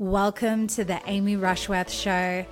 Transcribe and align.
Welcome 0.00 0.68
to 0.68 0.84
the 0.84 1.00
Amy 1.06 1.34
Rushworth 1.34 1.90
Show. 1.90 2.46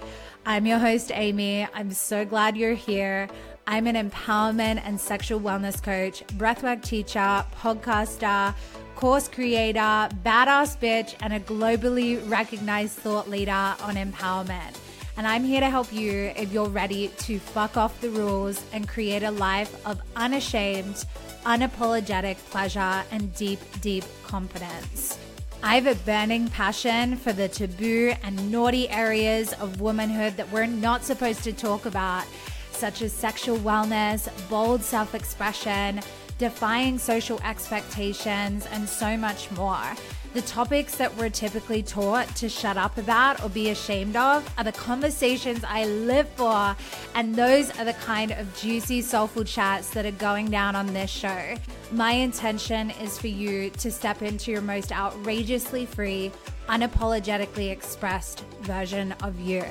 I'm 0.44 0.66
your 0.66 0.80
host, 0.80 1.12
Amy. 1.14 1.64
I'm 1.72 1.92
so 1.92 2.24
glad 2.24 2.56
you're 2.56 2.74
here. 2.74 3.28
I'm 3.68 3.86
an 3.86 3.94
empowerment 3.94 4.82
and 4.84 5.00
sexual 5.00 5.38
wellness 5.38 5.80
coach, 5.80 6.26
breathwork 6.38 6.82
teacher, 6.82 7.44
podcaster, 7.54 8.52
course 8.96 9.28
creator, 9.28 9.78
badass 9.78 10.76
bitch, 10.80 11.14
and 11.20 11.34
a 11.34 11.38
globally 11.38 12.18
recognized 12.28 12.94
thought 12.94 13.30
leader 13.30 13.52
on 13.52 13.94
empowerment. 13.94 14.76
And 15.16 15.24
I'm 15.24 15.44
here 15.44 15.60
to 15.60 15.70
help 15.70 15.92
you 15.92 16.32
if 16.36 16.52
you're 16.52 16.68
ready 16.68 17.12
to 17.18 17.38
fuck 17.38 17.76
off 17.76 18.00
the 18.00 18.10
rules 18.10 18.60
and 18.72 18.88
create 18.88 19.22
a 19.22 19.30
life 19.30 19.86
of 19.86 20.00
unashamed, 20.16 21.06
unapologetic 21.44 22.38
pleasure 22.50 23.04
and 23.12 23.32
deep, 23.36 23.60
deep 23.82 24.02
confidence. 24.24 25.16
I 25.62 25.74
have 25.74 25.86
a 25.86 25.94
burning 26.04 26.48
passion 26.48 27.16
for 27.16 27.32
the 27.32 27.48
taboo 27.48 28.12
and 28.22 28.52
naughty 28.52 28.88
areas 28.88 29.52
of 29.54 29.80
womanhood 29.80 30.36
that 30.36 30.50
we're 30.52 30.66
not 30.66 31.04
supposed 31.04 31.42
to 31.44 31.52
talk 31.52 31.86
about, 31.86 32.24
such 32.70 33.02
as 33.02 33.12
sexual 33.12 33.58
wellness, 33.58 34.28
bold 34.48 34.82
self 34.82 35.14
expression, 35.14 36.00
defying 36.38 36.98
social 36.98 37.40
expectations, 37.42 38.66
and 38.70 38.88
so 38.88 39.16
much 39.16 39.50
more. 39.52 39.94
The 40.36 40.42
topics 40.42 40.96
that 40.96 41.16
we're 41.16 41.30
typically 41.30 41.82
taught 41.82 42.28
to 42.36 42.50
shut 42.50 42.76
up 42.76 42.98
about 42.98 43.42
or 43.42 43.48
be 43.48 43.70
ashamed 43.70 44.16
of 44.16 44.46
are 44.58 44.64
the 44.64 44.72
conversations 44.72 45.64
I 45.64 45.86
live 45.86 46.28
for, 46.36 46.76
and 47.14 47.34
those 47.34 47.70
are 47.78 47.86
the 47.86 47.94
kind 47.94 48.32
of 48.32 48.54
juicy, 48.54 49.00
soulful 49.00 49.44
chats 49.44 49.88
that 49.92 50.04
are 50.04 50.10
going 50.10 50.50
down 50.50 50.76
on 50.76 50.92
this 50.92 51.10
show. 51.10 51.54
My 51.90 52.12
intention 52.12 52.90
is 52.90 53.16
for 53.16 53.28
you 53.28 53.70
to 53.70 53.90
step 53.90 54.20
into 54.20 54.50
your 54.50 54.60
most 54.60 54.92
outrageously 54.92 55.86
free, 55.86 56.30
unapologetically 56.68 57.70
expressed 57.70 58.44
version 58.60 59.12
of 59.22 59.40
you. 59.40 59.64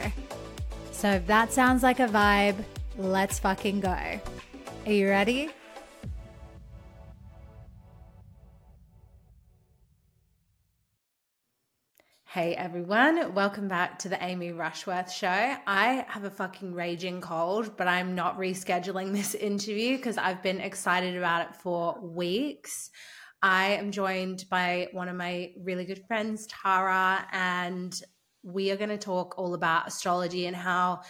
So 0.92 1.12
if 1.12 1.28
that 1.28 1.54
sounds 1.54 1.84
like 1.84 2.00
a 2.00 2.08
vibe, 2.08 2.64
let's 2.98 3.38
fucking 3.38 3.82
go. 3.82 4.20
Are 4.88 4.92
you 4.92 5.10
ready? 5.10 5.52
Hey 12.36 12.54
everyone, 12.54 13.34
welcome 13.34 13.70
back 13.70 13.98
to 14.00 14.10
the 14.10 14.22
Amy 14.22 14.52
Rushworth 14.52 15.10
show. 15.10 15.56
I 15.66 16.06
have 16.10 16.26
a 16.26 16.30
fucking 16.30 16.74
raging 16.74 17.22
cold, 17.22 17.78
but 17.78 17.88
I'm 17.88 18.14
not 18.14 18.38
rescheduling 18.38 19.14
this 19.14 19.36
interview 19.52 19.96
because 19.96 20.18
I've 20.18 20.44
been 20.44 20.60
excited 20.60 21.16
about 21.16 21.48
it 21.48 21.56
for 21.56 21.98
weeks. 22.02 22.90
I 23.42 23.76
am 23.76 23.90
joined 23.90 24.44
by 24.50 24.90
one 24.92 25.08
of 25.08 25.16
my 25.16 25.54
really 25.64 25.86
good 25.86 26.04
friends, 26.08 26.46
Tara, 26.48 27.26
and 27.32 27.98
we 28.44 28.70
are 28.70 28.76
going 28.76 28.90
to 28.90 28.98
talk 28.98 29.36
all 29.38 29.54
about 29.54 29.88
astrology 29.88 30.46
and 30.46 30.58
how 30.58 31.04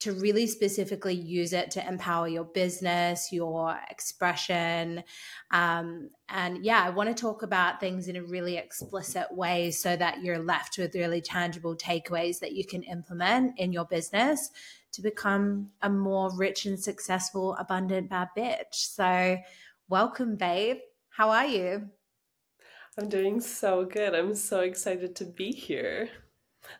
to 0.00 0.12
really 0.12 0.46
specifically 0.46 1.14
use 1.14 1.52
it 1.52 1.70
to 1.72 1.86
empower 1.86 2.28
your 2.28 2.44
business, 2.44 3.32
your 3.32 3.76
expression. 3.90 5.02
Um, 5.50 6.10
and 6.28 6.64
yeah, 6.64 6.82
I 6.84 6.90
want 6.90 7.08
to 7.08 7.20
talk 7.20 7.42
about 7.42 7.80
things 7.80 8.06
in 8.06 8.16
a 8.16 8.22
really 8.22 8.56
explicit 8.56 9.26
way 9.32 9.72
so 9.72 9.96
that 9.96 10.22
you're 10.22 10.38
left 10.38 10.78
with 10.78 10.94
really 10.94 11.20
tangible 11.20 11.76
takeaways 11.76 12.38
that 12.40 12.52
you 12.52 12.64
can 12.64 12.84
implement 12.84 13.58
in 13.58 13.72
your 13.72 13.86
business 13.86 14.50
to 14.92 15.02
become 15.02 15.70
a 15.82 15.90
more 15.90 16.34
rich 16.36 16.66
and 16.66 16.78
successful, 16.78 17.56
abundant 17.58 18.08
bad 18.08 18.28
bitch. 18.36 18.74
So, 18.74 19.36
welcome, 19.88 20.36
babe. 20.36 20.78
How 21.10 21.30
are 21.30 21.46
you? 21.46 21.88
I'm 22.96 23.08
doing 23.08 23.40
so 23.40 23.84
good. 23.84 24.14
I'm 24.14 24.34
so 24.34 24.60
excited 24.60 25.14
to 25.16 25.24
be 25.24 25.52
here. 25.52 26.08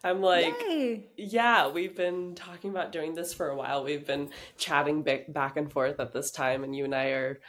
I'm 0.05 0.21
like, 0.21 0.55
Yay. 0.69 1.07
yeah, 1.17 1.69
we've 1.69 1.97
been 1.97 2.35
talking 2.35 2.71
about 2.71 2.93
doing 2.93 3.15
this 3.15 3.35
for 3.35 3.49
a 3.49 3.57
while. 3.57 3.85
We've 3.85 4.07
been 4.07 4.31
chatting 4.57 5.03
back 5.03 5.57
and 5.57 5.71
forth 5.71 6.01
at 6.01 6.13
this 6.13 6.31
time, 6.31 6.65
and 6.65 6.75
you 6.75 6.85
and 6.85 6.95
I 6.95 7.07
are 7.07 7.41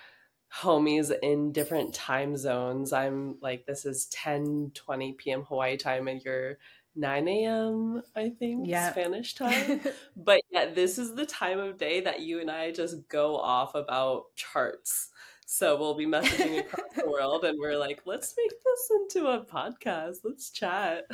homies 0.62 1.12
in 1.22 1.52
different 1.52 1.94
time 1.94 2.36
zones. 2.36 2.94
I'm 2.94 3.38
like, 3.42 3.66
this 3.66 3.86
is 3.86 4.08
10 4.08 4.72
20 4.74 5.14
p.m. 5.14 5.44
Hawaii 5.44 5.78
time, 5.78 6.08
and 6.08 6.22
you're 6.22 6.58
9 6.96 7.28
a.m. 7.28 8.02
I 8.16 8.30
think 8.30 8.68
yeah. 8.68 8.92
Spanish 8.92 9.36
time. 9.36 9.82
but 10.16 10.42
yeah, 10.52 10.66
this 10.74 10.98
is 10.98 11.16
the 11.16 11.26
time 11.26 11.60
of 11.60 11.78
day 11.78 12.02
that 12.02 12.22
you 12.22 12.42
and 12.42 12.50
I 12.50 12.72
just 12.72 13.08
go 13.08 13.38
off 13.38 13.76
about 13.76 14.26
charts. 14.36 15.09
So 15.52 15.76
we'll 15.80 15.96
be 15.96 16.06
messaging 16.06 16.60
across 16.60 16.94
the 16.96 17.10
world 17.10 17.44
and 17.44 17.58
we're 17.60 17.76
like, 17.76 18.04
let's 18.06 18.36
make 18.38 18.52
this 18.52 18.92
into 18.92 19.28
a 19.30 19.44
podcast. 19.44 20.18
Let's 20.24 20.52
chat. 20.52 21.06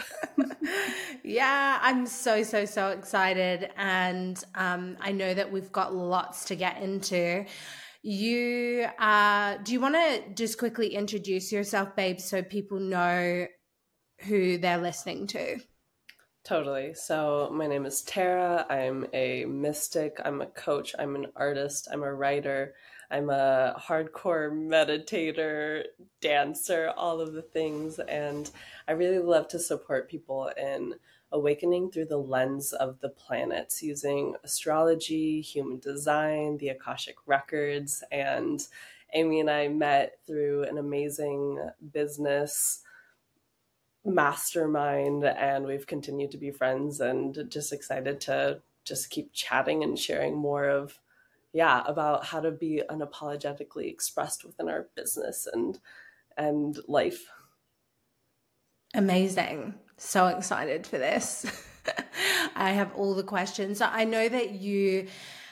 yeah, 1.23 1.79
I'm 1.81 2.05
so, 2.05 2.43
so, 2.43 2.65
so 2.65 2.89
excited. 2.89 3.69
And 3.77 4.43
um, 4.53 4.97
I 4.99 5.13
know 5.13 5.33
that 5.33 5.53
we've 5.53 5.71
got 5.71 5.95
lots 5.95 6.43
to 6.45 6.55
get 6.57 6.81
into. 6.81 7.45
You, 8.03 8.87
uh, 8.99 9.55
do 9.63 9.71
you 9.71 9.79
want 9.79 9.95
to 9.95 10.23
just 10.33 10.57
quickly 10.57 10.93
introduce 10.93 11.49
yourself, 11.49 11.95
babe, 11.95 12.19
so 12.19 12.43
people 12.43 12.81
know 12.81 13.47
who 14.19 14.57
they're 14.57 14.79
listening 14.79 15.27
to? 15.27 15.59
Totally. 16.43 16.93
So, 16.93 17.49
my 17.53 17.67
name 17.67 17.85
is 17.85 18.01
Tara. 18.01 18.67
I'm 18.69 19.07
a 19.13 19.45
mystic. 19.45 20.19
I'm 20.23 20.41
a 20.41 20.45
coach. 20.45 20.93
I'm 20.99 21.15
an 21.15 21.27
artist. 21.37 21.87
I'm 21.91 22.03
a 22.03 22.13
writer. 22.13 22.75
I'm 23.11 23.29
a 23.29 23.75
hardcore 23.79 24.51
meditator, 24.51 25.83
dancer, 26.21 26.91
all 26.95 27.21
of 27.21 27.33
the 27.33 27.41
things. 27.41 27.99
And 27.99 28.49
I 28.87 28.93
really 28.93 29.19
love 29.19 29.47
to 29.49 29.59
support 29.59 30.09
people 30.09 30.51
in 30.57 30.95
awakening 31.31 31.91
through 31.91 32.05
the 32.05 32.17
lens 32.17 32.73
of 32.73 32.99
the 33.01 33.09
planets 33.09 33.83
using 33.83 34.35
astrology, 34.43 35.41
human 35.41 35.79
design, 35.79 36.57
the 36.57 36.69
Akashic 36.69 37.17
records. 37.25 38.03
And 38.11 38.61
Amy 39.13 39.39
and 39.39 39.49
I 39.49 39.67
met 39.67 40.19
through 40.25 40.63
an 40.63 40.77
amazing 40.77 41.69
business 41.93 42.81
mastermind, 44.03 45.23
and 45.23 45.65
we've 45.65 45.87
continued 45.87 46.31
to 46.31 46.37
be 46.37 46.51
friends 46.51 46.99
and 47.01 47.49
just 47.49 47.73
excited 47.73 48.21
to 48.21 48.61
just 48.83 49.09
keep 49.09 49.33
chatting 49.33 49.83
and 49.83 49.97
sharing 49.97 50.35
more 50.35 50.69
of 50.69 50.99
yeah 51.55 51.81
about 51.87 52.25
how 52.25 52.41
to 52.41 52.51
be 52.51 52.83
unapologetically 52.89 53.89
expressed 53.89 54.43
within 54.43 54.67
our 54.67 54.89
business 54.93 55.47
and 55.51 55.79
and 56.37 56.77
life. 56.87 57.25
Amazing. 58.93 59.75
So 59.97 60.27
excited 60.27 60.85
for 60.85 60.97
this. 60.97 61.45
I 62.55 62.71
have 62.71 62.93
all 62.95 63.15
the 63.15 63.23
questions. 63.23 63.79
I 63.79 64.03
know 64.03 64.27
that 64.27 64.51
you 64.51 65.07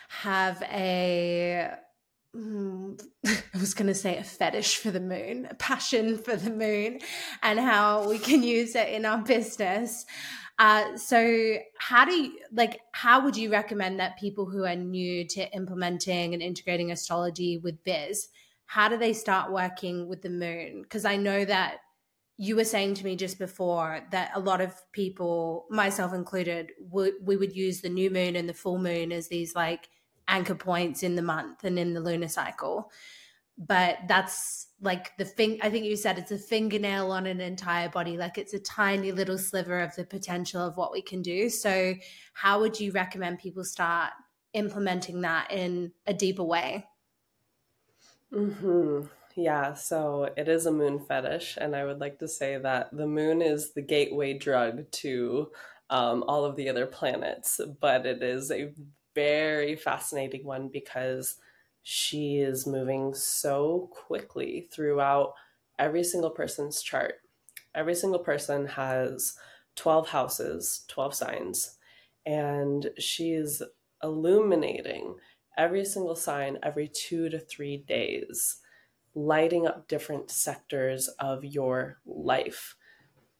have 0.09 0.62
a 0.63 1.72
hmm, 2.34 2.96
was 3.59 3.74
going 3.74 3.88
to 3.88 3.96
say 3.96 4.18
a 4.18 4.24
fetish 4.24 4.78
for 4.78 4.92
the 4.92 5.00
moon, 5.00 5.47
a 5.50 5.56
passion 5.56 6.18
for 6.18 6.36
the 6.36 6.50
moon, 6.50 7.00
and 7.42 7.59
how 7.59 8.09
we 8.09 8.19
can 8.19 8.44
use 8.44 8.75
it 8.75 8.90
in 8.90 9.06
our 9.06 9.19
business. 9.19 10.06
Uh, 10.63 10.96
so 10.96 11.57
how 11.78 12.06
do 12.06 12.13
you 12.13 12.40
like 12.53 12.79
how 12.94 13.22
would 13.22 13.35
you 13.35 13.51
recommend 13.51 14.00
that 14.00 14.18
people 14.18 14.46
who 14.46 14.63
are 14.63 14.78
new 14.78 15.28
to 15.28 15.53
implementing 15.53 16.34
and 16.34 16.41
integrating 16.41 16.90
astrology 16.90 17.57
with 17.57 17.84
biz 17.84 18.29
how 18.66 18.88
do 18.88 18.96
they 18.96 19.12
start 19.12 19.51
working 19.51 20.07
with 20.07 20.22
the 20.22 20.29
moon? 20.29 20.81
Because 20.84 21.03
i 21.03 21.18
know 21.18 21.44
that 21.44 21.79
you 22.38 22.56
were 22.56 22.63
saying 22.63 22.94
to 22.94 23.03
me 23.03 23.18
just 23.18 23.38
before 23.38 24.07
that 24.12 24.31
a 24.35 24.40
lot 24.40 24.62
of 24.62 24.74
people 24.94 25.66
myself 25.69 26.13
included 26.13 26.72
we 26.90 27.35
would 27.35 27.53
use 27.53 27.81
the 27.81 27.90
new 27.90 28.09
moon 28.09 28.38
and 28.38 28.47
the 28.47 28.53
full 28.53 28.80
moon 28.80 29.12
as 29.12 29.28
these 29.28 29.53
like 29.53 29.90
anchor 30.30 30.56
points 30.56 31.03
in 31.03 31.16
the 31.16 31.22
month 31.22 31.66
and 31.66 31.78
in 31.78 31.94
the 31.94 32.00
lunar 32.00 32.30
cycle. 32.30 32.90
But 33.57 33.97
that's 34.07 34.62
like 34.81 35.16
the 35.17 35.25
thing 35.25 35.59
i 35.61 35.69
think 35.69 35.85
you 35.85 35.95
said 35.95 36.17
it's 36.17 36.31
a 36.31 36.38
fingernail 36.38 37.11
on 37.11 37.25
an 37.25 37.39
entire 37.39 37.89
body 37.89 38.17
like 38.17 38.38
it's 38.38 38.53
a 38.53 38.59
tiny 38.59 39.11
little 39.11 39.38
sliver 39.38 39.79
of 39.79 39.95
the 39.95 40.06
potential 40.06 40.61
of 40.61 40.77
what 40.77 40.92
we 40.92 41.01
can 41.01 41.21
do. 41.21 41.50
So 41.50 41.95
how 42.33 42.59
would 42.59 42.80
you 42.80 42.92
recommend 42.92 43.39
people 43.39 43.63
start 43.63 44.12
implementing 44.53 45.21
that 45.21 45.51
in 45.51 45.94
a 46.06 46.13
deeper 46.13 46.44
way? 46.44 46.88
Hmm 48.31 49.03
yeah 49.36 49.74
so 49.74 50.31
it 50.38 50.48
is 50.48 50.65
a 50.65 50.71
moon 50.71 51.00
fetish 51.00 51.57
and 51.59 51.75
i 51.75 51.83
would 51.83 52.00
like 52.00 52.19
to 52.19 52.27
say 52.27 52.57
that 52.57 52.95
the 52.95 53.07
moon 53.07 53.42
is 53.42 53.74
the 53.74 53.81
gateway 53.81 54.38
drug 54.38 54.89
to 54.92 55.51
um, 55.89 56.24
all 56.27 56.45
of 56.45 56.56
the 56.56 56.69
other 56.69 56.86
planets 56.86 57.59
but 57.81 58.06
it 58.06 58.21
is 58.21 58.51
a 58.51 58.74
very 59.15 59.75
fascinating 59.75 60.45
one 60.45 60.69
because 60.69 61.38
she 61.83 62.38
is 62.38 62.65
moving 62.65 63.13
so 63.13 63.89
quickly 63.91 64.69
throughout 64.71 65.33
every 65.77 66.03
single 66.03 66.31
person's 66.31 66.81
chart. 66.81 67.15
Every 67.75 67.94
single 67.94 68.19
person 68.19 68.68
has 68.68 69.35
12 69.75 70.09
houses, 70.09 70.85
12 70.88 71.13
signs, 71.13 71.77
and 72.25 72.89
she 72.97 73.31
is 73.31 73.62
illuminating 74.01 75.15
every 75.57 75.83
single 75.85 76.15
sign 76.15 76.57
every 76.63 76.88
two 76.88 77.30
to 77.30 77.39
three 77.39 77.77
days, 77.77 78.57
lighting 79.13 79.68
up 79.68 79.88
different 79.88 80.31
sectors 80.31 81.09
of 81.19 81.44
your 81.44 82.00
life. 82.06 82.75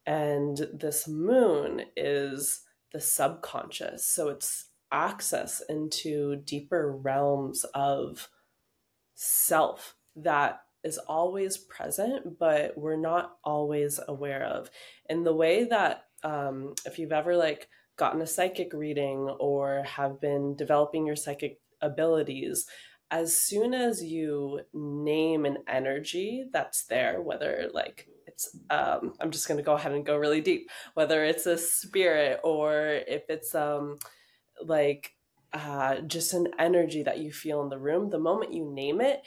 And 0.06 0.68
this 0.72 1.08
moon 1.08 1.82
is 1.96 2.60
the 2.92 3.00
subconscious. 3.00 4.04
So 4.04 4.28
it's 4.28 4.66
access 4.92 5.62
into 5.68 6.36
deeper 6.36 6.92
realms 6.92 7.64
of 7.74 8.28
self 9.14 9.94
that 10.16 10.60
is 10.84 10.98
always 10.98 11.56
present, 11.56 12.38
but 12.38 12.76
we're 12.76 12.96
not 12.96 13.36
always 13.42 13.98
aware 14.06 14.44
of. 14.44 14.70
In 15.08 15.24
the 15.24 15.34
way 15.34 15.64
that, 15.64 16.04
um, 16.22 16.74
if 16.84 16.98
you've 16.98 17.12
ever 17.12 17.36
like 17.36 17.68
gotten 17.96 18.20
a 18.20 18.26
psychic 18.26 18.72
reading 18.72 19.34
or 19.40 19.82
have 19.84 20.20
been 20.20 20.56
developing 20.56 21.06
your 21.06 21.16
psychic 21.16 21.60
abilities, 21.80 22.66
as 23.10 23.36
soon 23.36 23.74
as 23.74 24.02
you 24.02 24.60
name 24.72 25.46
an 25.46 25.58
energy 25.68 26.44
that's 26.52 26.84
there, 26.86 27.22
whether 27.22 27.70
like 27.72 28.08
it's, 28.26 28.56
um, 28.70 29.14
I'm 29.20 29.30
just 29.30 29.46
going 29.46 29.58
to 29.58 29.64
go 29.64 29.74
ahead 29.74 29.92
and 29.92 30.04
go 30.04 30.16
really 30.16 30.40
deep, 30.40 30.68
whether 30.94 31.24
it's 31.24 31.46
a 31.46 31.56
spirit 31.56 32.40
or 32.42 33.00
if 33.06 33.22
it's 33.28 33.54
um, 33.54 33.98
like 34.62 35.13
uh, 35.54 36.00
just 36.00 36.34
an 36.34 36.48
energy 36.58 37.02
that 37.04 37.18
you 37.18 37.32
feel 37.32 37.62
in 37.62 37.68
the 37.70 37.78
room, 37.78 38.10
the 38.10 38.18
moment 38.18 38.52
you 38.52 38.70
name 38.70 39.00
it, 39.00 39.22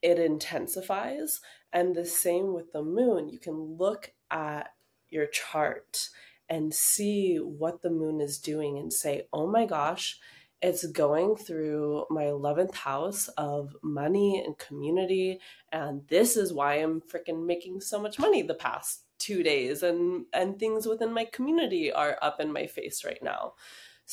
it 0.00 0.18
intensifies. 0.18 1.40
And 1.72 1.94
the 1.94 2.06
same 2.06 2.54
with 2.54 2.72
the 2.72 2.82
moon, 2.82 3.28
you 3.28 3.38
can 3.38 3.76
look 3.78 4.12
at 4.30 4.68
your 5.10 5.26
chart 5.26 6.08
and 6.48 6.72
see 6.72 7.36
what 7.36 7.82
the 7.82 7.90
moon 7.90 8.20
is 8.20 8.38
doing 8.38 8.78
and 8.78 8.92
say, 8.92 9.26
oh 9.32 9.46
my 9.46 9.66
gosh, 9.66 10.18
it's 10.60 10.86
going 10.86 11.34
through 11.34 12.04
my 12.10 12.24
11th 12.24 12.74
house 12.74 13.28
of 13.36 13.74
money 13.82 14.42
and 14.44 14.56
community. 14.58 15.40
And 15.72 16.02
this 16.08 16.36
is 16.36 16.52
why 16.52 16.74
I'm 16.74 17.00
freaking 17.00 17.46
making 17.46 17.80
so 17.80 18.00
much 18.00 18.18
money 18.18 18.42
the 18.42 18.54
past 18.54 19.02
two 19.18 19.42
days. 19.42 19.82
And, 19.82 20.26
and 20.32 20.58
things 20.58 20.86
within 20.86 21.12
my 21.12 21.24
community 21.24 21.90
are 21.90 22.18
up 22.22 22.38
in 22.38 22.52
my 22.52 22.66
face 22.66 23.04
right 23.04 23.22
now. 23.22 23.54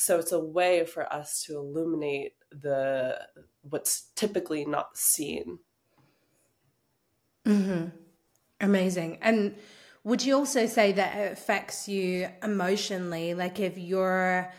So 0.00 0.18
it's 0.18 0.32
a 0.32 0.40
way 0.40 0.86
for 0.86 1.12
us 1.12 1.42
to 1.42 1.56
illuminate 1.56 2.32
the 2.50 3.18
what's 3.60 4.08
typically 4.16 4.64
not 4.64 4.96
seen. 4.96 5.58
Mm-hmm. 7.44 7.88
Amazing. 8.62 9.18
And 9.20 9.56
would 10.02 10.24
you 10.24 10.36
also 10.36 10.64
say 10.64 10.92
that 10.92 11.18
it 11.18 11.32
affects 11.32 11.86
you 11.86 12.30
emotionally? 12.42 13.34
Like 13.34 13.60
if 13.60 13.76
you're 13.76 14.50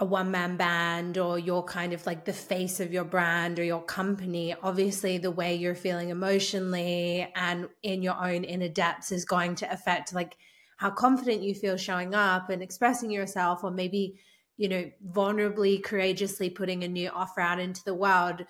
a 0.00 0.04
one 0.04 0.32
man 0.32 0.56
band 0.56 1.18
or 1.18 1.38
you're 1.38 1.62
kind 1.62 1.92
of 1.92 2.04
like 2.04 2.24
the 2.24 2.32
face 2.32 2.80
of 2.80 2.92
your 2.92 3.04
brand 3.04 3.60
or 3.60 3.62
your 3.62 3.82
company, 3.82 4.56
obviously 4.60 5.18
the 5.18 5.30
way 5.30 5.54
you're 5.54 5.76
feeling 5.76 6.08
emotionally 6.08 7.30
and 7.36 7.68
in 7.84 8.02
your 8.02 8.16
own 8.20 8.42
inner 8.42 8.68
depths 8.68 9.12
is 9.12 9.24
going 9.24 9.54
to 9.54 9.72
affect 9.72 10.12
like 10.12 10.36
how 10.78 10.90
confident 10.90 11.42
you 11.42 11.54
feel 11.54 11.76
showing 11.76 12.12
up 12.12 12.50
and 12.50 12.60
expressing 12.60 13.12
yourself 13.12 13.62
or 13.62 13.70
maybe 13.70 14.18
you 14.58 14.68
know 14.68 14.90
vulnerably 15.10 15.82
courageously 15.82 16.50
putting 16.50 16.84
a 16.84 16.88
new 16.88 17.08
offer 17.08 17.40
out 17.40 17.58
into 17.58 17.82
the 17.84 17.94
world 17.94 18.44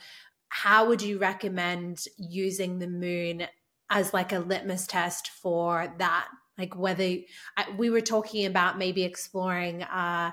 how 0.48 0.88
would 0.88 1.02
you 1.02 1.18
recommend 1.18 2.04
using 2.16 2.78
the 2.78 2.88
moon 2.88 3.46
as 3.90 4.12
like 4.12 4.32
a 4.32 4.38
litmus 4.38 4.86
test 4.86 5.28
for 5.28 5.92
that? 5.98 6.28
Like 6.56 6.76
whether 6.76 7.16
we 7.76 7.90
were 7.90 8.00
talking 8.00 8.46
about 8.46 8.78
maybe 8.78 9.04
exploring 9.04 9.82
uh 9.82 10.32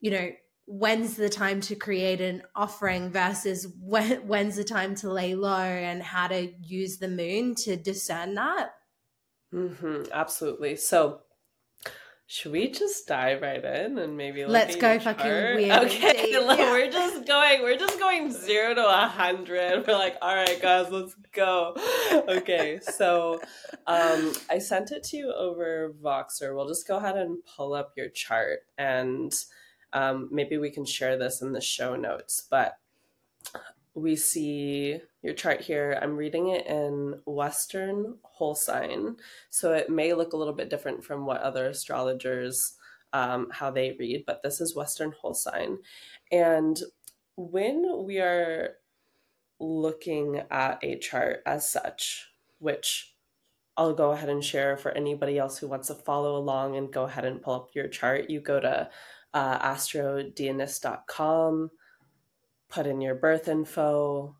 you 0.00 0.10
know 0.10 0.30
when's 0.66 1.16
the 1.16 1.28
time 1.28 1.60
to 1.60 1.74
create 1.74 2.22
an 2.22 2.42
offering 2.56 3.10
versus 3.10 3.66
when, 3.80 4.12
when's 4.26 4.56
the 4.56 4.64
time 4.64 4.94
to 4.94 5.12
lay 5.12 5.34
low 5.34 5.58
and 5.58 6.02
how 6.02 6.26
to 6.26 6.52
use 6.62 6.98
the 6.98 7.08
moon 7.08 7.54
to 7.54 7.76
discern 7.76 8.34
that? 8.34 8.70
Mm-hmm, 9.52 10.04
absolutely. 10.10 10.76
So 10.76 11.20
should 12.26 12.52
we 12.52 12.70
just 12.70 13.06
dive 13.06 13.42
right 13.42 13.62
in 13.62 13.98
and 13.98 14.16
maybe 14.16 14.46
let's 14.46 14.76
go 14.76 14.98
fucking 14.98 15.26
weird? 15.26 15.84
Okay, 15.84 16.28
yeah. 16.30 16.72
we're 16.72 16.90
just 16.90 17.26
going. 17.26 17.62
We're 17.62 17.78
just 17.78 17.98
going 17.98 18.32
zero 18.32 18.74
to 18.74 18.86
a 18.86 19.08
hundred. 19.08 19.86
We're 19.86 19.98
like, 19.98 20.16
all 20.22 20.34
right, 20.34 20.60
guys, 20.60 20.90
let's 20.90 21.14
go. 21.32 21.76
Okay, 22.28 22.80
so 22.80 23.40
um, 23.86 24.32
I 24.50 24.58
sent 24.58 24.90
it 24.90 25.04
to 25.04 25.16
you 25.16 25.32
over 25.32 25.94
Voxer. 26.02 26.54
We'll 26.54 26.68
just 26.68 26.88
go 26.88 26.96
ahead 26.96 27.16
and 27.16 27.38
pull 27.56 27.74
up 27.74 27.92
your 27.96 28.08
chart, 28.08 28.60
and 28.78 29.34
um, 29.92 30.28
maybe 30.32 30.56
we 30.56 30.70
can 30.70 30.86
share 30.86 31.18
this 31.18 31.42
in 31.42 31.52
the 31.52 31.60
show 31.60 31.94
notes. 31.94 32.46
But 32.50 32.78
we 33.94 34.16
see 34.16 34.98
your 35.22 35.34
chart 35.34 35.60
here. 35.60 35.98
I'm 36.02 36.16
reading 36.16 36.48
it 36.48 36.66
in 36.66 37.20
Western 37.26 38.16
whole 38.22 38.54
sign, 38.54 39.16
so 39.50 39.72
it 39.72 39.88
may 39.88 40.14
look 40.14 40.32
a 40.32 40.36
little 40.36 40.54
bit 40.54 40.70
different 40.70 41.04
from 41.04 41.26
what 41.26 41.40
other 41.40 41.66
astrologers 41.66 42.74
um, 43.12 43.48
how 43.52 43.70
they 43.70 43.96
read, 43.98 44.24
but 44.26 44.42
this 44.42 44.60
is 44.60 44.74
Western 44.74 45.12
whole 45.12 45.34
sign. 45.34 45.78
And 46.32 46.78
when 47.36 48.04
we 48.04 48.18
are 48.18 48.74
looking 49.60 50.42
at 50.50 50.80
a 50.82 50.98
chart 50.98 51.42
as 51.46 51.70
such, 51.70 52.28
which 52.58 53.14
I'll 53.76 53.94
go 53.94 54.10
ahead 54.10 54.28
and 54.28 54.44
share 54.44 54.76
for 54.76 54.90
anybody 54.90 55.38
else 55.38 55.58
who 55.58 55.68
wants 55.68 55.88
to 55.88 55.94
follow 55.94 56.36
along 56.36 56.76
and 56.76 56.92
go 56.92 57.04
ahead 57.04 57.24
and 57.24 57.40
pull 57.40 57.54
up 57.54 57.68
your 57.74 57.88
chart, 57.88 58.28
you 58.28 58.40
go 58.40 58.58
to 58.58 58.90
uh, 59.32 59.58
put 62.74 62.86
in 62.88 63.00
your 63.00 63.14
birth 63.14 63.46
info 63.46 64.34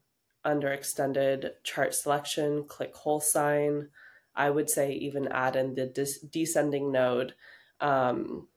under 0.45 0.73
extended 0.73 1.53
chart 1.63 1.95
selection, 1.95 2.65
click 2.65 2.93
whole 2.95 3.21
sign. 3.21 3.89
I 4.35 4.51
would 4.51 4.69
say 4.69 4.93
even 4.93 5.29
add 5.29 5.55
in 5.55 5.75
the 5.75 5.87
descending 6.31 6.91
node. 6.91 7.35
Um, 7.81 8.49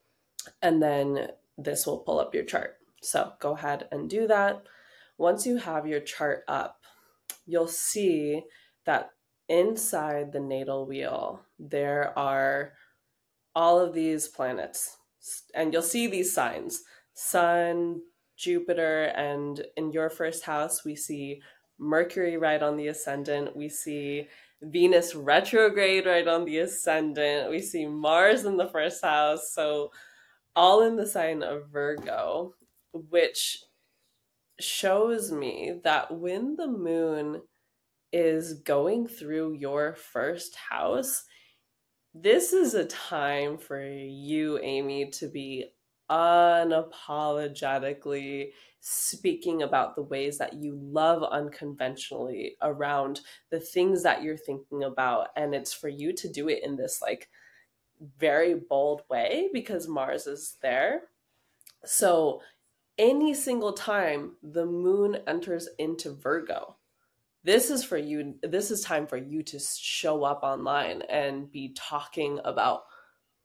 and 0.64 0.82
then 0.82 1.28
this 1.58 1.86
will 1.86 2.00
pull 2.00 2.20
up 2.20 2.34
your 2.34 2.44
chart. 2.44 2.78
So 3.04 3.34
go 3.40 3.54
ahead 3.54 3.88
and 3.92 4.10
do 4.10 4.26
that. 4.28 4.64
Once 5.20 5.46
you 5.46 5.58
have 5.58 5.86
your 5.86 6.00
chart 6.00 6.44
up, 6.48 6.82
you'll 7.46 7.68
see 7.68 8.44
that 8.86 9.12
inside 9.48 10.32
the 10.32 10.40
natal 10.40 10.88
wheel, 10.88 11.42
there 11.60 12.18
are 12.18 12.74
all 13.56 13.80
of 13.80 13.94
these 13.94 14.28
planets. 14.28 14.98
And 15.54 15.72
you'll 15.72 15.84
see 15.84 16.08
these 16.08 16.34
signs 16.34 16.84
sun, 17.14 18.02
Jupiter, 18.38 19.06
and 19.16 19.66
in 19.76 19.92
your 19.92 20.10
first 20.10 20.44
house, 20.44 20.86
we 20.86 20.96
see 20.96 21.42
Mercury 21.80 22.38
right 22.38 22.62
on 22.62 22.78
the 22.78 22.88
ascendant. 22.88 23.56
We 23.56 23.70
see 23.70 24.28
Venus 24.62 25.16
retrograde 25.16 26.06
right 26.06 26.28
on 26.28 26.46
the 26.46 26.60
ascendant. 26.60 27.50
We 27.50 27.60
see 27.60 27.86
Mars 27.86 28.46
in 28.46 28.58
the 28.58 28.70
first 28.70 29.04
house. 29.04 29.54
So, 29.54 29.92
all 30.56 30.84
in 30.84 30.96
the 30.96 31.06
sign 31.06 31.44
of 31.44 31.70
Virgo, 31.72 32.54
which 32.94 33.64
shows 34.60 35.32
me 35.32 35.80
that 35.84 36.12
when 36.12 36.56
the 36.56 36.68
moon 36.68 37.42
is 38.12 38.56
going 38.62 39.08
through 39.08 39.54
your 39.54 39.94
first 39.94 40.56
house, 40.56 41.26
this 42.14 42.54
is 42.54 42.74
a 42.74 42.86
time 42.86 43.58
for 43.60 43.84
you, 43.84 44.58
Amy, 44.64 45.12
to 45.12 45.28
be 45.28 45.66
unapologetically 46.10 48.52
speaking 48.80 49.64
about 49.64 49.96
the 49.96 50.04
ways 50.04 50.38
that 50.38 50.54
you 50.54 50.80
love 50.82 51.22
unconventionally 51.24 52.56
around 52.62 53.20
the 53.50 53.60
things 53.60 54.04
that 54.04 54.24
you're 54.24 54.38
thinking 54.38 54.84
about 54.84 55.28
and 55.36 55.54
it's 55.54 55.74
for 55.74 55.90
you 55.90 56.14
to 56.14 56.32
do 56.32 56.48
it 56.48 56.64
in 56.64 56.78
this 56.78 57.02
like 57.02 57.28
very 58.20 58.54
bold 58.54 59.02
way 59.10 59.50
because 59.52 59.88
Mars 59.88 60.28
is 60.28 60.58
there. 60.62 61.02
So 61.84 62.42
any 62.98 63.34
single 63.34 63.74
time 63.74 64.38
the 64.42 64.66
moon 64.66 65.18
enters 65.28 65.68
into 65.78 66.14
Virgo 66.14 66.78
this 67.48 67.70
is 67.70 67.82
for 67.82 67.98
you 67.98 68.36
this 68.44 68.72
is 68.72 68.82
time 68.82 69.08
for 69.08 69.16
you 69.16 69.42
to 69.42 69.58
show 69.58 70.26
up 70.26 70.44
online 70.44 71.02
and 71.04 71.50
be 71.50 71.74
talking 71.78 72.42
about 72.44 72.82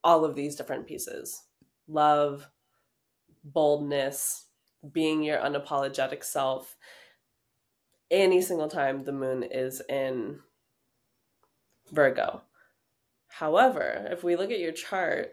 all 0.03 0.25
of 0.25 0.35
these 0.35 0.57
different 0.57 0.85
pieces 0.85 1.43
love 1.87 2.47
boldness, 3.43 4.45
being 4.91 5.23
your 5.23 5.37
unapologetic 5.37 6.23
self 6.23 6.75
any 8.13 8.41
single 8.41 8.69
time 8.69 9.03
the 9.03 9.11
moon 9.11 9.43
is 9.43 9.81
in 9.89 10.39
Virgo. 11.91 12.43
However, 13.27 14.07
if 14.11 14.23
we 14.23 14.35
look 14.35 14.51
at 14.51 14.59
your 14.59 14.71
chart, 14.71 15.31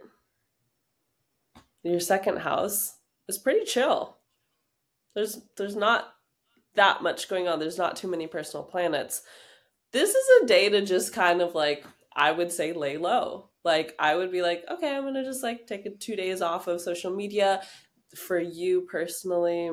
your 1.83 2.01
second 2.01 2.39
house 2.39 2.97
is 3.29 3.39
pretty 3.39 3.65
chill. 3.65 4.17
There's 5.15 5.43
there's 5.57 5.77
not 5.77 6.15
that 6.75 7.03
much 7.03 7.29
going 7.29 7.47
on. 7.47 7.59
There's 7.59 7.79
not 7.79 7.97
too 7.97 8.09
many 8.09 8.27
personal 8.27 8.65
planets. 8.65 9.23
This 9.93 10.11
is 10.11 10.43
a 10.43 10.47
day 10.47 10.71
to 10.71 10.81
just 10.85 11.13
kind 11.13 11.43
of 11.43 11.55
like 11.55 11.85
I 12.15 12.33
would 12.33 12.51
say 12.51 12.73
lay 12.73 12.97
low. 12.97 13.50
Like 13.65 13.95
I 13.99 14.17
would 14.17 14.33
be 14.33 14.43
like, 14.43 14.65
okay, 14.71 14.95
I'm 14.95 15.05
gonna 15.05 15.25
just 15.25 15.43
like 15.43 15.67
take 15.67 15.87
a 15.87 15.91
two 15.91 16.17
days 16.17 16.43
off 16.43 16.67
of 16.67 16.81
social 16.81 17.11
media, 17.15 17.63
for 18.17 18.41
you 18.41 18.83
personally, 18.91 19.71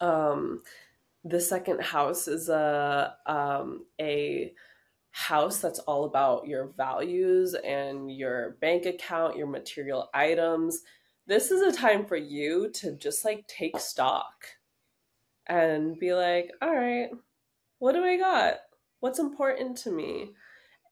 um, 0.00 0.62
the 1.24 1.40
second 1.40 1.80
house 1.82 2.28
is 2.28 2.48
a 2.48 3.14
um, 3.26 3.86
a 4.00 4.52
house 5.12 5.58
that's 5.60 5.78
all 5.80 6.04
about 6.04 6.46
your 6.46 6.72
values 6.76 7.54
and 7.54 8.10
your 8.10 8.56
bank 8.60 8.86
account, 8.86 9.36
your 9.36 9.46
material 9.46 10.08
items, 10.14 10.82
this 11.26 11.50
is 11.50 11.62
a 11.62 11.76
time 11.76 12.04
for 12.04 12.16
you 12.16 12.70
to 12.70 12.92
just 12.96 13.24
like 13.24 13.46
take 13.46 13.78
stock 13.78 14.46
and 15.46 15.98
be 15.98 16.14
like, 16.14 16.50
all 16.60 16.74
right, 16.74 17.10
what 17.78 17.92
do 17.92 18.04
I 18.04 18.16
got? 18.16 18.56
What's 19.00 19.18
important 19.18 19.76
to 19.78 19.90
me? 19.90 20.30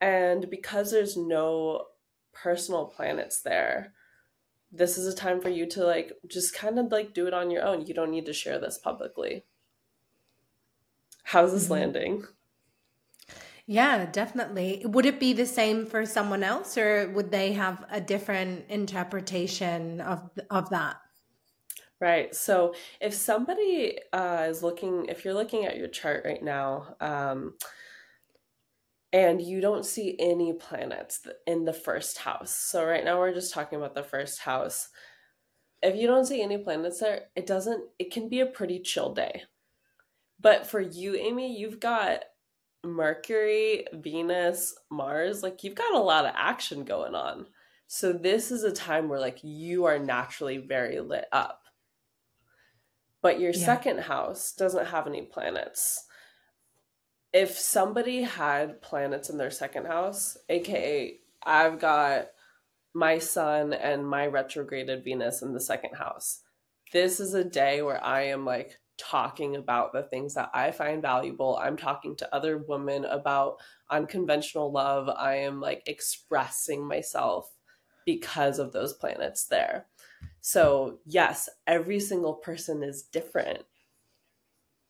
And 0.01 0.49
because 0.49 0.91
there's 0.91 1.17
no 1.17 1.87
personal 2.43 2.87
planets 2.87 3.43
there, 3.43 3.93
this 4.73 4.97
is 4.97 5.13
a 5.13 5.17
time 5.17 5.41
for 5.41 5.49
you 5.49 5.67
to 5.67 5.85
like 5.85 6.13
just 6.29 6.55
kind 6.55 6.79
of 6.79 6.93
like 6.93 7.13
do 7.15 7.27
it 7.27 7.35
on 7.35 7.51
your 7.51 7.65
own. 7.65 7.87
You 7.87 7.95
don't 7.95 8.11
need 8.11 8.27
to 8.27 8.33
share 8.33 8.59
this 8.59 8.79
publicly. 8.79 9.45
How's 11.25 11.53
this 11.53 11.65
mm-hmm. 11.65 11.73
landing? 11.73 12.25
Yeah, 13.67 14.07
definitely. 14.07 14.83
Would 14.85 15.07
it 15.07 15.21
be 15.21 15.33
the 15.33 15.47
same 15.47 15.87
for 15.87 16.05
someone 16.05 16.43
else 16.43 16.77
or 16.77 17.09
would 17.11 17.31
they 17.31 17.53
have 17.53 17.85
a 17.91 18.01
different 18.01 18.69
interpretation 18.69 20.01
of 20.01 20.29
of 20.51 20.71
that? 20.71 20.97
Right. 22.01 22.35
So 22.35 22.75
if 23.01 23.13
somebody 23.13 23.99
uh, 24.13 24.47
is 24.49 24.63
looking, 24.63 25.05
if 25.07 25.25
you're 25.25 25.35
looking 25.35 25.67
at 25.67 25.77
your 25.77 25.89
chart 25.89 26.25
right 26.25 26.43
now, 26.43 26.97
um, 27.01 27.55
and 29.13 29.43
you 29.43 29.61
don't 29.61 29.85
see 29.85 30.17
any 30.19 30.53
planets 30.53 31.27
in 31.47 31.65
the 31.65 31.73
first 31.73 32.19
house. 32.19 32.55
So 32.55 32.85
right 32.85 33.05
now 33.05 33.19
we're 33.19 33.35
just 33.35 33.53
talking 33.53 33.79
about 33.79 33.95
the 33.95 34.05
first 34.05 34.41
house. 34.41 34.89
If 35.83 35.97
you 35.97 36.07
don't 36.07 36.27
see 36.27 36.43
any 36.43 36.59
planets 36.59 37.01
there, 37.01 37.23
it 37.35 37.47
doesn't 37.47 37.85
it 37.99 38.13
can 38.13 38.29
be 38.29 38.41
a 38.41 38.47
pretty 38.47 38.81
chill 38.81 39.13
day. 39.13 39.43
But 40.39 40.67
for 40.67 40.81
you, 40.81 41.17
Amy, 41.17 41.59
you've 41.59 41.81
got 41.81 42.25
Mercury, 42.85 43.85
Venus, 43.93 44.75
Mars, 44.91 45.43
like 45.43 45.65
you've 45.65 45.75
got 45.75 45.95
a 45.95 45.99
lot 45.99 46.25
of 46.25 46.33
action 46.37 46.85
going 46.85 47.15
on. 47.15 47.47
So 47.89 48.13
this 48.13 48.51
is 48.53 48.63
a 48.63 48.73
time 48.73 49.09
where 49.09 49.21
like 49.21 49.41
you 49.43 49.85
are 49.87 49.99
naturally 49.99 50.59
very 50.59 51.01
lit 51.01 51.27
up. 51.33 51.63
But 53.23 53.41
your 53.41 53.51
yeah. 53.51 53.67
second 53.67 54.01
house 54.01 54.55
doesn't 54.55 54.87
have 54.87 55.07
any 55.07 55.23
planets 55.23 56.07
if 57.33 57.59
somebody 57.59 58.23
had 58.23 58.83
planets 58.83 59.31
in 59.31 59.39
their 59.39 59.51
second 59.51 59.87
house, 59.87 60.37
aka 60.49 61.19
I've 61.43 61.79
got 61.79 62.29
my 62.93 63.19
sun 63.19 63.73
and 63.73 64.07
my 64.07 64.27
retrograded 64.27 65.05
Venus 65.05 65.43
in 65.43 65.53
the 65.53 65.61
second 65.61 65.95
house. 65.95 66.43
This 66.93 67.21
is 67.21 67.35
a 67.35 67.45
day 67.45 67.83
where 67.83 68.03
I 68.05 68.23
am 68.23 68.45
like 68.45 68.79
talking 68.99 69.57
about 69.57 69.93
the 69.93 70.03
things 70.03 70.35
that 70.35 70.51
I 70.53 70.73
find 70.73 71.01
valuable. 71.01 71.57
I'm 71.57 71.77
talking 71.77 72.17
to 72.17 72.35
other 72.35 72.59
women 72.59 73.05
about 73.05 73.57
unconventional 73.91 74.73
love. 74.73 75.09
I 75.09 75.37
am 75.37 75.61
like 75.61 75.83
expressing 75.87 76.87
myself 76.87 77.51
because 78.05 78.59
of 78.59 78.73
those 78.73 78.93
planets 78.93 79.47
there. 79.47 79.87
So, 80.41 80.99
yes, 81.07 81.49
every 81.67 82.01
single 82.01 82.35
person 82.35 82.83
is 82.83 83.03
different 83.03 83.61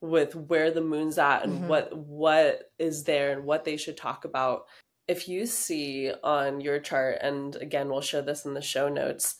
with 0.00 0.34
where 0.34 0.70
the 0.70 0.80
moon's 0.80 1.18
at 1.18 1.44
and 1.44 1.52
mm-hmm. 1.52 1.68
what 1.68 1.96
what 1.96 2.72
is 2.78 3.04
there 3.04 3.32
and 3.32 3.44
what 3.44 3.64
they 3.64 3.76
should 3.76 3.96
talk 3.96 4.24
about. 4.24 4.64
If 5.08 5.28
you 5.28 5.46
see 5.46 6.12
on 6.22 6.60
your 6.60 6.78
chart 6.78 7.18
and 7.20 7.56
again 7.56 7.88
we'll 7.88 8.00
show 8.00 8.22
this 8.22 8.44
in 8.44 8.54
the 8.54 8.62
show 8.62 8.88
notes 8.88 9.36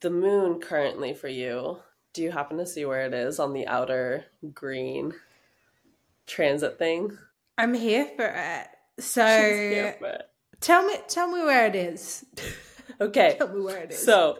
the 0.00 0.10
moon 0.10 0.60
currently 0.60 1.14
for 1.14 1.28
you 1.28 1.78
do 2.16 2.22
you 2.22 2.30
happen 2.30 2.56
to 2.56 2.66
see 2.66 2.86
where 2.86 3.02
it 3.02 3.12
is 3.12 3.38
on 3.38 3.52
the 3.52 3.66
outer 3.66 4.24
green 4.54 5.12
transit 6.26 6.78
thing? 6.78 7.18
I'm 7.58 7.74
here 7.74 8.08
for 8.16 8.24
it. 8.24 8.68
So 8.98 9.22
for 9.98 10.06
it. 10.06 10.22
tell 10.62 10.82
me 10.86 10.94
tell 11.08 11.28
me 11.30 11.42
where 11.42 11.66
it 11.66 11.76
is. 11.76 12.24
Okay. 12.98 13.36
Tell 13.38 13.48
me 13.48 13.60
where 13.60 13.82
it 13.82 13.90
is. 13.90 14.02
So 14.02 14.38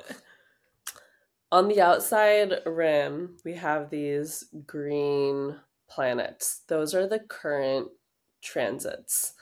on 1.53 1.69
the 1.69 1.81
outside 1.81 2.61
rim, 2.67 3.37
we 3.45 3.55
have 3.55 3.91
these 3.91 4.45
green 4.67 5.57
planets. 5.89 6.63
Those 6.69 6.95
are 6.95 7.07
the 7.07 7.21
current 7.21 7.89
transits. 8.43 9.35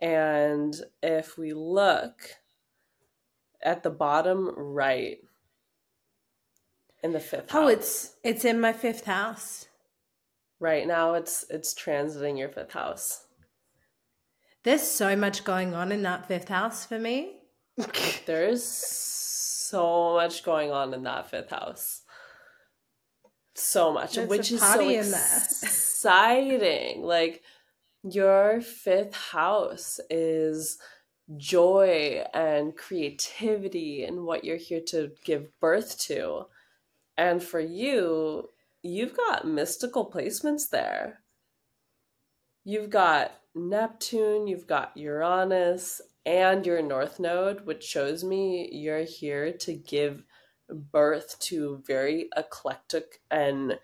And 0.00 0.74
if 1.02 1.38
we 1.38 1.52
look 1.52 2.30
at 3.62 3.82
the 3.82 3.90
bottom 3.90 4.52
right 4.56 5.18
in 7.02 7.12
the 7.12 7.20
fifth 7.20 7.54
oh, 7.54 7.62
house, 7.62 7.72
it's 7.72 8.12
it's 8.22 8.44
in 8.44 8.60
my 8.60 8.72
fifth 8.72 9.04
house. 9.04 9.66
Right 10.58 10.86
now 10.86 11.14
it's 11.14 11.44
it's 11.48 11.74
transiting 11.74 12.38
your 12.38 12.48
fifth 12.48 12.72
house. 12.72 13.26
There's 14.64 14.82
so 14.82 15.14
much 15.14 15.44
going 15.44 15.74
on 15.74 15.92
in 15.92 16.02
that 16.02 16.26
fifth 16.26 16.48
house 16.48 16.84
for 16.84 16.98
me. 16.98 17.36
There's 18.26 18.64
so 19.68 20.14
much 20.14 20.44
going 20.44 20.70
on 20.70 20.94
in 20.94 21.02
that 21.04 21.30
fifth 21.30 21.50
house. 21.50 22.02
So 23.54 23.92
much, 23.92 24.14
There's 24.14 24.28
which 24.28 24.52
is 24.52 24.60
so 24.60 24.88
exciting. 24.88 27.02
like 27.06 27.42
your 28.02 28.60
fifth 28.60 29.14
house 29.14 29.98
is 30.10 30.78
joy 31.36 32.24
and 32.32 32.76
creativity 32.76 34.04
and 34.04 34.24
what 34.24 34.44
you're 34.44 34.56
here 34.56 34.82
to 34.88 35.10
give 35.24 35.48
birth 35.60 35.98
to. 36.00 36.44
And 37.16 37.42
for 37.42 37.60
you, 37.60 38.50
you've 38.82 39.16
got 39.16 39.46
mystical 39.46 40.10
placements 40.10 40.68
there. 40.70 41.20
You've 42.64 42.90
got 42.90 43.32
Neptune, 43.54 44.46
you've 44.46 44.66
got 44.66 44.96
Uranus, 44.96 46.00
and 46.26 46.66
your 46.66 46.82
north 46.82 47.20
node, 47.20 47.64
which 47.64 47.84
shows 47.84 48.24
me 48.24 48.68
you're 48.72 49.04
here 49.04 49.52
to 49.52 49.72
give 49.72 50.24
birth 50.68 51.38
to 51.38 51.82
very 51.86 52.28
eclectic 52.36 53.20
and 53.30 53.78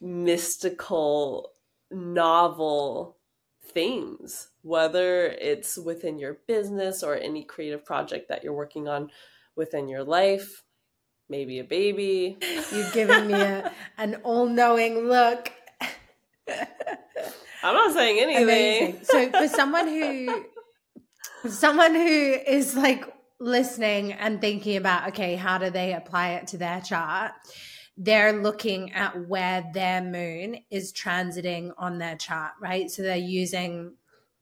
mystical 0.00 1.52
novel 1.90 3.16
things, 3.62 4.50
whether 4.62 5.26
it's 5.26 5.78
within 5.78 6.18
your 6.18 6.34
business 6.46 7.02
or 7.02 7.14
any 7.14 7.42
creative 7.42 7.84
project 7.84 8.28
that 8.28 8.44
you're 8.44 8.52
working 8.52 8.86
on 8.86 9.10
within 9.56 9.88
your 9.88 10.04
life, 10.04 10.62
maybe 11.30 11.58
a 11.58 11.64
baby. 11.64 12.36
You're 12.70 12.90
giving 12.92 13.28
me 13.28 13.34
a, 13.34 13.72
an 13.96 14.16
all 14.22 14.46
knowing 14.46 15.08
look. 15.08 15.50
I'm 16.48 17.74
not 17.74 17.94
saying 17.94 18.20
anything. 18.20 18.44
Amazing. 18.44 18.98
So, 19.04 19.30
for 19.30 19.48
someone 19.48 19.88
who 19.88 20.44
someone 21.44 21.94
who 21.94 22.00
is 22.46 22.74
like 22.74 23.04
listening 23.38 24.12
and 24.12 24.40
thinking 24.40 24.76
about 24.76 25.08
okay 25.08 25.36
how 25.36 25.58
do 25.58 25.68
they 25.70 25.92
apply 25.92 26.30
it 26.30 26.46
to 26.48 26.58
their 26.58 26.80
chart? 26.80 27.32
They're 27.98 28.42
looking 28.42 28.92
at 28.92 29.26
where 29.26 29.64
their 29.72 30.02
moon 30.02 30.58
is 30.70 30.92
transiting 30.92 31.72
on 31.78 31.98
their 31.98 32.16
chart 32.16 32.52
right? 32.60 32.90
So 32.90 33.02
they're 33.02 33.16
using 33.16 33.94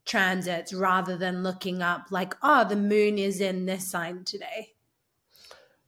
transits 0.04 0.72
rather 0.72 1.16
than 1.16 1.42
looking 1.42 1.82
up 1.82 2.06
like 2.10 2.34
oh 2.42 2.64
the 2.64 2.76
moon 2.76 3.18
is 3.18 3.40
in 3.40 3.66
this 3.66 3.86
sign 3.86 4.24
today. 4.24 4.74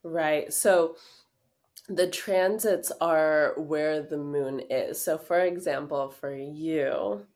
Right. 0.03 0.53
So 0.53 0.97
the 1.89 2.09
transits 2.09 2.91
are 3.01 3.55
where 3.57 4.03
the 4.03 4.19
moon 4.19 4.61
is. 4.71 5.01
So 5.01 5.19
for 5.19 5.41
example 5.41 6.11
for 6.11 6.35
you 6.35 7.27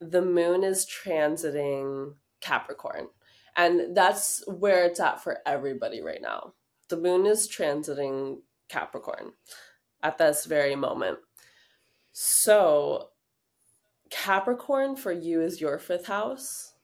the 0.00 0.22
moon 0.22 0.64
is 0.64 0.86
transiting 0.86 2.14
Capricorn. 2.40 3.08
And 3.56 3.96
that's 3.96 4.42
where 4.46 4.84
it's 4.84 5.00
at 5.00 5.22
for 5.22 5.38
everybody 5.46 6.00
right 6.00 6.22
now. 6.22 6.54
The 6.88 6.96
moon 6.96 7.26
is 7.26 7.48
transiting 7.48 8.38
Capricorn 8.68 9.32
at 10.02 10.18
this 10.18 10.44
very 10.44 10.76
moment. 10.76 11.18
So, 12.12 13.10
Capricorn 14.10 14.96
for 14.96 15.12
you 15.12 15.40
is 15.40 15.60
your 15.60 15.78
fifth 15.78 16.06
house. 16.06 16.74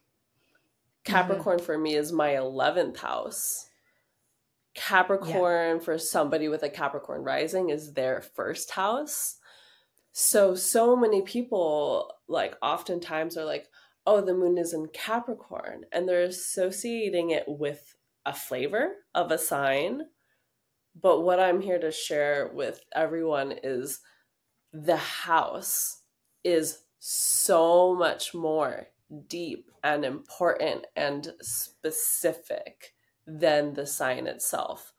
Capricorn 1.03 1.57
mm-hmm. 1.57 1.65
for 1.65 1.77
me 1.77 1.95
is 1.95 2.11
my 2.11 2.29
11th 2.31 2.97
house. 2.97 3.69
Capricorn 4.75 5.77
yeah. 5.77 5.83
for 5.83 5.97
somebody 5.97 6.47
with 6.47 6.63
a 6.63 6.69
Capricorn 6.69 7.23
rising 7.23 7.69
is 7.69 7.93
their 7.93 8.21
first 8.21 8.71
house. 8.71 9.37
So, 10.11 10.55
so 10.55 10.95
many 10.95 11.21
people, 11.21 12.11
like, 12.27 12.55
oftentimes 12.61 13.37
are 13.37 13.45
like, 13.45 13.67
oh, 14.07 14.21
the 14.21 14.33
moon 14.33 14.57
is 14.57 14.73
in 14.73 14.87
Capricorn, 14.93 15.83
and 15.91 16.07
they're 16.07 16.23
associating 16.23 17.29
it 17.31 17.43
with 17.45 17.93
a 18.25 18.33
flavor 18.33 18.93
of 19.13 19.31
a 19.31 19.37
sign. 19.37 20.03
But 20.99 21.21
what 21.21 21.41
I'm 21.41 21.59
here 21.59 21.77
to 21.77 21.91
share 21.91 22.49
with 22.53 22.79
everyone 22.95 23.53
is 23.61 23.99
the 24.71 24.97
house 24.97 26.03
is 26.43 26.79
so 26.99 27.93
much 27.93 28.33
more 28.33 28.87
deep 29.27 29.69
and 29.83 30.05
important 30.05 30.85
and 30.95 31.33
specific 31.41 32.93
than 33.25 33.73
the 33.73 33.85
sign 33.85 34.25
itself. 34.25 34.93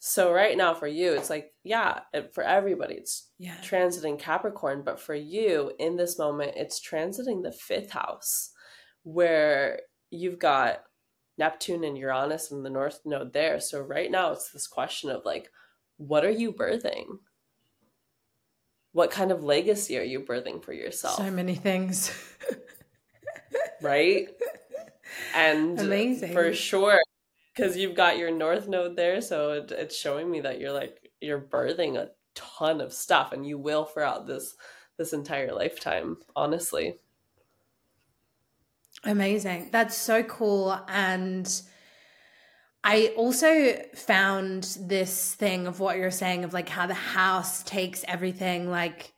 So 0.00 0.32
right 0.32 0.56
now 0.56 0.74
for 0.74 0.86
you, 0.86 1.14
it's 1.14 1.30
like, 1.30 1.52
yeah, 1.64 2.00
for 2.32 2.44
everybody, 2.44 2.94
it's 2.94 3.30
yeah. 3.38 3.56
transiting 3.64 4.18
Capricorn, 4.18 4.82
but 4.84 5.00
for 5.00 5.14
you 5.14 5.72
in 5.78 5.96
this 5.96 6.18
moment, 6.18 6.52
it's 6.56 6.80
transiting 6.80 7.42
the 7.42 7.50
fifth 7.50 7.90
house 7.90 8.52
where 9.02 9.80
you've 10.10 10.38
got 10.38 10.84
Neptune 11.36 11.82
and 11.82 11.98
Uranus 11.98 12.52
and 12.52 12.64
the 12.64 12.70
North 12.70 13.00
Node 13.04 13.32
there. 13.32 13.58
So 13.58 13.80
right 13.80 14.10
now 14.10 14.32
it's 14.32 14.50
this 14.50 14.68
question 14.68 15.10
of 15.10 15.24
like, 15.24 15.50
what 15.96 16.24
are 16.24 16.30
you 16.30 16.52
birthing? 16.52 17.06
What 18.92 19.10
kind 19.10 19.32
of 19.32 19.42
legacy 19.42 19.98
are 19.98 20.02
you 20.02 20.20
birthing 20.20 20.62
for 20.62 20.72
yourself? 20.72 21.16
So 21.16 21.30
many 21.30 21.54
things. 21.54 22.12
right? 23.82 24.28
And 25.34 25.80
Amazing. 25.80 26.34
for 26.34 26.52
sure, 26.52 27.00
because 27.58 27.76
you've 27.76 27.96
got 27.96 28.18
your 28.18 28.30
North 28.30 28.68
Node 28.68 28.94
there, 28.96 29.20
so 29.20 29.52
it, 29.52 29.72
it's 29.72 29.96
showing 29.96 30.30
me 30.30 30.40
that 30.40 30.60
you're 30.60 30.72
like 30.72 31.10
you're 31.20 31.40
birthing 31.40 31.96
a 31.96 32.10
ton 32.34 32.80
of 32.80 32.92
stuff, 32.92 33.32
and 33.32 33.46
you 33.46 33.58
will 33.58 33.84
throughout 33.84 34.26
this 34.26 34.54
this 34.96 35.12
entire 35.12 35.52
lifetime. 35.52 36.18
Honestly. 36.36 36.98
Amazing. 39.04 39.68
That's 39.70 39.96
so 39.96 40.24
cool. 40.24 40.78
And 40.88 41.62
I 42.82 43.12
also 43.16 43.80
found 43.94 44.76
this 44.80 45.34
thing 45.34 45.68
of 45.68 45.78
what 45.78 45.98
you're 45.98 46.10
saying 46.10 46.42
of 46.42 46.52
like 46.52 46.68
how 46.68 46.86
the 46.88 46.94
house 46.94 47.62
takes 47.62 48.04
everything 48.08 48.68
like 48.70 49.12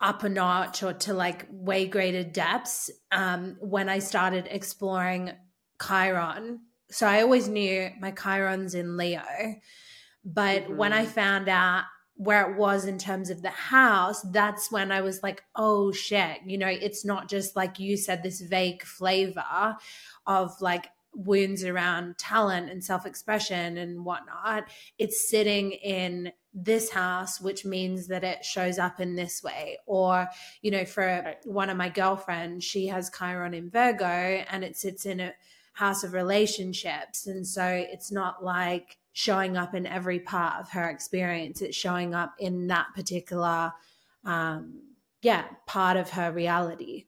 up 0.00 0.22
a 0.22 0.28
notch 0.28 0.84
or 0.84 0.92
to 0.92 1.14
like 1.14 1.46
way 1.50 1.86
greater 1.86 2.22
depths 2.22 2.90
um, 3.10 3.56
when 3.60 3.88
I 3.88 3.98
started 3.98 4.46
exploring 4.50 5.32
Chiron. 5.84 6.60
So 6.92 7.06
I 7.06 7.22
always 7.22 7.48
knew 7.48 7.90
my 8.00 8.12
Chiron's 8.12 8.74
in 8.74 8.96
Leo. 8.96 9.22
But 10.24 10.64
mm-hmm. 10.64 10.76
when 10.76 10.92
I 10.92 11.04
mm-hmm. 11.04 11.12
found 11.12 11.48
out 11.48 11.84
where 12.16 12.48
it 12.50 12.56
was 12.56 12.84
in 12.84 12.98
terms 12.98 13.30
of 13.30 13.42
the 13.42 13.50
house, 13.50 14.22
that's 14.22 14.70
when 14.70 14.92
I 14.92 15.00
was 15.00 15.22
like, 15.22 15.42
oh 15.56 15.90
shit, 15.90 16.38
you 16.46 16.58
know, 16.58 16.68
it's 16.68 17.04
not 17.04 17.28
just 17.28 17.56
like 17.56 17.80
you 17.80 17.96
said, 17.96 18.22
this 18.22 18.40
vague 18.40 18.82
flavor 18.82 19.76
of 20.26 20.60
like 20.60 20.88
wounds 21.14 21.64
around 21.64 22.16
talent 22.18 22.70
and 22.70 22.84
self 22.84 23.06
expression 23.06 23.76
and 23.78 24.04
whatnot. 24.04 24.64
It's 24.98 25.28
sitting 25.28 25.72
in 25.72 26.32
this 26.54 26.90
house, 26.90 27.40
which 27.40 27.64
means 27.64 28.08
that 28.08 28.24
it 28.24 28.44
shows 28.44 28.78
up 28.78 29.00
in 29.00 29.16
this 29.16 29.42
way. 29.42 29.78
Or, 29.86 30.28
you 30.60 30.70
know, 30.70 30.84
for 30.84 31.06
right. 31.06 31.36
one 31.44 31.70
of 31.70 31.76
my 31.76 31.88
girlfriends, 31.88 32.64
she 32.64 32.88
has 32.88 33.10
Chiron 33.10 33.54
in 33.54 33.70
Virgo 33.70 34.04
and 34.04 34.62
it 34.62 34.76
sits 34.76 35.06
in 35.06 35.20
a 35.20 35.32
house 35.72 36.04
of 36.04 36.12
relationships. 36.12 37.26
And 37.26 37.46
so 37.46 37.64
it's 37.64 38.12
not 38.12 38.44
like, 38.44 38.98
showing 39.12 39.56
up 39.56 39.74
in 39.74 39.86
every 39.86 40.18
part 40.18 40.60
of 40.60 40.70
her 40.70 40.88
experience. 40.88 41.60
It's 41.60 41.76
showing 41.76 42.14
up 42.14 42.34
in 42.38 42.68
that 42.68 42.86
particular, 42.94 43.72
um, 44.24 44.80
yeah, 45.20 45.44
part 45.66 45.96
of 45.96 46.10
her 46.10 46.32
reality. 46.32 47.06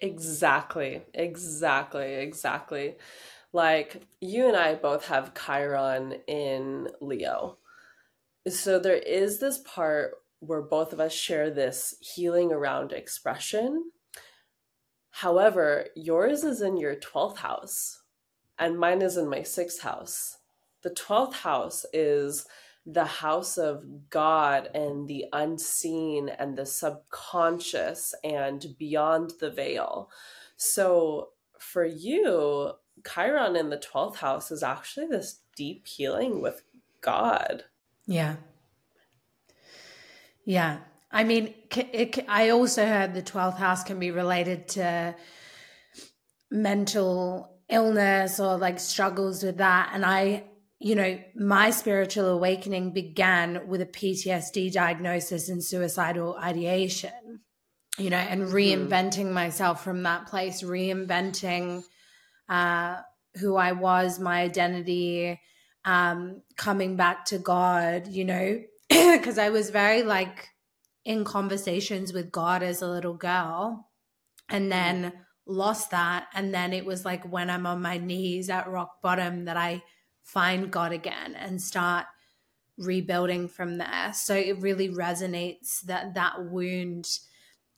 Exactly, 0.00 1.02
exactly, 1.14 2.14
exactly. 2.14 2.96
Like 3.52 4.02
you 4.20 4.48
and 4.48 4.56
I 4.56 4.74
both 4.74 5.06
have 5.06 5.32
Chiron 5.34 6.16
in 6.26 6.88
Leo. 7.00 7.58
So 8.48 8.78
there 8.78 8.96
is 8.96 9.38
this 9.38 9.58
part 9.58 10.14
where 10.40 10.62
both 10.62 10.92
of 10.92 11.00
us 11.00 11.12
share 11.12 11.50
this 11.50 11.94
healing 12.00 12.52
around 12.52 12.92
expression. 12.92 13.90
However, 15.20 15.86
yours 15.94 16.44
is 16.44 16.60
in 16.60 16.76
your 16.76 16.96
12th 16.96 17.38
house 17.38 18.02
and 18.58 18.78
mine 18.78 19.02
is 19.02 19.16
in 19.16 19.28
my 19.28 19.40
6th 19.40 19.80
house 19.80 20.38
the 20.86 20.94
12th 20.94 21.32
house 21.32 21.84
is 21.92 22.46
the 22.86 23.04
house 23.04 23.58
of 23.58 23.82
God 24.08 24.70
and 24.72 25.08
the 25.08 25.24
unseen 25.32 26.28
and 26.28 26.56
the 26.56 26.64
subconscious 26.64 28.14
and 28.22 28.64
beyond 28.78 29.32
the 29.40 29.50
veil. 29.50 30.08
So 30.56 31.30
for 31.58 31.84
you, 31.84 32.70
Chiron 33.04 33.56
in 33.56 33.70
the 33.70 33.78
12th 33.78 34.14
house 34.16 34.52
is 34.52 34.62
actually 34.62 35.08
this 35.08 35.40
deep 35.56 35.88
healing 35.88 36.40
with 36.40 36.62
God. 37.00 37.64
Yeah. 38.06 38.36
Yeah. 40.44 40.78
I 41.10 41.24
mean, 41.24 41.54
it, 41.74 42.24
I 42.28 42.50
also 42.50 42.84
heard 42.84 43.14
the 43.14 43.22
12th 43.22 43.56
house 43.56 43.84
can 43.84 43.98
be 43.98 44.10
related 44.10 44.68
to 44.68 45.14
mental 46.50 47.60
illness 47.68 48.40
or 48.40 48.58
like 48.58 48.78
struggles 48.78 49.42
with 49.42 49.58
that. 49.58 49.90
And 49.92 50.04
I, 50.04 50.44
you 50.78 50.94
know, 50.94 51.18
my 51.34 51.70
spiritual 51.70 52.28
awakening 52.28 52.92
began 52.92 53.66
with 53.68 53.80
a 53.80 53.86
PTSD 53.86 54.72
diagnosis 54.72 55.48
and 55.48 55.62
suicidal 55.62 56.36
ideation, 56.36 57.40
you 57.98 58.10
know, 58.10 58.16
and 58.16 58.42
mm-hmm. 58.42 58.54
reinventing 58.54 59.26
mm. 59.26 59.32
myself 59.32 59.82
from 59.82 60.02
that 60.02 60.26
place, 60.26 60.62
reinventing 60.62 61.82
uh, 62.48 62.96
who 63.40 63.56
I 63.56 63.72
was, 63.72 64.18
my 64.18 64.42
identity, 64.42 65.40
um, 65.84 66.42
coming 66.56 66.96
back 66.96 67.26
to 67.26 67.38
God, 67.38 68.08
you 68.08 68.24
know, 68.24 68.60
because 68.88 69.38
I 69.38 69.50
was 69.50 69.70
very 69.70 70.02
like 70.02 70.48
in 71.06 71.22
conversations 71.22 72.12
with 72.12 72.32
God 72.32 72.64
as 72.64 72.82
a 72.82 72.90
little 72.90 73.14
girl 73.14 73.88
and 74.50 74.64
mm-hmm. 74.64 75.02
then 75.02 75.12
lost 75.46 75.92
that. 75.92 76.26
And 76.34 76.52
then 76.52 76.72
it 76.72 76.84
was 76.84 77.04
like 77.04 77.24
when 77.30 77.48
I'm 77.48 77.64
on 77.64 77.80
my 77.80 77.96
knees 77.96 78.50
at 78.50 78.68
rock 78.68 79.00
bottom 79.00 79.44
that 79.44 79.56
I 79.56 79.84
find 80.24 80.70
God 80.70 80.92
again 80.92 81.36
and 81.36 81.62
start 81.62 82.06
rebuilding 82.76 83.46
from 83.46 83.78
there. 83.78 84.10
So 84.12 84.34
it 84.34 84.60
really 84.60 84.88
resonates 84.88 85.80
that 85.82 86.14
that 86.14 86.44
wound 86.44 87.08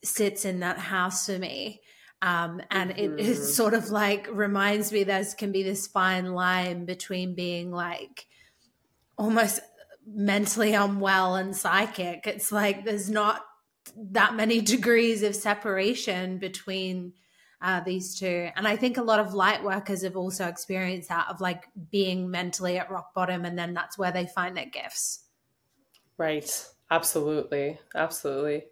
sits 0.02 0.46
in 0.46 0.60
that 0.60 0.78
house 0.78 1.26
for 1.26 1.38
me. 1.38 1.82
Um, 2.22 2.62
and 2.70 2.92
mm-hmm. 2.92 3.18
it 3.18 3.20
is 3.20 3.54
sort 3.54 3.74
of 3.74 3.90
like 3.90 4.26
reminds 4.32 4.90
me 4.90 5.04
there 5.04 5.24
can 5.36 5.52
be 5.52 5.62
this 5.62 5.86
fine 5.86 6.32
line 6.32 6.86
between 6.86 7.34
being 7.34 7.70
like 7.70 8.26
almost 9.18 9.60
mentally 10.14 10.74
unwell 10.74 11.36
and 11.36 11.56
psychic. 11.56 12.26
It's 12.26 12.50
like 12.50 12.84
there's 12.84 13.10
not 13.10 13.44
that 14.10 14.34
many 14.34 14.60
degrees 14.60 15.22
of 15.22 15.34
separation 15.34 16.38
between 16.38 17.12
uh, 17.60 17.80
these 17.80 18.18
two. 18.18 18.48
And 18.56 18.68
I 18.68 18.76
think 18.76 18.96
a 18.96 19.02
lot 19.02 19.20
of 19.20 19.34
light 19.34 19.62
workers 19.62 20.02
have 20.02 20.16
also 20.16 20.46
experienced 20.46 21.08
that 21.08 21.26
of 21.28 21.40
like 21.40 21.68
being 21.90 22.30
mentally 22.30 22.78
at 22.78 22.90
rock 22.90 23.14
bottom, 23.14 23.44
and 23.44 23.58
then 23.58 23.74
that's 23.74 23.98
where 23.98 24.12
they 24.12 24.26
find 24.26 24.56
their 24.56 24.66
gifts. 24.66 25.24
Right. 26.16 26.50
Absolutely. 26.90 27.78
Absolutely. 27.94 28.64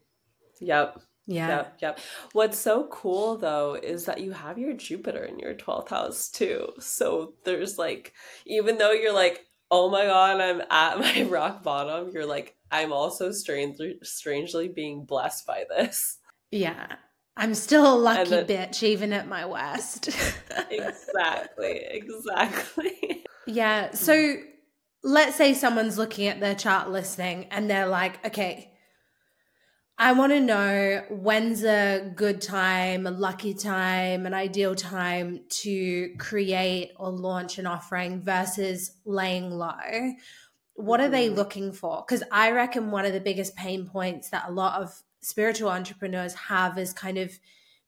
Yep. 0.60 1.00
Yeah. 1.26 1.48
Yep. 1.48 1.78
Yep. 1.82 2.00
What's 2.32 2.58
so 2.58 2.86
cool 2.86 3.36
though 3.36 3.74
is 3.74 4.04
that 4.04 4.20
you 4.20 4.32
have 4.32 4.58
your 4.58 4.72
Jupiter 4.72 5.24
in 5.24 5.38
your 5.38 5.54
12th 5.54 5.88
house 5.88 6.30
too. 6.30 6.72
So 6.78 7.34
there's 7.44 7.78
like, 7.78 8.14
even 8.46 8.78
though 8.78 8.92
you're 8.92 9.12
like, 9.12 9.44
oh 9.70 9.90
my 9.90 10.04
God, 10.04 10.40
I'm 10.40 10.60
at 10.70 10.98
my 11.16 11.22
rock 11.28 11.62
bottom, 11.62 12.10
you're 12.12 12.26
like, 12.26 12.56
I'm 12.70 12.92
also 12.92 13.32
strangely, 13.32 13.98
strangely 14.02 14.68
being 14.68 15.04
blessed 15.04 15.46
by 15.46 15.64
this. 15.68 16.18
Yeah. 16.50 16.96
I'm 17.36 17.54
still 17.54 17.94
a 17.94 17.96
lucky 17.96 18.30
then, 18.30 18.46
bitch, 18.46 18.82
even 18.82 19.12
at 19.12 19.28
my 19.28 19.44
worst. 19.44 20.08
exactly, 20.70 21.84
exactly. 21.90 23.24
Yeah. 23.46 23.92
So 23.92 24.36
let's 25.02 25.36
say 25.36 25.52
someone's 25.52 25.98
looking 25.98 26.28
at 26.28 26.40
their 26.40 26.54
chart 26.54 26.90
listing 26.90 27.46
and 27.50 27.68
they're 27.68 27.88
like, 27.88 28.24
okay, 28.26 28.72
I 29.98 30.12
want 30.12 30.32
to 30.32 30.40
know 30.40 31.04
when's 31.08 31.64
a 31.64 32.12
good 32.14 32.42
time, 32.42 33.06
a 33.06 33.10
lucky 33.10 33.54
time, 33.54 34.26
an 34.26 34.34
ideal 34.34 34.74
time 34.74 35.40
to 35.62 36.14
create 36.18 36.92
or 36.96 37.10
launch 37.10 37.58
an 37.58 37.66
offering 37.66 38.20
versus 38.20 38.90
laying 39.06 39.50
low. 39.50 40.12
What 40.74 41.00
are 41.00 41.08
they 41.08 41.28
mm-hmm. 41.28 41.36
looking 41.36 41.72
for? 41.72 42.04
Because 42.06 42.22
I 42.30 42.50
reckon 42.50 42.90
one 42.90 43.06
of 43.06 43.14
the 43.14 43.20
biggest 43.20 43.56
pain 43.56 43.86
points 43.86 44.28
that 44.30 44.44
a 44.46 44.52
lot 44.52 44.82
of 44.82 45.02
spiritual 45.22 45.70
entrepreneurs 45.70 46.34
have 46.34 46.76
is 46.76 46.92
kind 46.92 47.16
of 47.16 47.32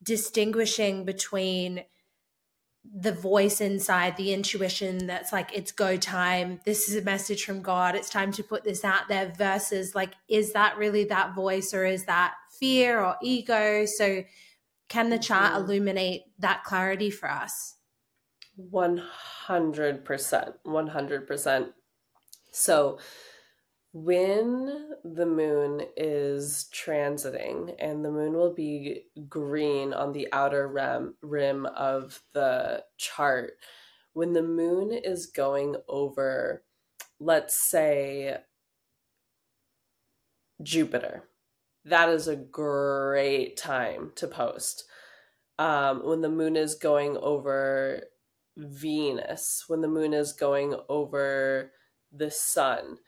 distinguishing 0.03 1.05
between 1.05 1.85
the 2.95 3.13
voice 3.13 3.61
inside, 3.61 4.17
the 4.17 4.33
intuition 4.33 5.07
that's 5.07 5.33
like, 5.33 5.51
it's 5.55 5.73
go 5.73 5.97
time. 5.97 6.61
This 6.65 6.89
is 6.89 6.97
a 6.97 7.03
message 7.03 7.45
from 7.45 7.63
God. 7.63 7.95
It's 7.95 8.11
time 8.11 8.33
to 8.33 8.43
put 8.43 8.65
this 8.65 8.85
out 8.85 9.09
there 9.09 9.33
versus 9.37 9.95
like, 9.95 10.15
is 10.29 10.53
that 10.53 10.79
really 10.79 11.05
that 11.05 11.35
voice 11.35 11.75
or 11.75 11.85
is 11.85 12.05
that 12.05 12.35
fear 12.59 13.01
or 13.01 13.17
ego? 13.23 13.85
So, 13.87 14.25
can 14.89 15.11
the 15.11 15.19
chart 15.19 15.53
mm-hmm. 15.53 15.65
illuminate 15.65 16.23
that 16.39 16.65
clarity 16.65 17.11
for 17.11 17.31
us? 17.31 17.77
100%. 18.73 20.55
100%. 20.67 21.69
So, 22.53 22.99
when 23.93 24.91
the 25.03 25.27
moon 25.27 25.83
is 25.97 26.69
transiting 26.73 27.75
and 27.79 28.05
the 28.05 28.11
moon 28.11 28.35
will 28.35 28.53
be 28.53 29.05
green 29.29 29.93
on 29.93 30.13
the 30.13 30.29
outer 30.33 30.69
rim, 30.69 31.15
rim 31.23 31.67
of 31.67 32.21
the 32.35 32.85
chart 32.99 33.53
when 34.13 34.35
the 34.35 34.43
moon 34.43 34.93
is 34.93 35.27
going 35.27 35.77
over 35.89 36.63
let's 37.21 37.55
say 37.55 38.37
Jupiter. 40.63 41.25
That 41.85 42.09
is 42.09 42.29
a 42.29 42.37
great 42.37 43.57
time 43.57 44.13
to 44.17 44.27
post. 44.27 44.85
Um, 45.59 46.07
when 46.07 46.21
the 46.21 46.29
moon 46.29 46.57
is 46.57 46.75
going 46.75 47.17
over 47.17 48.03
Venus, 48.57 49.65
when 49.69 49.81
the 49.81 49.89
moon 49.89 50.13
is 50.13 50.33
going 50.33 50.77
over 50.89 51.73
the 52.13 52.31
sun. 52.31 52.99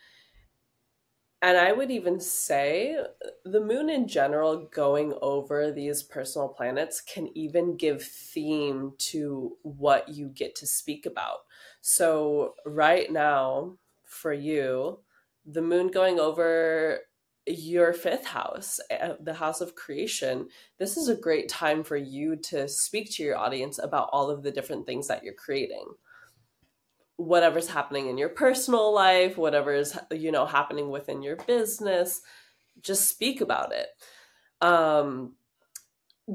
And 1.43 1.57
I 1.57 1.73
would 1.73 1.91
even 1.91 2.21
say 2.21 2.99
the 3.45 3.61
moon 3.61 3.89
in 3.89 4.07
general 4.07 4.69
going 4.71 5.15
over 5.23 5.73
these 5.73 6.03
personal 6.03 6.49
planets 6.49 7.01
can 7.01 7.29
even 7.37 7.77
give 7.77 8.03
theme 8.03 8.93
to 8.99 9.57
what 9.63 10.11
you 10.11 10.29
get 10.29 10.55
to 10.57 10.67
speak 10.67 11.07
about. 11.07 11.39
So, 11.81 12.57
right 12.67 13.11
now, 13.11 13.79
for 14.05 14.35
you, 14.35 15.01
the 15.47 15.63
moon 15.63 15.89
going 15.89 16.21
over 16.21 17.01
your 17.47 17.95
fifth 17.95 18.27
house, 18.27 18.79
eh, 18.91 19.15
the 19.19 19.33
house 19.35 19.63
of 19.63 19.75
creation, 19.75 20.49
this 20.79 20.99
is 20.99 21.09
a 21.09 21.15
great 21.17 21.49
time 21.49 21.83
for 21.83 21.97
you 21.97 22.37
to 22.37 22.69
speak 22.69 23.11
to 23.13 23.23
your 23.23 23.39
audience 23.39 23.79
about 23.79 24.11
all 24.13 24.29
of 24.29 24.43
the 24.43 24.51
different 24.51 24.85
things 24.85 25.09
that 25.09 25.25
you're 25.25 25.33
creating 25.33 25.87
whatever's 27.21 27.69
happening 27.69 28.09
in 28.09 28.17
your 28.17 28.31
personal 28.31 28.95
life, 28.95 29.37
whatever 29.37 29.75
is 29.75 29.97
you 30.11 30.33
know 30.33 30.47
happening 30.47 30.91
within 30.91 31.23
your 31.23 31.37
business, 31.37 32.23
just 32.83 33.09
speak 33.09 33.41
about 33.41 33.73
it. 33.73 33.89
Um, 34.65 35.35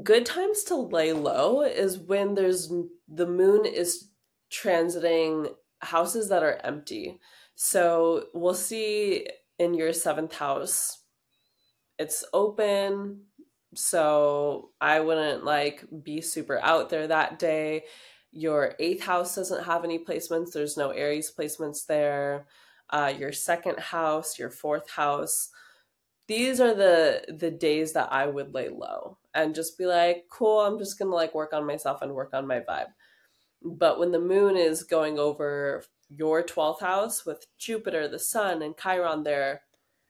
good 0.02 0.24
times 0.24 0.62
to 0.64 0.76
lay 0.76 1.12
low 1.12 1.62
is 1.62 1.98
when 1.98 2.34
there's 2.34 2.72
the 3.08 3.26
moon 3.26 3.66
is 3.66 4.08
transiting 4.50 5.50
houses 5.80 6.28
that 6.28 6.42
are 6.42 6.60
empty. 6.62 7.18
So 7.56 8.26
we'll 8.32 8.54
see 8.54 9.26
in 9.58 9.74
your 9.74 9.92
seventh 9.92 10.34
house, 10.34 11.02
it's 11.98 12.24
open. 12.32 13.22
So 13.74 14.70
I 14.80 15.00
wouldn't 15.00 15.44
like 15.44 15.84
be 16.02 16.20
super 16.20 16.60
out 16.62 16.90
there 16.90 17.08
that 17.08 17.38
day 17.38 17.84
your 18.32 18.74
eighth 18.78 19.02
house 19.02 19.34
doesn't 19.36 19.64
have 19.64 19.84
any 19.84 19.98
placements, 19.98 20.52
there's 20.52 20.76
no 20.76 20.90
Aries 20.90 21.32
placements 21.36 21.86
there. 21.86 22.46
Uh, 22.90 23.12
your 23.18 23.32
second 23.32 23.78
house, 23.80 24.38
your 24.38 24.50
fourth 24.50 24.90
house. 24.90 25.50
These 26.28 26.60
are 26.60 26.74
the 26.74 27.24
the 27.28 27.50
days 27.50 27.92
that 27.94 28.12
I 28.12 28.26
would 28.26 28.54
lay 28.54 28.68
low 28.68 29.18
and 29.34 29.54
just 29.54 29.76
be 29.78 29.86
like, 29.86 30.26
cool, 30.30 30.60
I'm 30.60 30.78
just 30.78 30.98
gonna 30.98 31.14
like 31.14 31.34
work 31.34 31.52
on 31.52 31.66
myself 31.66 32.02
and 32.02 32.14
work 32.14 32.30
on 32.32 32.46
my 32.46 32.60
vibe. 32.60 32.92
But 33.62 33.98
when 33.98 34.12
the 34.12 34.20
moon 34.20 34.56
is 34.56 34.84
going 34.84 35.18
over 35.18 35.84
your 36.08 36.42
12th 36.42 36.80
house 36.80 37.26
with 37.26 37.46
Jupiter, 37.58 38.08
the 38.08 38.18
sun, 38.18 38.62
and 38.62 38.76
Chiron 38.76 39.24
there, 39.24 39.62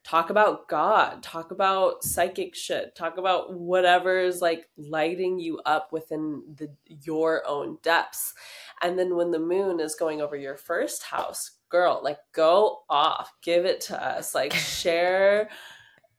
talk 0.06 0.30
about 0.30 0.68
God, 0.68 1.20
talk 1.20 1.50
about 1.50 2.04
psychic 2.04 2.54
shit, 2.54 2.94
talk 2.94 3.18
about 3.18 3.52
whatever's 3.54 4.40
like 4.40 4.68
lighting 4.76 5.40
you 5.40 5.58
up 5.66 5.90
within 5.90 6.44
the 6.54 6.70
your 6.86 7.42
own 7.44 7.78
depths. 7.82 8.32
And 8.80 8.96
then 8.96 9.16
when 9.16 9.32
the 9.32 9.40
moon 9.40 9.80
is 9.80 9.96
going 9.96 10.20
over 10.22 10.36
your 10.36 10.56
first 10.56 11.02
house, 11.02 11.50
girl, 11.70 12.00
like 12.04 12.18
go 12.32 12.82
off, 12.88 13.32
give 13.42 13.64
it 13.64 13.80
to 13.82 14.00
us, 14.00 14.32
like 14.32 14.52
share 14.54 15.50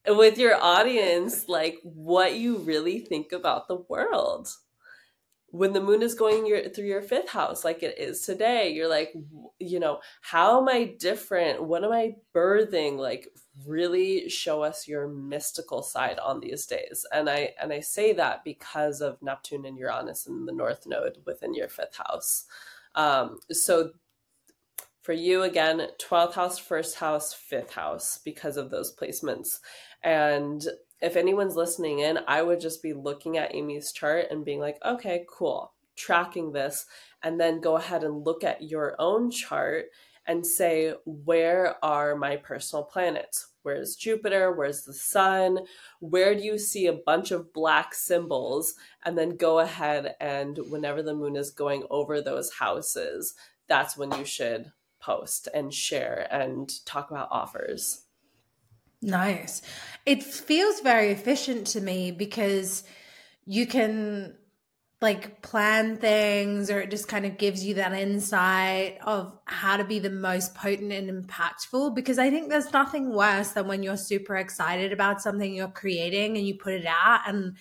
with 0.06 0.38
your 0.38 0.62
audience 0.62 1.48
like 1.48 1.80
what 1.84 2.36
you 2.36 2.58
really 2.58 3.00
think 3.00 3.32
about 3.32 3.70
the 3.70 3.84
world 3.90 4.50
when 5.50 5.74
the 5.74 5.82
moon 5.82 6.02
is 6.02 6.14
going 6.14 6.46
your, 6.46 6.70
through 6.70 6.86
your 6.86 7.02
fifth 7.02 7.30
house 7.30 7.64
like 7.64 7.82
it 7.82 7.98
is 7.98 8.22
today 8.22 8.70
you're 8.70 8.90
like 8.90 9.14
you 9.60 9.80
know 9.80 10.00
how 10.22 10.62
am 10.62 10.70
i 10.70 10.96
different? 11.00 11.64
What 11.64 11.84
am 11.84 11.92
i 11.92 12.16
birthing? 12.34 12.98
Like 12.98 13.30
really 13.66 14.30
show 14.30 14.62
us 14.62 14.88
your 14.88 15.08
mystical 15.08 15.82
side 15.82 16.20
on 16.20 16.40
these 16.40 16.66
days. 16.66 17.06
And 17.12 17.30
i 17.30 17.54
and 17.62 17.74
i 17.74 17.80
say 17.80 18.14
that 18.14 18.44
because 18.44 19.02
of 19.02 19.22
neptune 19.22 19.66
and 19.66 19.78
uranus 19.78 20.28
in 20.28 20.46
the 20.46 20.52
north 20.52 20.86
node 20.86 21.18
within 21.26 21.54
your 21.54 21.70
fifth 21.70 21.98
house. 21.98 22.46
Um 22.96 23.40
so 23.52 23.92
for 25.02 25.14
you 25.14 25.44
again 25.44 25.88
12th 26.00 26.34
house 26.34 26.60
first 26.60 26.98
house 26.98 27.34
fifth 27.34 27.74
house 27.74 28.20
because 28.24 28.58
of 28.58 28.70
those 28.70 28.96
placements. 28.96 29.60
And 30.04 30.64
if 31.02 31.16
anyone's 31.16 31.56
listening 31.56 32.00
in, 32.00 32.20
I 32.28 32.42
would 32.42 32.60
just 32.60 32.82
be 32.82 32.94
looking 32.94 33.38
at 33.38 33.54
Amy's 33.54 33.92
chart 33.92 34.28
and 34.32 34.46
being 34.46 34.60
like, 34.60 34.78
okay, 34.84 35.26
cool, 35.30 35.74
tracking 35.96 36.52
this. 36.52 36.86
And 37.24 37.40
then 37.40 37.62
go 37.62 37.78
ahead 37.78 38.04
and 38.04 38.26
look 38.26 38.44
at 38.44 38.64
your 38.64 38.96
own 39.00 39.30
chart 39.32 39.86
and 40.26 40.46
say, 40.46 40.94
where 41.06 41.84
are 41.84 42.16
my 42.16 42.36
personal 42.36 42.84
planets? 42.84 43.48
Where's 43.64 43.96
Jupiter? 43.96 44.52
Where's 44.52 44.84
the 44.84 44.94
sun? 44.94 45.60
Where 46.00 46.36
do 46.36 46.42
you 46.42 46.58
see 46.58 46.88
a 46.88 46.94
bunch 46.94 47.32
of 47.32 47.54
black 47.54 47.94
symbols? 47.94 48.76
And 49.06 49.18
then 49.18 49.38
go 49.38 49.60
ahead 49.60 50.16
and 50.20 50.58
whenever 50.70 51.02
the 51.02 51.16
moon 51.16 51.36
is 51.36 51.52
going 51.52 51.84
over 51.90 52.22
those 52.22 52.54
houses, 52.54 53.36
that's 53.68 53.98
when 53.98 54.12
you 54.14 54.26
should 54.26 54.72
post 55.00 55.48
and 55.54 55.74
share 55.74 56.28
and 56.32 56.70
talk 56.86 57.12
about 57.12 57.30
offers. 57.32 58.07
Nice. 59.02 59.62
It 60.06 60.24
feels 60.24 60.80
very 60.80 61.12
efficient 61.12 61.68
to 61.68 61.82
me 61.82 62.12
because 62.12 62.84
you 63.46 63.68
can 63.68 64.36
like 65.00 65.44
plan 65.44 65.98
things 65.98 66.72
or 66.72 66.80
it 66.80 66.90
just 66.90 67.08
kind 67.08 67.26
of 67.26 67.38
gives 67.38 67.64
you 67.64 67.76
that 67.76 67.94
insight 67.94 68.98
of 69.04 69.38
how 69.46 69.78
to 69.78 69.84
be 69.84 70.00
the 70.00 70.10
most 70.10 70.56
potent 70.56 70.92
and 70.92 71.08
impactful 71.08 71.94
because 71.94 72.18
I 72.18 72.32
think 72.32 72.50
there's 72.50 72.74
nothing 72.74 73.14
worse 73.14 73.50
than 73.50 73.68
when 73.68 73.84
you're 73.84 73.96
super 73.96 74.36
excited 74.38 74.92
about 74.92 75.22
something 75.22 75.54
you're 75.54 75.68
creating 75.68 76.36
and 76.36 76.48
you 76.48 76.56
put 76.56 76.74
it 76.74 76.88
out 76.88 77.22
and 77.28 77.58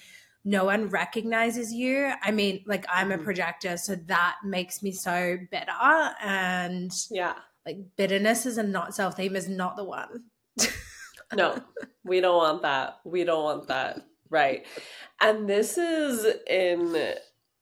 no 0.46 0.64
one 0.64 0.88
recognizes 0.88 1.74
you. 1.74 2.10
I 2.22 2.30
mean, 2.30 2.62
like 2.66 2.86
I'm 2.88 3.10
a 3.10 3.16
mm-hmm. 3.16 3.24
projector, 3.24 3.76
so 3.76 3.96
that 4.06 4.36
makes 4.44 4.82
me 4.82 4.92
so 4.92 5.36
bitter 5.50 6.14
and 6.22 6.90
yeah. 7.10 7.34
Like 7.66 7.78
bitterness 7.96 8.46
is 8.46 8.58
a 8.58 8.62
not 8.62 8.94
self 8.94 9.16
theme 9.16 9.34
is 9.34 9.48
not 9.48 9.76
the 9.76 9.84
one. 9.84 10.26
no, 11.34 11.58
we 12.04 12.20
don't 12.20 12.36
want 12.36 12.62
that. 12.62 13.00
We 13.04 13.24
don't 13.24 13.44
want 13.44 13.68
that. 13.68 14.02
Right. 14.28 14.66
And 15.20 15.48
this 15.48 15.78
is 15.78 16.26
in 16.48 17.14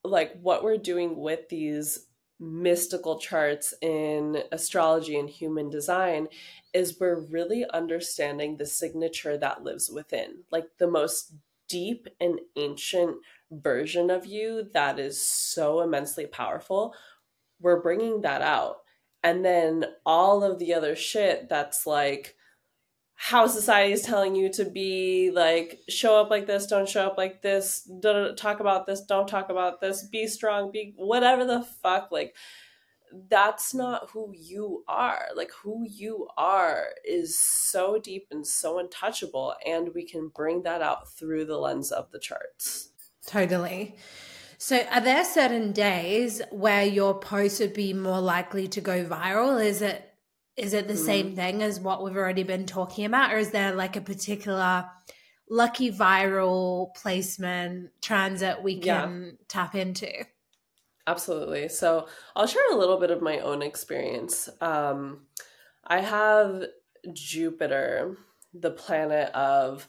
like 0.03 0.33
what 0.40 0.64
we're 0.64 0.77
doing 0.77 1.16
with 1.16 1.48
these 1.48 2.07
mystical 2.40 3.18
charts 3.18 3.72
in 3.81 4.42
astrology 4.53 5.18
and 5.18 5.31
human 5.31 5.70
design 5.70 6.29
is 6.72 6.98
we're 6.98 7.20
really 7.20 7.64
understanding 7.72 8.57
the 8.57 8.66
signature 8.66 9.38
that 9.38 9.62
lives 9.62 9.90
within, 9.90 10.42
like 10.50 10.66
the 10.79 10.88
most 10.88 11.35
deep 11.68 12.09
and 12.20 12.40
ancient 12.57 13.16
version 13.50 14.11
of 14.11 14.27
you 14.27 14.68
that 14.74 14.98
is 14.98 15.24
so 15.24 15.81
immensely 15.81 16.27
powerful. 16.27 16.94
We're 17.61 17.81
bringing 17.81 18.22
that 18.22 18.42
out. 18.42 18.79
And 19.22 19.44
then 19.44 19.87
all 20.05 20.42
of 20.42 20.59
the 20.59 20.74
other 20.74 20.96
shit 20.96 21.48
that's 21.48 21.87
like, 21.87 22.37
how 23.16 23.46
society 23.46 23.92
is 23.92 24.03
telling 24.03 24.35
you 24.35 24.50
to 24.53 24.64
be 24.64 25.31
like 25.33 25.81
show 25.88 26.20
up 26.20 26.31
like 26.31 26.46
this 26.46 26.66
don't 26.66 26.88
show 26.88 27.07
up 27.07 27.16
like 27.16 27.42
this 27.42 27.88
don't 28.00 28.37
talk 28.37 28.61
about 28.61 28.87
this 28.87 29.03
don't 29.03 29.29
talk 29.29 29.50
about 29.50 29.81
this 29.81 30.07
be 30.09 30.27
strong 30.27 30.70
be 30.70 30.94
whatever 30.96 31.44
the 31.44 31.62
fuck 31.83 32.11
like 32.11 32.35
that's 33.29 33.74
not 33.74 34.11
who 34.11 34.33
you 34.37 34.85
are. 34.88 35.27
Like 35.35 35.50
who 35.62 35.87
you 35.88 36.29
are 36.37 36.87
is 37.05 37.38
so 37.40 37.98
deep 37.98 38.27
and 38.31 38.46
so 38.46 38.79
untouchable 38.79 39.55
and 39.64 39.90
we 39.94 40.07
can 40.07 40.31
bring 40.35 40.62
that 40.62 40.83
out 40.83 41.09
through 41.12 41.44
the 41.46 41.59
lens 41.59 41.92
of 41.92 42.11
the 42.11 42.18
charts. 42.18 42.90
Totally. 43.27 43.96
So 44.59 44.85
are 44.90 45.00
there 45.00 45.24
certain 45.24 45.72
days 45.72 46.40
where 46.50 46.85
your 46.85 47.18
post 47.18 47.61
would 47.61 47.74
be 47.74 47.92
more 47.92 48.20
likely 48.20 48.68
to 48.68 48.81
go 48.81 49.05
viral? 49.05 49.64
Is 49.64 49.83
it 49.83 50.13
is 50.56 50.72
it 50.72 50.88
the 50.88 50.94
mm. 50.94 51.04
same 51.04 51.34
thing 51.34 51.62
as 51.62 51.80
what 51.80 52.02
we've 52.02 52.16
already 52.16 52.44
been 52.44 52.66
talking 52.66 53.04
about 53.04 53.32
or 53.32 53.38
is 53.38 53.50
there 53.50 53.74
like 53.74 53.96
a 53.96 54.00
particular 54.00 54.86
lucky 55.50 55.90
viral 55.90 56.94
placement 56.94 57.90
transit 58.00 58.62
we 58.62 58.78
can 58.78 59.24
yeah. 59.24 59.44
tap 59.48 59.74
into? 59.74 60.10
Absolutely. 61.06 61.68
So 61.68 62.06
i'll 62.36 62.46
share 62.46 62.70
a 62.72 62.76
little 62.76 62.98
bit 62.98 63.10
of 63.10 63.22
my 63.22 63.38
own 63.40 63.62
experience. 63.62 64.48
Um, 64.60 65.26
i 65.86 66.00
have 66.00 66.64
jupiter 67.12 68.16
the 68.54 68.70
planet 68.70 69.30
of 69.34 69.86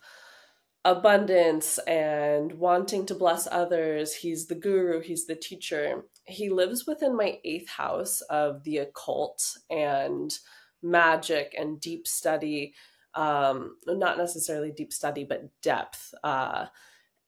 abundance 0.83 1.77
and 1.87 2.53
wanting 2.53 3.05
to 3.05 3.15
bless 3.15 3.47
others. 3.49 4.15
He's 4.15 4.47
the 4.47 4.55
guru 4.55 5.01
he's 5.01 5.25
the 5.27 5.35
teacher 5.35 6.03
he 6.27 6.49
lives 6.49 6.85
within 6.87 7.15
my 7.15 7.39
eighth 7.43 7.69
house 7.69 8.21
of 8.21 8.63
the 8.63 8.77
occult 8.79 9.57
and 9.69 10.39
magic 10.81 11.55
and 11.57 11.79
deep 11.79 12.07
study 12.07 12.73
um 13.15 13.77
not 13.87 14.17
necessarily 14.17 14.71
deep 14.71 14.91
study 14.93 15.23
but 15.23 15.43
depth 15.61 16.13
uh 16.23 16.65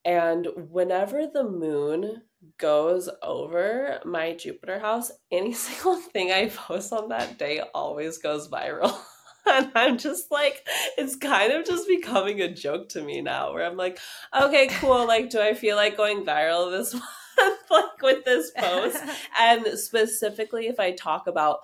And 0.06 0.48
whenever 0.70 1.28
the 1.28 1.44
moon 1.44 2.24
goes 2.58 3.10
over 3.22 4.00
my 4.06 4.34
Jupiter 4.34 4.80
house, 4.80 5.12
any 5.32 5.54
single 5.66 5.98
thing 5.98 6.32
I 6.32 6.50
post 6.50 6.94
on 6.94 7.10
that 7.10 7.38
day 7.38 7.62
always 7.74 8.18
goes 8.18 8.48
viral. 8.50 8.98
and 9.46 9.72
I'm 9.76 9.98
just 9.98 10.32
like, 10.32 10.66
it's 10.98 11.16
kind 11.16 11.52
of 11.52 11.66
just 11.66 11.88
becoming 11.88 12.42
a 12.42 12.54
joke 12.54 12.90
to 12.90 13.02
me 13.02 13.22
now 13.22 13.54
where 13.54 13.66
I'm 13.66 13.78
like, 13.78 14.00
okay, 14.40 14.68
cool. 14.68 15.06
Like, 15.08 15.30
do 15.30 15.42
I 15.42 15.54
feel 15.54 15.76
like 15.76 15.98
going 15.98 16.26
viral 16.26 16.72
this 16.72 16.94
month? 17.02 17.06
like 17.70 18.02
with 18.02 18.26
this 18.26 18.52
post? 18.58 18.98
and 19.40 19.66
specifically, 19.78 20.68
if 20.68 20.80
I 20.80 20.92
talk 20.92 21.28
about 21.28 21.60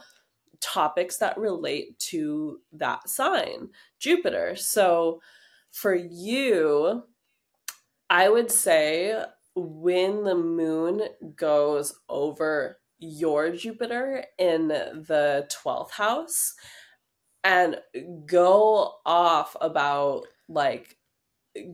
topics 0.61 1.17
that 1.17 1.37
relate 1.37 1.99
to 1.99 2.59
that 2.71 3.09
sign, 3.09 3.69
Jupiter. 3.99 4.55
So 4.55 5.21
for 5.71 5.93
you, 5.93 7.03
I 8.09 8.29
would 8.29 8.51
say 8.51 9.23
when 9.55 10.23
the 10.23 10.35
moon 10.35 11.01
goes 11.35 11.93
over 12.09 12.79
your 12.99 13.51
Jupiter 13.51 14.23
in 14.37 14.69
the 14.69 15.47
12th 15.65 15.91
house 15.91 16.53
and 17.43 17.77
go 18.25 18.93
off 19.05 19.55
about 19.59 20.23
like 20.47 20.97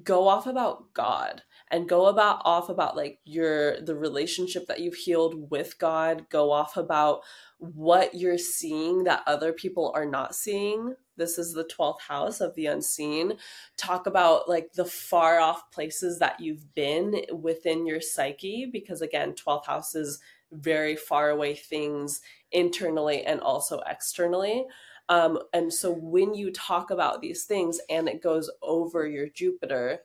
go 0.03 0.27
off 0.27 0.47
about 0.47 0.93
God 0.93 1.43
and 1.71 1.87
go 1.87 2.07
about 2.07 2.41
off 2.45 2.69
about 2.69 2.95
like 2.95 3.19
your 3.25 3.81
the 3.81 3.95
relationship 3.95 4.67
that 4.67 4.79
you've 4.79 4.95
healed 4.95 5.49
with 5.51 5.77
God, 5.77 6.27
go 6.29 6.51
off 6.51 6.77
about 6.77 7.21
what 7.59 8.15
you're 8.15 8.37
seeing 8.37 9.03
that 9.03 9.23
other 9.27 9.53
people 9.53 9.91
are 9.95 10.05
not 10.05 10.33
seeing. 10.33 10.95
This 11.17 11.37
is 11.37 11.53
the 11.53 11.65
12th 11.65 12.01
house 12.01 12.39
of 12.41 12.55
the 12.55 12.67
unseen. 12.67 13.33
Talk 13.77 14.07
about 14.07 14.47
like 14.47 14.73
the 14.73 14.85
far 14.85 15.39
off 15.39 15.69
places 15.71 16.19
that 16.19 16.39
you've 16.39 16.73
been 16.73 17.21
within 17.33 17.85
your 17.85 18.01
psyche 18.01 18.65
because 18.71 19.01
again, 19.01 19.33
12th 19.33 19.65
house 19.65 19.95
is 19.95 20.19
very 20.51 20.95
far 20.95 21.29
away 21.29 21.53
things 21.53 22.21
internally 22.51 23.23
and 23.23 23.41
also 23.41 23.81
externally. 23.87 24.65
Um, 25.09 25.39
and 25.53 25.73
so 25.73 25.91
when 25.91 26.33
you 26.33 26.51
talk 26.51 26.91
about 26.91 27.21
these 27.21 27.45
things 27.45 27.79
and 27.89 28.07
it 28.07 28.21
goes 28.21 28.49
over 28.61 29.07
your 29.07 29.27
Jupiter, 29.27 30.01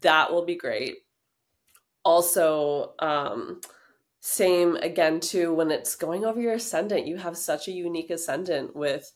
that 0.00 0.32
will 0.32 0.44
be 0.44 0.56
great. 0.56 0.98
Also, 2.04 2.94
um, 2.98 3.60
same 4.20 4.76
again 4.76 5.20
too 5.20 5.52
when 5.52 5.70
it's 5.70 5.96
going 5.96 6.24
over 6.24 6.40
your 6.40 6.54
ascendant, 6.54 7.06
you 7.06 7.16
have 7.16 7.36
such 7.36 7.68
a 7.68 7.72
unique 7.72 8.10
ascendant 8.10 8.74
with 8.74 9.12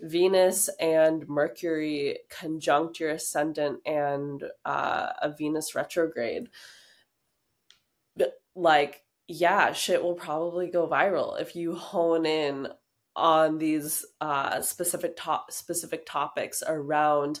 Venus 0.00 0.68
and 0.80 1.28
Mercury 1.28 2.18
conjunct 2.28 3.00
your 3.00 3.10
ascendant 3.10 3.80
and 3.84 4.44
uh, 4.64 5.10
a 5.20 5.32
Venus 5.36 5.74
retrograde. 5.74 6.48
Like, 8.54 9.02
yeah, 9.26 9.72
shit 9.72 10.02
will 10.02 10.14
probably 10.14 10.68
go 10.68 10.88
viral 10.88 11.40
if 11.40 11.54
you 11.56 11.74
hone 11.74 12.26
in 12.26 12.68
on 13.14 13.58
these 13.58 14.04
uh, 14.20 14.60
specific 14.60 15.14
top 15.16 15.50
specific 15.50 16.06
topics 16.06 16.62
around 16.66 17.40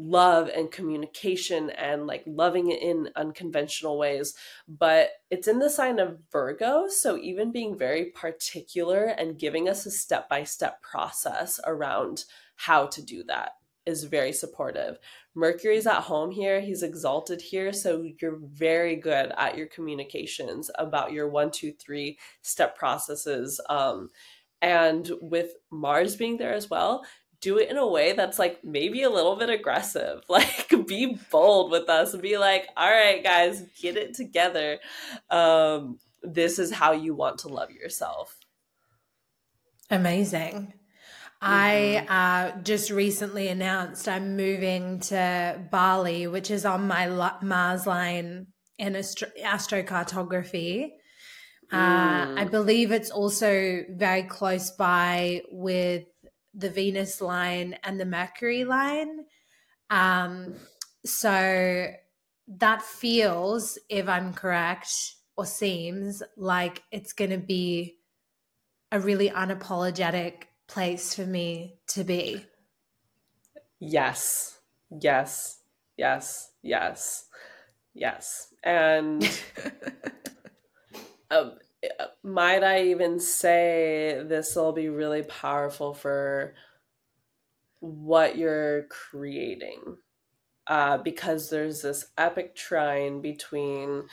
love 0.00 0.48
and 0.48 0.70
communication 0.70 1.70
and 1.70 2.06
like 2.06 2.22
loving 2.26 2.70
it 2.70 2.80
in 2.80 3.10
unconventional 3.16 3.98
ways 3.98 4.34
but 4.66 5.10
it's 5.30 5.46
in 5.46 5.58
the 5.58 5.68
sign 5.68 5.98
of 5.98 6.18
virgo 6.32 6.86
so 6.88 7.18
even 7.18 7.52
being 7.52 7.76
very 7.76 8.06
particular 8.06 9.04
and 9.04 9.38
giving 9.38 9.68
us 9.68 9.84
a 9.84 9.90
step-by-step 9.90 10.80
process 10.82 11.60
around 11.66 12.24
how 12.56 12.86
to 12.86 13.02
do 13.02 13.22
that 13.24 13.52
is 13.86 14.04
very 14.04 14.32
supportive. 14.32 14.98
Mercury's 15.34 15.86
at 15.86 16.02
home 16.02 16.30
here 16.30 16.60
he's 16.60 16.82
exalted 16.82 17.40
here 17.40 17.72
so 17.72 18.06
you're 18.20 18.38
very 18.42 18.96
good 18.96 19.32
at 19.36 19.56
your 19.56 19.66
communications 19.66 20.70
about 20.76 21.12
your 21.12 21.28
one 21.28 21.50
two 21.50 21.72
three 21.72 22.18
step 22.42 22.76
processes 22.76 23.60
um, 23.68 24.10
and 24.62 25.10
with 25.22 25.54
Mars 25.70 26.16
being 26.16 26.36
there 26.36 26.52
as 26.52 26.68
well, 26.68 27.04
do 27.40 27.58
it 27.58 27.70
in 27.70 27.76
a 27.76 27.86
way 27.86 28.12
that's 28.12 28.38
like 28.38 28.64
maybe 28.64 29.02
a 29.02 29.10
little 29.10 29.36
bit 29.36 29.50
aggressive. 29.50 30.22
Like 30.28 30.68
be 30.86 31.18
bold 31.30 31.70
with 31.70 31.88
us 31.88 32.12
and 32.12 32.22
be 32.22 32.38
like, 32.38 32.68
all 32.76 32.90
right, 32.90 33.22
guys, 33.22 33.62
get 33.80 33.96
it 33.96 34.14
together. 34.14 34.78
Um, 35.28 35.98
this 36.22 36.58
is 36.58 36.72
how 36.72 36.92
you 36.92 37.14
want 37.14 37.38
to 37.38 37.48
love 37.48 37.70
yourself. 37.70 38.36
Amazing. 39.90 40.52
Mm-hmm. 40.52 40.76
I 41.42 42.06
uh, 42.08 42.60
just 42.62 42.90
recently 42.90 43.48
announced 43.48 44.08
I'm 44.08 44.36
moving 44.36 45.00
to 45.00 45.60
Bali, 45.70 46.26
which 46.26 46.50
is 46.50 46.66
on 46.66 46.86
my 46.86 47.06
Mars 47.42 47.86
line 47.86 48.48
in 48.78 48.96
astro- 48.96 49.28
astrocartography. 49.42 50.90
Uh, 51.72 52.34
I 52.36 52.44
mm. 52.46 52.50
believe 52.50 52.90
it's 52.90 53.10
also 53.10 53.82
very 53.90 54.24
close 54.24 54.72
by 54.72 55.42
with 55.50 56.04
the 56.54 56.70
Venus 56.70 57.20
line 57.20 57.76
and 57.84 58.00
the 58.00 58.04
Mercury 58.04 58.64
line. 58.64 59.24
Um, 59.88 60.54
so 61.04 61.86
that 62.48 62.82
feels, 62.82 63.78
if 63.88 64.08
I'm 64.08 64.34
correct, 64.34 64.90
or 65.36 65.46
seems 65.46 66.22
like 66.36 66.82
it's 66.90 67.12
going 67.12 67.30
to 67.30 67.38
be 67.38 67.96
a 68.92 69.00
really 69.00 69.30
unapologetic 69.30 70.44
place 70.66 71.14
for 71.14 71.26
me 71.26 71.78
to 71.88 72.04
be. 72.04 72.44
Yes, 73.78 74.58
yes, 74.90 75.62
yes, 75.96 76.50
yes, 76.62 77.26
yes. 77.94 78.52
And 78.62 79.22
um, 81.30 81.54
might 82.22 82.62
I 82.62 82.84
even 82.84 83.20
say 83.20 84.22
this 84.26 84.54
will 84.54 84.72
be 84.72 84.88
really 84.88 85.22
powerful 85.22 85.94
for 85.94 86.54
what 87.80 88.36
you're 88.36 88.84
creating? 88.84 89.96
Uh, 90.66 90.98
because 90.98 91.50
there's 91.50 91.82
this 91.82 92.06
epic 92.16 92.54
trine 92.54 93.20
between 93.20 94.04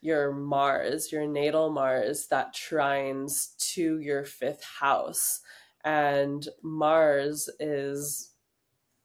your 0.00 0.32
Mars, 0.32 1.12
your 1.12 1.26
natal 1.26 1.70
Mars, 1.70 2.26
that 2.28 2.54
trines 2.54 3.56
to 3.74 4.00
your 4.00 4.24
fifth 4.24 4.64
house. 4.64 5.40
And 5.84 6.48
Mars 6.62 7.48
is 7.60 8.32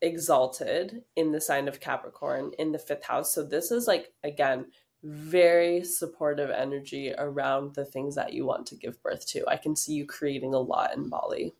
exalted 0.01 1.03
in 1.15 1.31
the 1.31 1.41
sign 1.41 1.67
of 1.67 1.79
Capricorn 1.79 2.51
in 2.57 2.71
the 2.71 2.79
fifth 2.79 3.05
house. 3.05 3.33
So, 3.33 3.43
this 3.43 3.71
is 3.71 3.87
like, 3.87 4.13
again, 4.23 4.67
very 5.05 5.83
supportive 5.83 6.49
energy 6.49 7.13
around 7.15 7.75
the 7.75 7.85
things 7.85 8.15
that 8.15 8.33
you 8.33 8.43
want 8.45 8.65
to 8.67 8.75
give 8.75 9.01
birth 9.03 9.25
to. 9.27 9.47
I 9.47 9.55
can 9.55 9.75
see 9.75 9.93
you 9.93 10.05
creating 10.05 10.55
a 10.55 10.59
lot 10.59 10.95
in 10.95 11.09
Bali. 11.09 11.53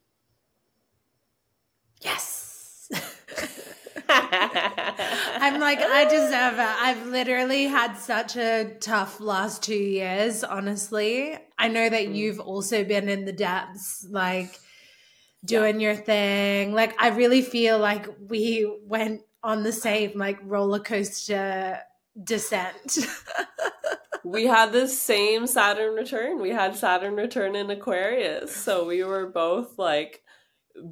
Yes. 2.01 2.89
I'm 4.09 5.59
like, 5.59 5.79
I 5.79 6.05
deserve 6.05 6.53
it. 6.55 6.59
I've 6.59 7.05
literally 7.07 7.65
had 7.65 7.95
such 7.95 8.35
a 8.35 8.75
tough 8.79 9.19
last 9.19 9.61
two 9.61 9.75
years, 9.75 10.43
honestly. 10.43 11.37
I 11.57 11.67
know 11.67 11.87
that 11.87 12.07
mm. 12.07 12.15
you've 12.15 12.39
also 12.39 12.83
been 12.83 13.09
in 13.09 13.25
the 13.25 13.31
depths, 13.31 14.07
like 14.09 14.59
doing 15.43 15.79
yeah. 15.79 15.89
your 15.89 15.95
thing. 15.95 16.73
Like, 16.73 16.99
I 16.99 17.09
really 17.09 17.43
feel 17.43 17.77
like 17.77 18.07
we 18.27 18.71
went 18.85 19.21
on 19.43 19.61
the 19.61 19.71
same 19.71 20.17
like 20.17 20.39
roller 20.43 20.79
coaster 20.79 21.79
descent. 22.21 22.97
we 24.23 24.45
had 24.45 24.71
the 24.71 24.87
same 24.87 25.47
Saturn 25.47 25.93
return. 25.93 26.41
We 26.41 26.49
had 26.49 26.75
Saturn 26.75 27.15
return 27.15 27.55
in 27.55 27.69
Aquarius. 27.69 28.55
So 28.55 28.85
we 28.85 29.03
were 29.03 29.27
both 29.27 29.77
like 29.77 30.23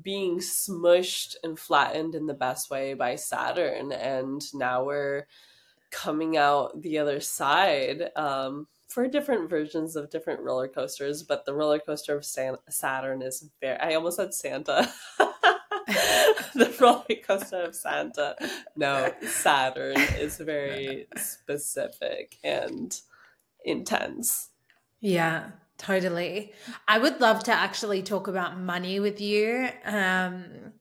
being 0.01 0.39
smushed 0.39 1.35
and 1.43 1.57
flattened 1.59 2.15
in 2.15 2.27
the 2.27 2.33
best 2.33 2.69
way 2.69 2.93
by 2.93 3.15
Saturn. 3.15 3.91
And 3.91 4.41
now 4.53 4.83
we're 4.83 5.27
coming 5.91 6.37
out 6.37 6.81
the 6.81 6.97
other 6.99 7.19
side 7.19 8.09
um, 8.15 8.67
for 8.87 9.07
different 9.07 9.49
versions 9.49 9.95
of 9.95 10.09
different 10.09 10.41
roller 10.41 10.67
coasters. 10.67 11.23
But 11.23 11.45
the 11.45 11.53
roller 11.53 11.79
coaster 11.79 12.15
of 12.15 12.25
San- 12.25 12.57
Saturn 12.69 13.21
is 13.21 13.49
very, 13.59 13.79
I 13.79 13.95
almost 13.95 14.17
said 14.17 14.33
Santa. 14.33 14.91
the 16.55 16.75
roller 16.79 17.21
coaster 17.25 17.63
of 17.63 17.75
Santa. 17.75 18.35
No, 18.75 19.13
Saturn 19.21 19.99
is 20.19 20.37
very 20.37 21.07
specific 21.17 22.37
and 22.43 22.99
intense. 23.65 24.49
Yeah, 24.99 25.51
totally. 25.77 26.53
I 26.87 26.97
would 26.97 27.19
love 27.19 27.43
to 27.45 27.51
actually 27.51 28.03
talk 28.03 28.27
about 28.27 28.59
money 28.59 28.99
with 28.99 29.19
you. 29.19 29.69
Um, 29.85 30.73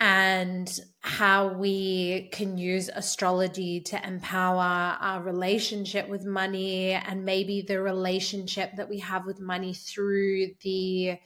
and 0.00 0.80
how 1.00 1.48
we 1.48 2.28
can 2.32 2.58
use 2.58 2.90
astrology 2.92 3.80
to 3.80 4.06
empower 4.06 4.98
our 5.00 5.22
relationship 5.22 6.08
with 6.08 6.24
money 6.24 6.92
and 6.92 7.24
maybe 7.24 7.62
the 7.62 7.80
relationship 7.80 8.72
that 8.76 8.88
we 8.88 8.98
have 8.98 9.24
with 9.24 9.40
money 9.40 9.72
through 9.72 10.48
the 10.62 11.16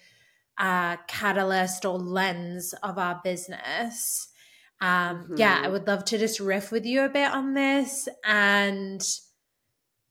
uh, 0.59 0.97
catalyst 1.07 1.85
or 1.85 1.99
lens 1.99 2.75
of 2.83 2.99
our 2.99 3.21
business. 3.23 4.29
Um, 4.81 4.89
mm-hmm. 5.25 5.35
Yeah, 5.37 5.61
I 5.63 5.69
would 5.69 5.87
love 5.87 6.05
to 6.07 6.19
just 6.19 6.41
riff 6.41 6.71
with 6.71 6.87
you 6.87 7.03
a 7.03 7.09
bit 7.09 7.31
on 7.31 7.55
this 7.55 8.09
and 8.25 9.03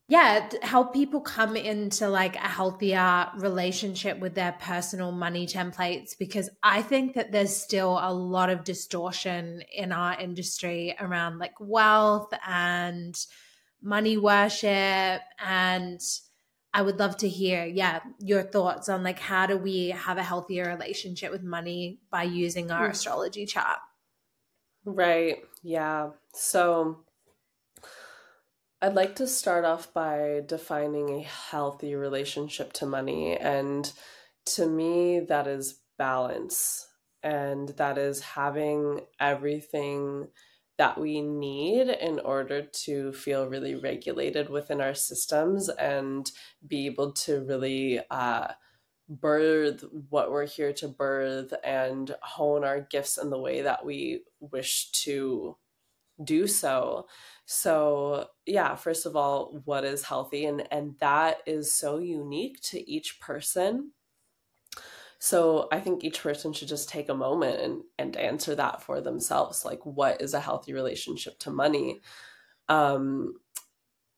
yeah, 0.10 0.50
help 0.62 0.94
people 0.94 1.20
come 1.20 1.58
into 1.58 2.08
like 2.08 2.38
a 2.38 2.40
healthier 2.40 3.28
relationship 3.38 4.20
with 4.20 4.36
their 4.36 4.54
personal 4.54 5.12
money 5.12 5.46
templates 5.46 6.18
because 6.18 6.50
I 6.64 6.82
think 6.82 7.16
that 7.16 7.34
there's 7.34 7.56
still 7.56 8.00
a 8.02 8.14
lot 8.14 8.50
of 8.50 8.64
distortion 8.64 9.64
in 9.76 9.92
our 9.92 10.18
industry 10.18 10.96
around 10.98 11.40
like 11.40 11.56
wealth 11.60 12.34
and 12.48 13.18
money 13.82 14.16
worship 14.16 15.22
and 15.46 16.00
I 16.78 16.84
would 16.84 17.00
love 17.00 17.18
to 17.18 17.28
hear 17.28 17.66
yeah 17.66 18.02
your 18.20 18.44
thoughts 18.44 18.88
on 18.88 19.02
like 19.02 19.18
how 19.18 19.48
do 19.48 19.58
we 19.58 19.90
have 19.90 20.20
a 20.20 20.24
healthier 20.24 20.68
relationship 20.68 21.32
with 21.32 21.42
money 21.42 22.02
by 22.12 22.22
using 22.22 22.70
our 22.70 22.88
mm. 22.88 22.92
astrology 22.92 23.48
chart. 23.48 23.80
Right. 24.86 25.38
Yeah. 25.64 26.12
So 26.36 27.00
I'd 28.80 28.94
like 28.94 29.16
to 29.16 29.26
start 29.26 29.66
off 29.66 29.92
by 29.92 30.44
defining 30.46 31.10
a 31.10 31.24
healthy 31.24 31.96
relationship 31.96 32.74
to 32.74 32.86
money. 32.86 33.36
And 33.36 33.92
to 34.58 34.68
me, 34.68 35.22
that 35.22 35.48
is 35.48 35.80
balance. 35.98 36.88
And 37.24 37.70
that 37.70 37.98
is 37.98 38.22
having 38.22 39.02
everything 39.20 40.28
that 40.78 41.00
we 41.00 41.22
need 41.22 41.90
in 41.90 42.20
order 42.20 42.62
to 42.62 43.12
feel 43.14 43.48
really 43.48 43.76
regulated 43.76 44.50
within 44.50 44.82
our 44.82 44.94
systems 44.94 45.70
and 45.70 46.32
be 46.68 46.86
able 46.86 47.12
to 47.14 47.42
really 47.42 48.00
uh, 48.12 48.48
birth 49.10 49.84
what 50.10 50.32
we're 50.32 50.46
here 50.46 50.74
to 50.74 50.88
birth 50.88 51.54
and 51.64 52.16
hone 52.22 52.64
our 52.64 52.82
gifts 52.82 53.18
in 53.18 53.30
the 53.30 53.40
way 53.40 53.62
that 53.62 53.86
we 53.86 54.24
wish 54.40 54.92
to 54.92 55.58
do 56.24 56.48
so 56.48 57.08
so, 57.50 58.28
yeah, 58.46 58.76
first 58.76 59.06
of 59.06 59.16
all, 59.16 59.62
what 59.64 59.86
is 59.86 60.04
healthy 60.04 60.46
and 60.46 60.68
and 60.72 60.96
that 61.00 61.38
is 61.46 61.74
so 61.74 61.98
unique 61.98 62.60
to 62.64 62.92
each 62.92 63.22
person. 63.22 63.94
So, 65.20 65.68
I 65.72 65.80
think 65.80 66.04
each 66.04 66.22
person 66.22 66.54
should 66.54 66.68
just 66.68 66.90
take 66.90 67.10
a 67.10 67.16
moment 67.16 67.60
and 67.62 67.84
and 67.98 68.16
answer 68.18 68.56
that 68.56 68.84
for 68.84 69.02
themselves, 69.02 69.66
like 69.66 69.86
what 69.86 70.22
is 70.22 70.34
a 70.34 70.40
healthy 70.40 70.74
relationship 70.74 71.40
to 71.40 71.50
money? 71.52 72.02
Um 72.70 73.36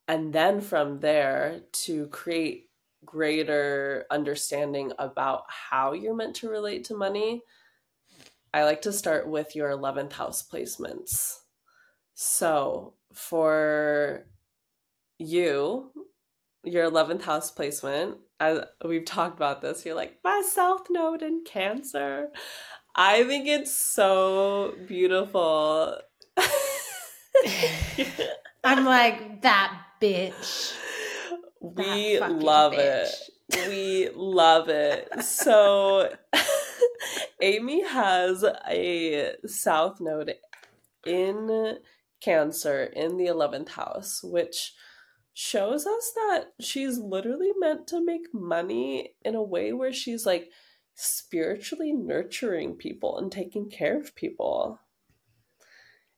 and 0.08 0.34
then 0.34 0.62
from 0.62 1.00
there 1.00 1.62
to 1.86 2.08
create 2.08 2.70
greater 3.06 4.06
understanding 4.12 4.92
about 5.00 5.44
how 5.48 5.94
you're 5.94 6.16
meant 6.16 6.36
to 6.38 6.50
relate 6.50 6.84
to 6.86 6.96
money, 6.98 7.44
I 8.54 8.64
like 8.64 8.82
to 8.84 8.94
start 8.94 9.28
with 9.28 9.56
your 9.56 9.70
11th 9.70 10.14
house 10.14 10.44
placements. 10.48 11.40
So, 12.16 12.96
for 13.14 14.26
you, 15.20 15.92
your 16.64 16.90
11th 16.90 17.24
house 17.24 17.52
placement, 17.52 18.18
as 18.40 18.62
we've 18.86 19.06
talked 19.06 19.36
about 19.36 19.62
this, 19.62 19.86
you're 19.86 19.96
like, 19.96 20.20
my 20.24 20.42
South 20.46 20.88
Node 20.90 21.22
in 21.22 21.44
Cancer. 21.46 22.30
I 22.96 23.24
think 23.26 23.48
it's 23.48 23.74
so 23.74 24.76
beautiful. 24.88 25.98
I'm 28.64 28.86
like, 28.86 29.42
that 29.42 29.82
bitch. 30.02 30.74
We 31.62 32.20
love 32.20 32.74
bitch. 32.74 33.12
it. 33.52 33.68
We 33.68 34.10
love 34.16 34.70
it. 34.70 35.10
So, 35.24 36.14
Amy 37.42 37.84
has 37.84 38.46
a 38.70 39.34
South 39.46 40.00
Node 40.00 40.36
in 41.06 41.78
Cancer 42.22 42.84
in 42.84 43.18
the 43.18 43.26
11th 43.26 43.70
house, 43.70 44.22
which 44.24 44.74
shows 45.34 45.86
us 45.86 46.12
that 46.16 46.54
she's 46.60 46.98
literally 46.98 47.52
meant 47.58 47.88
to 47.88 48.04
make 48.04 48.34
money 48.34 49.16
in 49.24 49.36
a 49.36 49.44
way 49.44 49.72
where 49.72 49.94
she's 49.94 50.26
like 50.26 50.50
spiritually 50.96 51.94
nurturing 51.94 52.76
people 52.76 53.18
and 53.18 53.32
taking 53.32 53.70
care 53.70 53.98
of 53.98 54.16
people. 54.16 54.80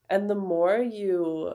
And 0.09 0.29
the 0.29 0.35
more 0.35 0.77
you 0.77 1.53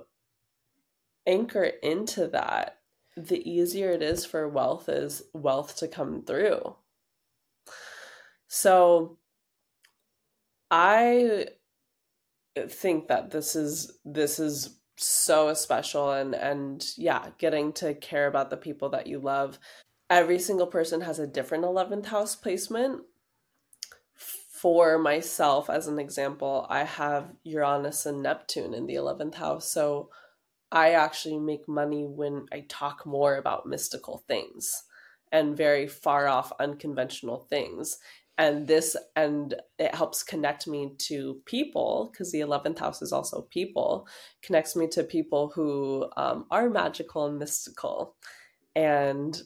anchor 1.27 1.64
into 1.83 2.29
that, 2.29 2.79
the 3.16 3.49
easier 3.49 3.90
it 3.90 4.03
is 4.03 4.25
for 4.25 4.49
wealth 4.49 4.88
is 4.88 5.23
wealth 5.33 5.77
to 5.77 5.88
come 5.88 6.23
through. 6.23 6.77
So 8.47 9.19
I 10.71 11.47
think 12.69 13.09
that 13.09 13.31
this 13.31 13.57
is 13.57 13.99
this 14.05 14.38
is 14.38 14.79
so 14.96 15.52
special 15.54 16.12
and 16.12 16.35
and 16.35 16.85
yeah 16.96 17.28
getting 17.38 17.72
to 17.74 17.94
care 17.94 18.26
about 18.26 18.50
the 18.50 18.56
people 18.56 18.88
that 18.90 19.06
you 19.06 19.18
love. 19.18 19.59
Every 20.09 20.38
single 20.38 20.66
person 20.66 21.00
has 21.00 21.18
a 21.18 21.26
different 21.26 21.64
11th 21.64 22.06
house 22.06 22.37
placement. 22.37 23.02
For 24.14 24.98
myself 24.98 25.68
as 25.68 25.87
an 25.87 25.98
example 25.98 26.66
i 26.70 26.82
have 26.82 27.35
uranus 27.44 28.06
and 28.06 28.22
neptune 28.22 28.72
in 28.72 28.87
the 28.87 28.94
11th 28.94 29.35
house 29.35 29.70
so 29.70 30.09
i 30.72 30.92
actually 30.92 31.38
make 31.38 31.68
money 31.68 32.06
when 32.06 32.46
i 32.50 32.64
talk 32.66 33.04
more 33.04 33.37
about 33.37 33.66
mystical 33.66 34.24
things 34.26 34.85
and 35.30 35.56
very 35.56 35.87
far 35.87 36.26
off 36.26 36.52
unconventional 36.59 37.46
things 37.50 37.98
and 38.38 38.66
this 38.66 38.96
and 39.14 39.55
it 39.79 39.94
helps 39.94 40.22
connect 40.22 40.66
me 40.66 40.92
to 40.99 41.40
people 41.46 42.11
because 42.12 42.33
the 42.33 42.40
11th 42.40 42.79
house 42.79 43.01
is 43.01 43.12
also 43.12 43.42
people 43.51 44.07
connects 44.42 44.77
me 44.77 44.87
to 44.88 45.03
people 45.03 45.51
who 45.55 46.07
um, 46.16 46.44
are 46.51 46.68
magical 46.68 47.27
and 47.27 47.38
mystical. 47.38 48.14
And 48.75 49.40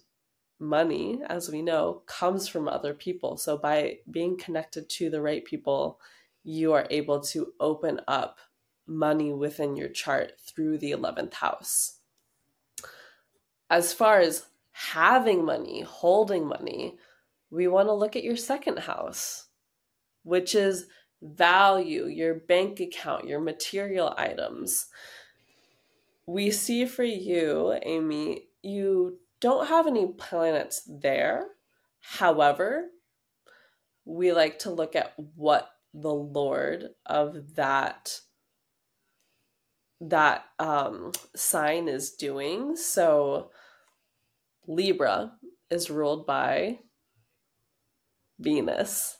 money 0.58 1.20
as 1.28 1.48
we 1.48 1.62
know 1.62 2.02
comes 2.06 2.48
from 2.48 2.68
other 2.68 2.92
people. 2.92 3.36
So 3.36 3.56
by 3.56 3.98
being 4.10 4.36
connected 4.36 4.88
to 4.90 5.08
the 5.08 5.22
right 5.22 5.44
people 5.44 6.00
you 6.42 6.72
are 6.72 6.86
able 6.90 7.20
to 7.20 7.52
open 7.60 8.00
up 8.08 8.38
money 8.86 9.32
within 9.32 9.76
your 9.76 9.88
chart 9.88 10.32
through 10.40 10.78
the 10.78 10.90
11th 10.90 11.34
house. 11.34 11.98
As 13.68 13.92
far 13.92 14.20
as 14.20 14.46
having 14.72 15.44
money 15.44 15.82
holding 15.82 16.46
money 16.46 16.96
we 17.50 17.66
want 17.66 17.88
to 17.88 17.92
look 17.92 18.16
at 18.16 18.24
your 18.24 18.36
second 18.36 18.80
house, 18.80 19.48
which 20.22 20.54
is 20.54 20.86
value, 21.22 22.06
your 22.06 22.34
bank 22.34 22.80
account, 22.80 23.26
your 23.28 23.40
material 23.40 24.14
items. 24.16 24.86
We 26.26 26.50
see 26.50 26.86
for 26.86 27.04
you, 27.04 27.78
Amy, 27.82 28.44
you 28.62 29.18
don't 29.40 29.66
have 29.66 29.86
any 29.86 30.06
planets 30.06 30.82
there. 30.88 31.46
However, 32.00 32.86
we 34.04 34.32
like 34.32 34.60
to 34.60 34.70
look 34.70 34.96
at 34.96 35.12
what 35.34 35.70
the 35.92 36.12
lord 36.12 36.90
of 37.04 37.56
that 37.56 38.20
that 40.00 40.44
um 40.58 41.10
sign 41.34 41.88
is 41.88 42.12
doing 42.12 42.76
so 42.76 43.50
libra 44.68 45.32
is 45.68 45.90
ruled 45.90 46.26
by 46.26 46.78
Venus. 48.40 49.18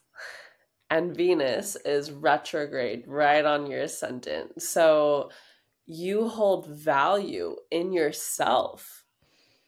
And 0.89 1.17
Venus 1.17 1.77
is 1.85 2.11
retrograde 2.11 3.05
right 3.07 3.45
on 3.45 3.71
your 3.71 3.83
ascendant. 3.83 4.61
So 4.61 5.31
you 5.87 6.29
hold 6.29 6.69
value 6.69 7.57
in 7.71 7.93
yourself. 7.93 9.05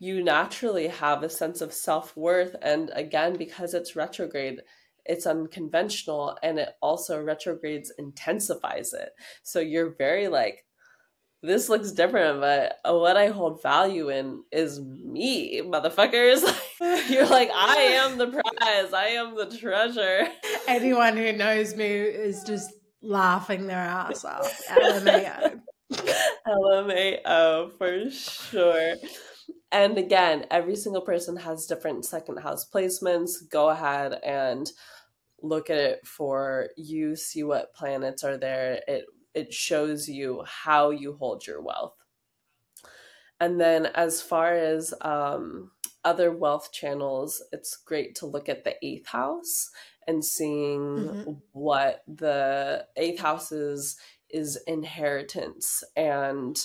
You 0.00 0.22
naturally 0.22 0.88
have 0.88 1.22
a 1.22 1.28
sense 1.28 1.60
of 1.60 1.72
self 1.72 2.16
worth. 2.16 2.56
And 2.60 2.90
again, 2.94 3.36
because 3.36 3.72
it's 3.72 3.94
retrograde, 3.94 4.62
it's 5.04 5.26
unconventional 5.26 6.36
and 6.42 6.58
it 6.58 6.70
also 6.80 7.22
retrogrades 7.22 7.92
intensifies 7.98 8.92
it. 8.92 9.10
So 9.44 9.60
you're 9.60 9.94
very 9.94 10.28
like 10.28 10.64
this 11.42 11.68
looks 11.68 11.90
different, 11.90 12.40
but 12.40 12.78
what 12.84 13.16
I 13.16 13.28
hold 13.28 13.62
value 13.62 14.10
in 14.10 14.44
is 14.52 14.80
me, 14.80 15.60
motherfuckers. 15.60 16.42
You're 17.08 17.28
like, 17.28 17.50
I 17.54 17.76
am 17.76 18.18
the 18.18 18.26
prize. 18.26 18.92
I 18.92 19.14
am 19.14 19.36
the 19.36 19.46
treasure. 19.46 20.26
Anyone 20.66 21.16
who 21.16 21.32
knows 21.32 21.76
me 21.76 21.86
is 21.86 22.42
just 22.42 22.72
laughing 23.00 23.68
their 23.68 23.78
ass 23.78 24.24
off. 24.24 24.62
LMAO. 24.68 25.60
LMAO 26.46 27.78
for 27.78 28.10
sure. 28.10 28.94
And 29.70 29.96
again, 29.96 30.46
every 30.50 30.74
single 30.74 31.02
person 31.02 31.36
has 31.36 31.66
different 31.66 32.04
second 32.04 32.38
house 32.38 32.68
placements. 32.68 33.48
Go 33.48 33.68
ahead 33.68 34.18
and 34.24 34.68
look 35.40 35.70
at 35.70 35.78
it 35.78 36.06
for 36.06 36.68
you, 36.76 37.14
see 37.14 37.44
what 37.44 37.74
planets 37.74 38.24
are 38.24 38.36
there. 38.36 38.80
It 38.88 39.04
it 39.34 39.54
shows 39.54 40.08
you 40.08 40.42
how 40.46 40.90
you 40.90 41.14
hold 41.14 41.46
your 41.46 41.62
wealth. 41.62 41.94
And 43.40 43.60
then, 43.60 43.86
as 43.86 44.20
far 44.20 44.52
as 44.52 44.92
um, 45.00 45.70
other 46.04 46.32
wealth 46.32 46.72
channels, 46.72 47.42
it's 47.52 47.76
great 47.76 48.14
to 48.16 48.26
look 48.26 48.48
at 48.48 48.64
the 48.64 48.74
eighth 48.84 49.06
house 49.08 49.70
and 50.06 50.24
seeing 50.24 50.80
mm-hmm. 50.80 51.32
what 51.52 52.02
the 52.08 52.86
eighth 52.96 53.20
house 53.20 53.52
is 53.52 53.96
is 54.30 54.58
inheritance. 54.66 55.84
And 55.94 56.58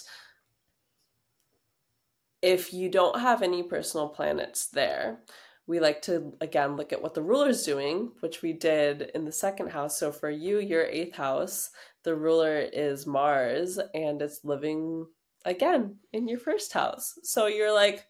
if 2.42 2.74
you 2.74 2.90
don't 2.90 3.20
have 3.20 3.42
any 3.42 3.64
personal 3.64 4.08
planets 4.08 4.68
there 4.68 5.20
we 5.66 5.80
like 5.80 6.02
to 6.04 6.34
again 6.40 6.78
look 6.78 6.94
at 6.94 7.02
what 7.02 7.14
the 7.14 7.22
ruler 7.22 7.50
is 7.50 7.64
doing 7.64 8.12
which 8.22 8.42
we 8.42 8.54
did 8.54 9.12
in 9.14 9.26
the 9.26 9.32
second 9.32 9.70
house. 9.70 10.00
So 10.00 10.12
for 10.12 10.30
you 10.30 10.60
your 10.60 10.86
eighth 10.86 11.16
house 11.16 11.72
the 12.04 12.16
ruler 12.16 12.60
is 12.60 13.06
mars 13.06 13.80
and 13.94 14.22
it's 14.22 14.46
living 14.46 15.08
again 15.46 15.98
in 16.14 16.28
your 16.28 16.40
first 16.40 16.72
house. 16.74 17.20
So 17.24 17.48
you're 17.48 17.74
like 17.74 18.06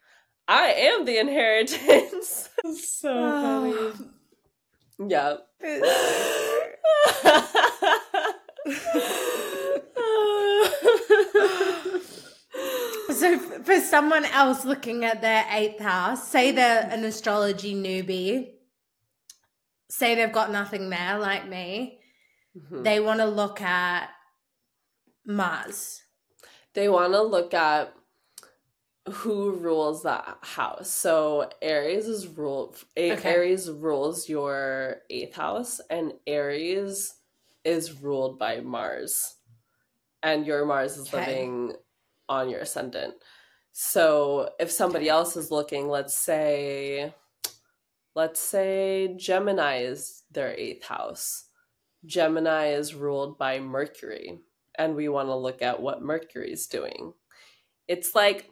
i 0.48 0.72
am 0.72 1.06
the 1.06 1.18
inheritance 1.18 2.50
so 2.84 3.14
funny 3.14 3.92
yeah 5.10 5.36
so 13.18 13.40
for 13.64 13.80
someone 13.80 14.26
else 14.26 14.66
looking 14.66 15.06
at 15.06 15.22
their 15.22 15.46
eighth 15.52 15.80
house, 15.80 16.28
say 16.28 16.52
they're 16.52 16.88
an 16.90 17.04
astrology 17.04 17.76
newbie, 17.76 18.52
say 19.90 20.16
they've 20.16 20.32
got 20.32 20.52
nothing 20.52 20.90
there 20.90 21.20
like 21.20 21.48
me, 21.48 22.00
mm-hmm. 22.58 22.84
they 22.84 23.00
want 23.00 23.20
to 23.20 23.26
look 23.26 23.62
at 23.62 24.10
Mars. 25.26 26.02
They 26.74 26.90
want 26.90 27.14
to 27.14 27.22
look 27.22 27.54
at 27.54 27.94
who 29.12 29.52
rules 29.52 30.04
that 30.04 30.38
house. 30.42 30.90
So 30.90 31.50
Aries 31.62 32.08
is 32.08 32.28
rule 32.28 32.76
okay. 32.98 33.30
Aries 33.30 33.70
rules 33.70 34.28
your 34.28 34.98
eighth 35.10 35.36
house 35.36 35.80
and 35.90 36.14
Aries 36.26 37.16
is 37.64 38.02
ruled 38.02 38.38
by 38.38 38.60
Mars. 38.60 39.36
And 40.24 40.46
your 40.46 40.66
Mars 40.66 40.98
is 40.98 41.14
okay. 41.14 41.26
living 41.26 41.74
on 42.28 42.50
your 42.50 42.62
ascendant. 42.62 43.16
So 43.72 44.50
if 44.60 44.72
somebody 44.72 45.08
else 45.08 45.38
is 45.38 45.52
looking, 45.52 45.88
let's 45.88 46.16
say 46.16 47.14
let's 48.16 48.40
say 48.40 49.16
Gemini 49.16 49.84
is 49.84 50.24
their 50.32 50.54
eighth 50.56 50.84
house. 50.84 51.46
Gemini 52.06 52.70
is 52.70 52.96
ruled 52.96 53.38
by 53.38 53.60
Mercury, 53.60 54.40
and 54.76 54.96
we 54.96 55.08
want 55.08 55.30
to 55.30 55.36
look 55.36 55.62
at 55.62 55.82
what 55.82 56.02
Mercury 56.02 56.52
is 56.52 56.68
doing. 56.68 57.14
It's 57.88 58.16
like 58.16 58.50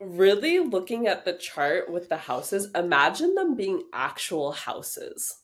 really 0.00 0.58
looking 0.58 1.06
at 1.06 1.24
the 1.24 1.32
chart 1.32 1.90
with 1.90 2.08
the 2.08 2.16
houses, 2.16 2.70
imagine 2.74 3.34
them 3.34 3.56
being 3.56 3.82
actual 3.92 4.52
houses. 4.52 5.42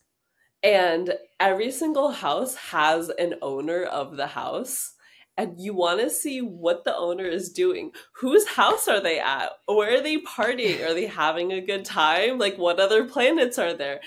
And 0.62 1.14
every 1.38 1.70
single 1.70 2.11
house 2.11 2.55
has 2.57 3.11
an 3.11 3.34
owner 3.42 3.82
of 3.82 4.16
the 4.16 4.28
house 4.28 4.94
and 5.36 5.61
you 5.61 5.74
want 5.74 6.00
to 6.00 6.11
see 6.11 6.40
what 6.40 6.84
the 6.84 6.96
owner 6.96 7.24
is 7.24 7.50
doing. 7.50 7.90
Whose 8.20 8.46
house 8.46 8.86
are 8.86 9.00
they 9.00 9.18
at? 9.18 9.50
Where 9.66 9.98
are 9.98 10.00
they 10.00 10.18
partying? 10.18 10.86
Are 10.86 10.94
they 10.94 11.07
having 11.07 11.52
a 11.52 11.61
good 11.61 11.84
time? 11.84 12.38
Like, 12.38 12.57
what 12.57 12.78
other 12.78 13.05
planets 13.05 13.59
are 13.59 13.74
there? 13.74 14.00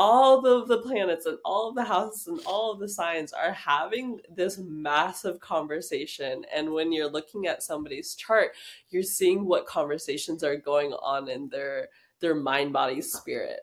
All 0.00 0.46
of 0.46 0.68
the 0.68 0.78
planets 0.78 1.26
and 1.26 1.38
all 1.44 1.70
of 1.70 1.74
the 1.74 1.82
houses 1.82 2.28
and 2.28 2.38
all 2.46 2.70
of 2.70 2.78
the 2.78 2.88
signs 2.88 3.32
are 3.32 3.50
having 3.52 4.20
this 4.32 4.56
massive 4.56 5.40
conversation. 5.40 6.44
And 6.54 6.72
when 6.72 6.92
you're 6.92 7.10
looking 7.10 7.48
at 7.48 7.64
somebody's 7.64 8.14
chart, 8.14 8.52
you're 8.90 9.02
seeing 9.02 9.44
what 9.44 9.66
conversations 9.66 10.44
are 10.44 10.54
going 10.54 10.92
on 10.92 11.28
in 11.28 11.48
their 11.48 11.88
their 12.20 12.36
mind, 12.36 12.72
body, 12.72 13.00
spirit. 13.00 13.60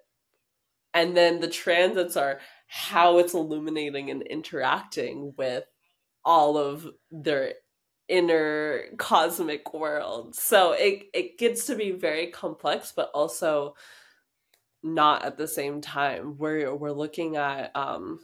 And 0.94 1.16
then 1.16 1.40
the 1.40 1.48
transits 1.48 2.18
are 2.18 2.42
how 2.68 3.18
it's 3.20 3.34
illuminating 3.34 4.10
and 4.10 4.22
interacting 4.24 5.34
with 5.38 5.64
all 6.26 6.58
of 6.58 6.86
their 7.12 7.54
inner 8.10 8.84
cosmic 8.98 9.74
world. 9.74 10.36
So 10.36 10.74
it 10.74 11.06
it 11.14 11.38
gets 11.38 11.66
to 11.68 11.76
be 11.76 11.92
very 11.92 12.28
complex, 12.28 12.92
but 12.94 13.10
also 13.14 13.76
not 14.86 15.26
at 15.26 15.38
the 15.38 15.48
same 15.48 15.82
time. 15.82 16.38
We're 16.38 16.74
we're 16.74 16.92
looking 16.92 17.36
at 17.36 17.76
um 17.76 18.20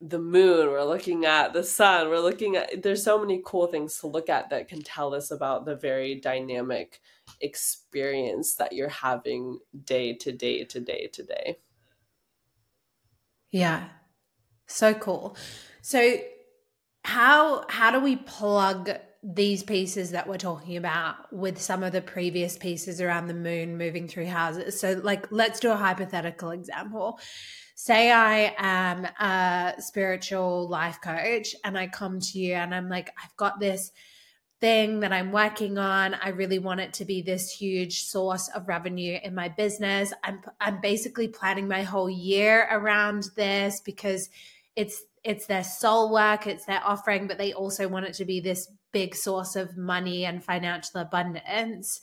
the 0.00 0.18
moon, 0.18 0.68
we're 0.68 0.82
looking 0.82 1.26
at 1.26 1.52
the 1.52 1.62
sun, 1.62 2.08
we're 2.08 2.20
looking 2.20 2.56
at 2.56 2.82
there's 2.82 3.04
so 3.04 3.18
many 3.18 3.42
cool 3.44 3.66
things 3.66 3.98
to 3.98 4.06
look 4.06 4.30
at 4.30 4.48
that 4.48 4.66
can 4.66 4.80
tell 4.82 5.14
us 5.14 5.30
about 5.30 5.66
the 5.66 5.76
very 5.76 6.14
dynamic 6.14 7.00
experience 7.42 8.54
that 8.54 8.72
you're 8.72 8.88
having 8.88 9.58
day 9.84 10.14
to 10.14 10.32
day 10.32 10.64
to 10.64 10.80
day 10.80 11.08
to 11.12 11.22
day. 11.22 11.58
Yeah. 13.50 13.88
So 14.66 14.94
cool. 14.94 15.36
So 15.82 16.18
how 17.04 17.66
how 17.68 17.90
do 17.90 18.00
we 18.00 18.16
plug 18.16 18.90
these 19.22 19.62
pieces 19.62 20.12
that 20.12 20.26
we're 20.26 20.38
talking 20.38 20.78
about 20.78 21.30
with 21.32 21.60
some 21.60 21.82
of 21.82 21.92
the 21.92 22.00
previous 22.00 22.56
pieces 22.56 23.00
around 23.00 23.26
the 23.26 23.34
moon 23.34 23.76
moving 23.76 24.08
through 24.08 24.26
houses. 24.26 24.80
So, 24.80 25.00
like, 25.02 25.30
let's 25.30 25.60
do 25.60 25.70
a 25.70 25.76
hypothetical 25.76 26.50
example. 26.50 27.20
Say 27.74 28.10
I 28.10 28.54
am 28.56 29.04
a 29.04 29.74
spiritual 29.78 30.68
life 30.68 31.00
coach 31.02 31.54
and 31.64 31.78
I 31.78 31.86
come 31.86 32.20
to 32.20 32.38
you 32.38 32.54
and 32.54 32.74
I'm 32.74 32.88
like, 32.88 33.10
I've 33.22 33.36
got 33.36 33.60
this 33.60 33.92
thing 34.60 35.00
that 35.00 35.12
I'm 35.12 35.32
working 35.32 35.78
on. 35.78 36.14
I 36.14 36.30
really 36.30 36.58
want 36.58 36.80
it 36.80 36.92
to 36.94 37.04
be 37.04 37.22
this 37.22 37.50
huge 37.50 38.04
source 38.04 38.48
of 38.54 38.68
revenue 38.68 39.18
in 39.22 39.34
my 39.34 39.48
business. 39.48 40.12
I'm 40.22 40.40
I'm 40.60 40.80
basically 40.80 41.28
planning 41.28 41.68
my 41.68 41.82
whole 41.82 42.10
year 42.10 42.68
around 42.70 43.28
this 43.36 43.80
because 43.80 44.28
it's 44.76 45.02
it's 45.24 45.46
their 45.46 45.64
soul 45.64 46.12
work, 46.12 46.46
it's 46.46 46.64
their 46.64 46.82
offering, 46.84 47.26
but 47.26 47.38
they 47.38 47.52
also 47.52 47.88
want 47.88 48.06
it 48.06 48.14
to 48.14 48.24
be 48.24 48.40
this 48.40 48.70
big 48.92 49.14
source 49.14 49.56
of 49.56 49.76
money 49.76 50.24
and 50.24 50.44
financial 50.44 51.00
abundance. 51.00 52.00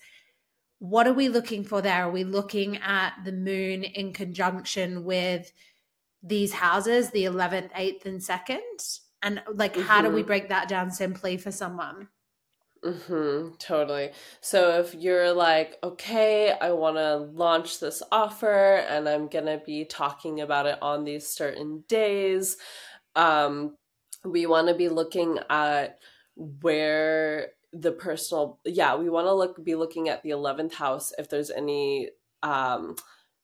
What 0.80 1.08
are 1.08 1.14
we 1.14 1.30
looking 1.30 1.64
for 1.64 1.82
there? 1.82 2.06
Are 2.06 2.12
we 2.12 2.24
looking 2.24 2.78
at 2.78 3.14
the 3.26 3.32
moon 3.32 3.84
in 3.84 4.14
conjunction 4.14 5.04
with 5.04 5.52
these 6.22 6.54
houses, 6.54 7.10
the 7.10 7.26
11th, 7.26 7.72
8th, 7.72 8.06
and 8.06 8.22
2nd? 8.22 9.00
And 9.24 9.42
like, 9.52 9.74
mm-hmm. 9.74 9.88
how 9.88 10.02
do 10.02 10.10
we 10.10 10.22
mm-hmm. 10.22 10.28
break 10.28 10.50
that 10.50 10.68
down 10.68 10.92
simply 10.92 11.38
for 11.38 11.52
someone? 11.52 12.10
Mm-hmm, 12.84 13.56
totally. 13.58 14.12
So 14.42 14.80
if 14.80 14.94
you're 14.94 15.34
like, 15.34 15.78
okay, 15.84 16.52
I 16.52 16.72
want 16.72 16.98
to 16.98 17.18
launch 17.18 17.80
this 17.80 18.04
offer 18.12 18.76
and 18.88 19.10
I'm 19.10 19.28
going 19.28 19.46
to 19.46 19.62
be 19.66 19.86
talking 19.86 20.42
about 20.42 20.68
it 20.68 20.82
on 20.82 21.04
these 21.04 21.28
certain 21.28 21.84
days, 21.88 22.58
um, 23.16 23.76
we 24.24 24.46
want 24.46 24.68
to 24.68 24.76
be 24.76 24.90
looking 24.90 25.40
at 25.50 26.00
where 26.38 27.50
the 27.74 27.92
personal 27.92 28.60
yeah 28.66 28.96
we 28.96 29.10
want 29.10 29.28
to 29.28 29.34
look 29.34 29.64
be 29.64 29.76
looking 29.76 30.08
at 30.08 30.24
the 30.24 30.30
11th 30.30 30.74
house 30.74 31.12
if 31.18 31.30
there's 31.30 31.52
any 31.52 32.10
um 32.44 32.96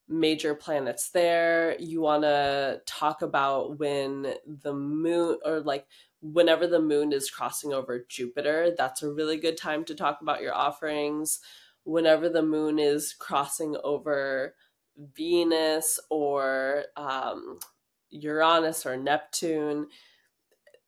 major 0.08 0.54
planets 0.54 1.10
there. 1.10 1.76
You 1.80 2.02
want 2.02 2.24
to 2.24 2.82
talk 2.86 3.22
about 3.22 3.80
when 3.80 4.36
the 4.46 4.74
moon 4.74 5.38
or 5.46 5.62
like 5.62 5.88
whenever 6.22 6.68
the 6.68 6.82
moon 6.82 7.12
is 7.12 7.30
crossing 7.30 7.74
over 7.74 8.06
jupiter 8.08 8.74
that's 8.78 9.04
a 9.04 9.12
really 9.12 9.38
good 9.38 9.58
time 9.58 9.84
to 9.86 9.96
talk 9.96 10.20
about 10.22 10.42
your 10.42 10.54
offerings. 10.54 11.40
Whenever 11.86 12.30
the 12.30 12.44
moon 12.44 12.80
is 12.80 13.14
crossing 13.14 13.76
over 13.84 14.56
venus 15.16 16.00
or 16.10 16.86
um 16.96 17.60
Uranus 18.10 18.86
or 18.86 18.96
Neptune, 18.96 19.88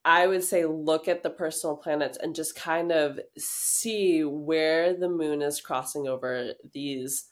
I 0.06 0.28
would 0.28 0.44
say 0.44 0.66
look 0.66 1.08
at 1.08 1.24
the 1.24 1.30
personal 1.30 1.76
planets 1.76 2.18
and 2.22 2.36
just 2.36 2.56
kind 2.56 2.92
of 2.92 3.20
see 3.38 4.24
where 4.24 4.94
the 4.94 5.10
moon 5.10 5.42
is 5.42 5.60
crossing 5.60 6.08
over 6.08 6.54
these 6.74 7.26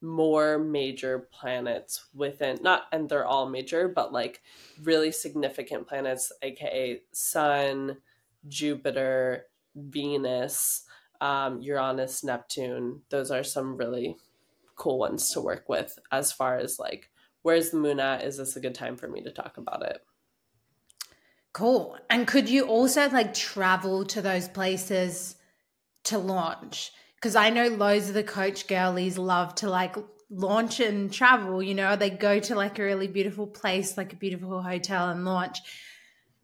more 0.00 0.58
major 0.58 1.28
planets 1.32 2.06
within 2.14 2.58
not 2.60 2.82
and 2.92 3.08
they're 3.08 3.24
all 3.24 3.48
major 3.48 3.88
but 3.88 4.12
like 4.12 4.42
really 4.82 5.10
significant 5.10 5.86
planets 5.86 6.30
aka 6.42 7.00
sun 7.12 7.96
jupiter 8.46 9.46
venus 9.74 10.84
um, 11.22 11.60
uranus 11.62 12.22
neptune 12.22 13.00
those 13.08 13.30
are 13.30 13.42
some 13.42 13.78
really 13.78 14.16
cool 14.76 14.98
ones 14.98 15.30
to 15.30 15.40
work 15.40 15.68
with 15.68 15.98
as 16.12 16.32
far 16.32 16.58
as 16.58 16.78
like 16.78 17.10
where's 17.44 17.70
the 17.70 17.76
moon 17.76 18.00
at? 18.00 18.24
Is 18.24 18.38
this 18.38 18.56
a 18.56 18.60
good 18.60 18.74
time 18.74 18.96
for 18.96 19.06
me 19.06 19.22
to 19.22 19.30
talk 19.30 19.58
about 19.58 19.82
it? 19.82 20.00
Cool. 21.54 21.96
And 22.10 22.26
could 22.26 22.48
you 22.48 22.66
also 22.66 23.08
like 23.08 23.32
travel 23.32 24.04
to 24.06 24.20
those 24.20 24.48
places 24.48 25.36
to 26.04 26.18
launch? 26.18 26.90
Because 27.14 27.36
I 27.36 27.50
know 27.50 27.68
loads 27.68 28.08
of 28.08 28.14
the 28.14 28.24
coach 28.24 28.66
girlies 28.66 29.16
love 29.16 29.54
to 29.56 29.70
like 29.70 29.94
launch 30.28 30.80
and 30.80 31.12
travel, 31.12 31.62
you 31.62 31.74
know, 31.74 31.94
they 31.94 32.10
go 32.10 32.40
to 32.40 32.56
like 32.56 32.80
a 32.80 32.82
really 32.82 33.06
beautiful 33.06 33.46
place, 33.46 33.96
like 33.96 34.12
a 34.12 34.16
beautiful 34.16 34.62
hotel 34.62 35.10
and 35.10 35.24
launch. 35.24 35.58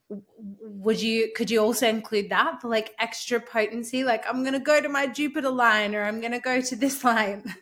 Would 0.08 1.02
you 1.02 1.32
could 1.34 1.50
you 1.50 1.58
also 1.58 1.88
include 1.88 2.30
that 2.30 2.61
for 2.61 2.68
like 2.68 2.94
extra 3.00 3.40
potency? 3.40 4.04
Like 4.04 4.24
I'm 4.28 4.44
gonna 4.44 4.61
go 4.61 4.80
to 4.80 4.88
my 4.88 5.08
Jupiter 5.08 5.50
line 5.50 5.96
or 5.96 6.04
I'm 6.04 6.20
gonna 6.20 6.40
go 6.40 6.61
to 6.61 6.76
this 6.76 7.02
line. 7.12 7.56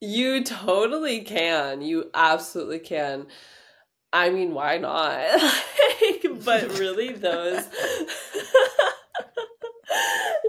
You 0.00 0.42
totally 0.44 1.20
can. 1.20 1.82
You 1.82 2.10
absolutely 2.14 2.78
can. 2.78 3.26
I 4.12 4.30
mean, 4.30 4.54
why 4.54 4.78
not? 4.78 5.20
but 6.44 6.78
really 6.78 7.12
those 7.12 7.64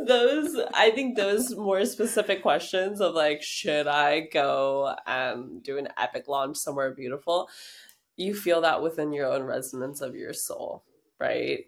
those 0.06 0.56
I 0.74 0.92
think 0.92 1.16
those 1.16 1.56
more 1.56 1.86
specific 1.86 2.42
questions 2.42 3.02
of 3.02 3.16
like 3.16 3.42
should 3.42 3.88
I 3.88 4.22
go 4.22 4.96
and 5.06 5.64
do 5.64 5.78
an 5.78 5.90
epic 5.98 6.28
launch 6.28 6.58
somewhere 6.58 6.94
beautiful 6.94 7.50
you 8.18 8.36
feel 8.36 8.62
that 8.62 8.84
within 8.84 9.14
your 9.14 9.32
own 9.32 9.44
resonance 9.44 10.02
of 10.02 10.16
your 10.16 10.34
soul 10.34 10.84
right? 11.22 11.66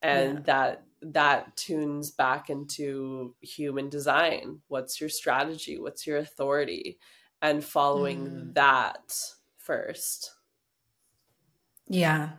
And 0.00 0.34
yeah. 0.34 0.40
that 0.46 0.82
that 1.02 1.56
tunes 1.56 2.10
back 2.10 2.48
into 2.48 3.34
human 3.42 3.90
design. 3.90 4.60
What's 4.68 5.00
your 5.00 5.10
strategy? 5.10 5.78
What's 5.78 6.06
your 6.06 6.16
authority? 6.16 6.98
And 7.42 7.62
following 7.62 8.26
mm. 8.26 8.54
that 8.54 9.14
first. 9.58 10.30
Yeah 11.86 12.30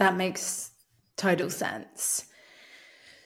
that 0.00 0.16
makes 0.16 0.72
total 1.16 1.48
sense 1.48 2.26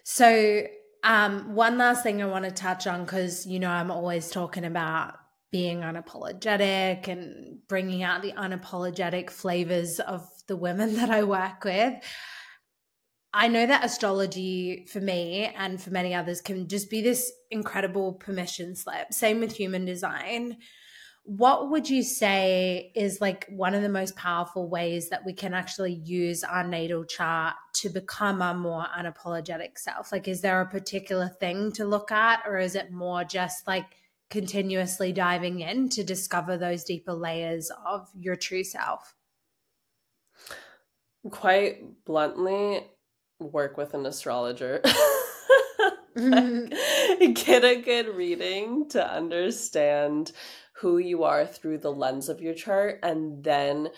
so 0.05 0.67
um, 1.03 1.55
one 1.55 1.77
last 1.77 2.03
thing 2.03 2.23
I 2.23 2.27
want 2.27 2.45
to 2.45 2.51
touch 2.51 2.87
on 2.87 3.05
because 3.05 3.47
you 3.47 3.59
know 3.59 3.71
I'm 3.71 3.91
always 3.91 4.31
talking 4.31 4.65
about 4.65 5.17
being 5.55 5.83
unapologetic 5.83 7.07
and 7.07 7.59
bringing 7.69 8.03
out 8.03 8.23
the 8.23 8.33
unapologetic 8.33 9.31
flavors 9.31 10.01
of 10.01 10.27
the 10.49 10.57
women 10.57 10.95
that 10.97 11.11
I 11.11 11.23
work 11.23 11.65
with. 11.65 11.95
I 13.33 13.49
know 13.49 13.67
that 13.67 13.85
astrology 13.85 14.87
for 14.91 15.01
me 15.01 15.45
and 15.57 15.81
for 15.81 15.91
many 15.91 16.15
others 16.15 16.41
can 16.41 16.69
just 16.69 16.89
be 16.89 17.03
this 17.03 17.33
incredible 17.51 18.15
permission 18.15 18.75
slip. 18.75 19.13
Same 19.13 19.41
with 19.41 19.55
human 19.55 19.85
design 19.85 20.57
what 21.25 21.71
would 21.71 21.89
you 21.89 22.03
say 22.03 22.93
is 22.95 23.19
like 23.19 23.47
one 23.49 23.75
of 23.75 23.81
the 23.81 23.89
most 23.89 24.15
powerful 24.15 24.69
ways 24.69 25.09
that 25.09 25.25
we 25.25 25.33
can 25.33 25.55
actually 25.55 25.95
use 25.95 26.45
our 26.45 26.67
natal 26.67 27.03
chart 27.05 27.55
to 27.73 27.89
become 27.89 28.43
a 28.43 28.53
more 28.53 28.85
unapologetic 28.97 29.79
self? 29.79 30.13
Like, 30.13 30.29
is 30.29 30.43
there 30.43 30.61
a 30.61 30.69
particular 30.69 31.29
thing 31.29 31.73
to 31.73 31.87
look 31.87 32.13
at, 32.13 32.43
or 32.47 32.59
is 32.59 32.75
it 32.75 32.93
more 32.93 33.25
just 33.25 33.67
like 33.67 33.87
continuously 34.29 35.13
diving 35.13 35.61
in 35.61 35.89
to 35.91 36.05
discover 36.05 36.59
those 36.59 36.85
deeper 36.85 37.15
layers 37.15 37.71
of 37.87 38.07
your 38.15 38.37
true 38.37 38.65
self? 38.65 39.15
Quite 41.31 42.05
bluntly, 42.05 42.83
work 43.41 43.79
with 43.79 43.95
an 43.95 44.05
astrologer. 44.05 44.83
like, 46.17 47.35
get 47.35 47.65
a 47.65 47.81
good 47.83 48.07
reading 48.15 48.89
to 48.91 49.05
understand 49.05 50.31
who 50.79 50.99
you 50.99 51.25
are 51.25 51.47
through 51.47 51.79
the 51.79 51.93
lens 51.93 52.29
of 52.29 52.41
your 52.41 52.55
chart. 52.55 53.01
And 53.03 53.43
then 53.43 53.91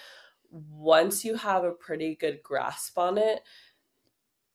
once 0.51 1.25
you 1.25 1.37
have 1.37 1.65
a 1.65 1.73
pretty 1.73 2.15
good 2.15 2.43
grasp 2.43 2.99
on 2.99 3.19
it, 3.19 3.41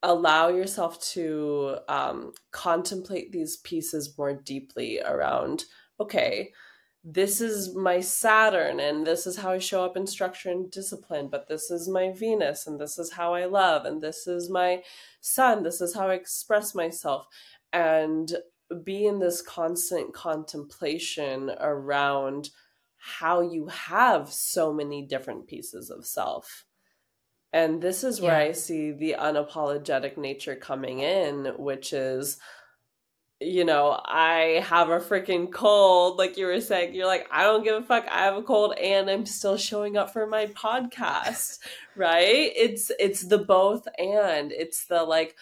allow 0.04 0.48
yourself 0.50 1.00
to 1.00 1.78
um, 1.88 2.34
contemplate 2.52 3.32
these 3.32 3.58
pieces 3.58 4.18
more 4.18 4.34
deeply 4.34 5.00
around 5.02 5.66
okay 6.00 6.52
this 7.04 7.42
is 7.42 7.76
my 7.76 8.00
saturn 8.00 8.80
and 8.80 9.06
this 9.06 9.26
is 9.26 9.38
how 9.38 9.52
i 9.52 9.58
show 9.58 9.84
up 9.84 9.98
in 9.98 10.06
structure 10.06 10.50
and 10.50 10.72
discipline 10.72 11.28
but 11.28 11.48
this 11.48 11.72
is 11.72 11.88
my 11.88 12.12
venus 12.12 12.68
and 12.68 12.80
this 12.80 12.98
is 12.98 13.14
how 13.14 13.34
i 13.34 13.46
love 13.46 13.86
and 13.86 14.02
this 14.02 14.28
is 14.28 14.50
my 14.50 14.82
sun 15.20 15.64
this 15.64 15.82
is 15.82 15.96
how 15.96 16.10
i 16.10 16.14
express 16.14 16.76
myself 16.76 17.28
and 17.74 18.36
be 18.84 19.06
in 19.06 19.20
this 19.20 19.42
constant 19.42 20.14
contemplation 20.14 21.52
around 21.60 22.50
how 22.98 23.42
you 23.42 23.68
have 23.68 24.32
so 24.32 24.72
many 24.72 25.02
different 25.06 25.48
pieces 25.48 25.90
of 25.90 26.06
self. 26.06 26.66
And 27.54 27.82
this 27.82 28.04
is 28.04 28.22
where 28.22 28.40
yeah. 28.40 28.50
I 28.50 28.52
see 28.54 28.92
the 28.92 29.16
unapologetic 29.20 30.18
nature 30.18 30.56
coming 30.56 31.00
in, 31.00 31.54
which 31.58 31.92
is, 31.92 32.38
you 33.42 33.66
know, 33.66 34.00
I 34.06 34.64
have 34.68 34.90
a 34.90 35.00
freaking 35.00 35.52
cold, 35.52 36.18
like 36.18 36.38
you 36.38 36.46
were 36.46 36.62
saying. 36.62 36.94
You're 36.94 37.08
like, 37.08 37.28
I 37.32 37.44
don't 37.44 37.64
give 37.64 37.76
a 37.76 37.82
fuck. 37.82 38.08
I 38.10 38.26
have 38.26 38.38
a 38.38 38.44
cold 38.44 38.78
and 38.78 39.10
I'm 39.10 39.26
still 39.26 39.58
showing 39.58 39.98
up 39.98 40.14
for 40.14 40.28
my 40.28 40.46
podcast, 40.46 41.60
right? 41.96 42.52
It's 42.56 42.92
it's 43.00 43.22
the 43.24 43.40
both 43.40 43.88
and 43.98 44.52
it's 44.52 44.86
the 44.86 45.04
like, 45.04 45.36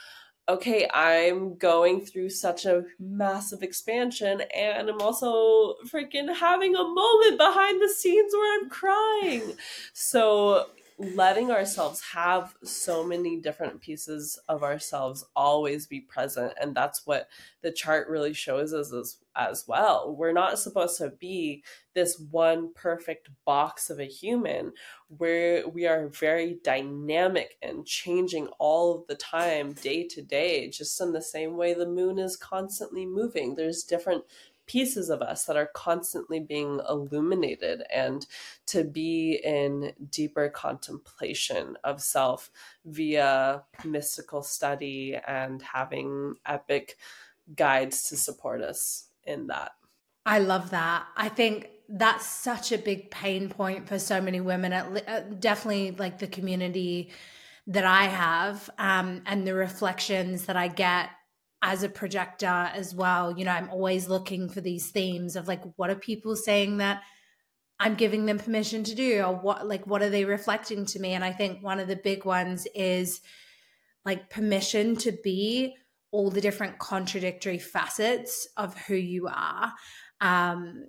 okay, 0.50 0.88
I'm 0.94 1.56
going 1.56 2.02
through 2.02 2.30
such 2.30 2.66
a 2.66 2.84
massive 3.00 3.62
expansion 3.62 4.42
and 4.56 4.90
I'm 4.90 5.00
also 5.00 5.76
freaking 5.88 6.36
having 6.36 6.76
a 6.76 6.84
moment 6.84 7.38
behind 7.38 7.82
the 7.82 7.90
scenes 7.90 8.34
where 8.34 8.60
I'm 8.60 8.70
crying. 8.70 9.54
So 9.94 10.68
letting 11.00 11.50
ourselves 11.50 12.02
have 12.14 12.56
so 12.62 13.06
many 13.06 13.38
different 13.38 13.80
pieces 13.80 14.38
of 14.50 14.64
ourselves 14.64 15.24
always 15.34 15.88
be 15.88 16.02
present 16.02 16.52
and 16.60 16.76
that's 16.76 17.08
what 17.08 17.30
the 17.62 17.72
chart 17.72 18.10
really 18.10 18.34
shows 18.34 18.74
us 18.74 18.92
as, 18.92 19.18
as 19.36 19.66
well. 19.66 20.14
We're 20.14 20.34
not 20.34 20.60
supposed 20.60 20.98
to 20.98 21.10
be 21.10 21.64
this 21.94 22.20
one 22.32 22.74
perfect 22.74 23.30
box 23.46 23.90
of 23.90 24.00
a 24.00 24.06
human 24.06 24.74
where 25.18 25.68
we 25.68 25.88
are 25.88 26.08
very 26.10 26.60
dynamic 26.64 27.58
and 27.62 27.86
changing 27.86 28.48
all 28.60 28.96
of 28.96 29.08
the 29.08 29.16
time 29.16 29.74
day 29.74 30.08
to 30.08 30.22
day 30.22 30.70
just 30.70 31.00
in 31.02 31.14
the 31.14 31.22
same 31.22 31.58
way 31.58 31.74
the 31.74 31.88
moon 31.88 32.20
is 32.20 32.38
constantly 32.38 33.06
moving. 33.06 33.56
There's 33.56 33.84
different 33.84 34.24
pieces 34.70 35.10
of 35.10 35.22
us 35.22 35.46
that 35.46 35.58
are 35.58 35.72
constantly 35.74 36.40
being 36.40 36.80
illuminated 36.88 37.82
and 37.92 38.28
to 38.68 38.84
be 38.84 39.42
in 39.44 39.92
deeper 40.12 40.48
contemplation 40.48 41.76
of 41.84 42.00
self 42.00 42.52
via 42.86 43.64
mystical 43.84 44.44
study 44.44 45.18
and 45.28 45.64
having 45.64 46.36
epic 46.46 46.98
guides 47.56 48.04
to 48.10 48.16
support 48.16 48.62
us 48.62 49.08
in 49.24 49.48
that. 49.48 49.72
I 50.24 50.38
love 50.38 50.70
that. 50.70 51.08
I 51.18 51.30
think 51.30 51.70
that's 51.90 52.28
such 52.28 52.72
a 52.72 52.78
big 52.78 53.10
pain 53.10 53.50
point 53.50 53.88
for 53.88 53.98
so 53.98 54.22
many 54.22 54.40
women, 54.40 54.72
at, 54.72 55.40
definitely 55.40 55.92
like 55.92 56.20
the 56.20 56.28
community 56.28 57.10
that 57.66 57.86
I 57.86 58.04
have 58.04 58.70
um, 58.78 59.24
and 59.26 59.48
the 59.48 59.56
reflections 59.56 60.46
that 60.46 60.56
I 60.56 60.68
get 60.68 61.10
as 61.62 61.84
a 61.84 61.90
projector 61.90 62.70
as 62.74 62.96
well 62.96 63.38
you 63.38 63.44
know 63.44 63.52
i'm 63.52 63.70
always 63.70 64.08
looking 64.08 64.48
for 64.50 64.62
these 64.62 64.92
themes 64.92 65.36
of 65.36 65.48
like 65.48 65.62
what 65.76 65.90
are 65.90 65.96
people 65.96 66.36
saying 66.36 66.78
that 66.78 67.02
i'm 67.80 67.96
giving 67.96 68.26
them 68.26 68.40
permission 68.40 68.84
to 68.84 68.96
do 68.96 69.22
or 69.22 69.34
what 69.34 69.68
like 69.68 69.86
what 69.88 70.02
are 70.02 70.10
they 70.10 70.26
reflecting 70.26 70.86
to 70.86 71.00
me? 71.00 71.14
And 71.14 71.24
i 71.24 71.32
think 71.32 71.64
one 71.64 71.80
of 71.80 71.88
the 71.88 71.96
big 71.96 72.26
ones 72.26 72.68
is 72.76 73.22
like 74.06 74.30
permission 74.30 74.96
to 74.98 75.12
be 75.24 75.76
all 76.12 76.30
the 76.32 76.42
different 76.42 76.80
contradictory 76.80 77.60
facets 77.60 78.48
of 78.58 78.76
who 78.78 78.96
you 78.96 79.28
are. 79.28 79.74
Um 80.22 80.86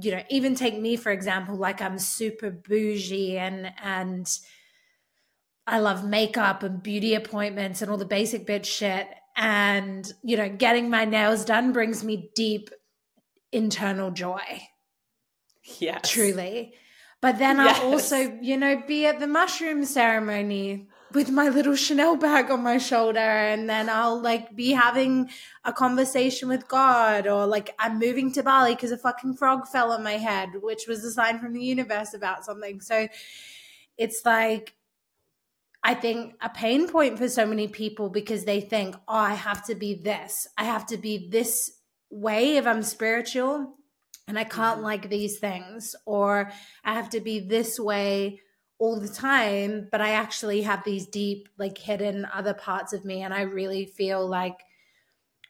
you 0.00 0.12
know 0.12 0.22
even 0.30 0.54
take 0.54 0.78
me 0.78 0.94
for 0.94 1.10
example 1.10 1.56
like 1.56 1.82
i'm 1.82 1.98
super 1.98 2.48
bougie 2.48 3.36
and 3.36 3.72
and 3.82 4.28
I 5.66 5.78
love 5.78 6.04
makeup 6.04 6.62
and 6.64 6.82
beauty 6.82 7.14
appointments 7.14 7.80
and 7.80 7.90
all 7.90 7.96
the 7.96 8.04
basic 8.04 8.46
bitch 8.46 8.64
shit 8.64 9.06
and 9.36 10.12
you 10.22 10.36
know 10.36 10.48
getting 10.48 10.90
my 10.90 11.04
nails 11.04 11.44
done 11.44 11.72
brings 11.72 12.04
me 12.04 12.30
deep 12.34 12.70
internal 13.52 14.10
joy. 14.10 14.62
Yeah 15.78 15.98
truly. 15.98 16.74
But 17.20 17.38
then 17.38 17.58
yes. 17.58 17.78
i'll 17.78 17.92
also 17.92 18.38
you 18.40 18.56
know 18.56 18.82
be 18.86 19.06
at 19.06 19.20
the 19.20 19.26
mushroom 19.26 19.84
ceremony 19.84 20.88
with 21.12 21.28
my 21.28 21.48
little 21.48 21.74
chanel 21.74 22.16
bag 22.16 22.50
on 22.50 22.62
my 22.62 22.78
shoulder 22.78 23.18
and 23.18 23.68
then 23.68 23.90
i'll 23.90 24.18
like 24.18 24.54
be 24.54 24.70
having 24.70 25.28
a 25.64 25.72
conversation 25.72 26.48
with 26.48 26.68
god 26.68 27.26
or 27.26 27.46
like 27.46 27.74
i'm 27.78 27.98
moving 27.98 28.32
to 28.32 28.42
bali 28.42 28.74
because 28.74 28.92
a 28.92 28.96
fucking 28.96 29.34
frog 29.34 29.66
fell 29.66 29.90
on 29.92 30.04
my 30.04 30.12
head 30.12 30.48
which 30.62 30.86
was 30.86 31.04
a 31.04 31.10
sign 31.10 31.38
from 31.40 31.52
the 31.52 31.62
universe 31.62 32.14
about 32.14 32.44
something. 32.44 32.80
So 32.80 33.08
it's 33.96 34.22
like 34.24 34.74
I 35.82 35.94
think 35.94 36.34
a 36.40 36.48
pain 36.50 36.88
point 36.88 37.18
for 37.18 37.28
so 37.28 37.46
many 37.46 37.66
people 37.66 38.10
because 38.10 38.44
they 38.44 38.60
think, 38.60 38.94
oh, 39.08 39.14
I 39.14 39.34
have 39.34 39.64
to 39.66 39.74
be 39.74 39.94
this. 39.94 40.46
I 40.58 40.64
have 40.64 40.86
to 40.86 40.98
be 40.98 41.28
this 41.30 41.70
way 42.10 42.56
if 42.56 42.66
I'm 42.66 42.82
spiritual 42.82 43.74
and 44.28 44.38
I 44.38 44.44
can't 44.44 44.76
mm-hmm. 44.76 44.84
like 44.84 45.08
these 45.08 45.38
things. 45.38 45.96
Or 46.04 46.50
I 46.84 46.94
have 46.94 47.10
to 47.10 47.20
be 47.20 47.40
this 47.40 47.80
way 47.80 48.40
all 48.78 49.00
the 49.00 49.08
time, 49.08 49.88
but 49.90 50.00
I 50.00 50.10
actually 50.10 50.62
have 50.62 50.84
these 50.84 51.06
deep, 51.06 51.48
like 51.58 51.78
hidden 51.78 52.26
other 52.32 52.54
parts 52.54 52.92
of 52.92 53.04
me. 53.04 53.22
And 53.22 53.32
I 53.32 53.42
really 53.42 53.86
feel 53.86 54.26
like 54.26 54.58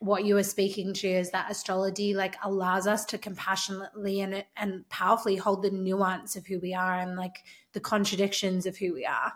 what 0.00 0.24
you 0.24 0.34
were 0.34 0.42
speaking 0.42 0.94
to 0.94 1.08
is 1.08 1.30
that 1.30 1.50
astrology 1.50 2.14
like 2.14 2.34
allows 2.42 2.86
us 2.86 3.04
to 3.04 3.18
compassionately 3.18 4.22
and 4.22 4.44
and 4.56 4.88
powerfully 4.88 5.36
hold 5.36 5.62
the 5.62 5.70
nuance 5.70 6.36
of 6.36 6.46
who 6.46 6.58
we 6.58 6.72
are 6.72 7.00
and 7.00 7.16
like 7.16 7.44
the 7.74 7.80
contradictions 7.80 8.64
of 8.64 8.76
who 8.78 8.94
we 8.94 9.04
are. 9.04 9.32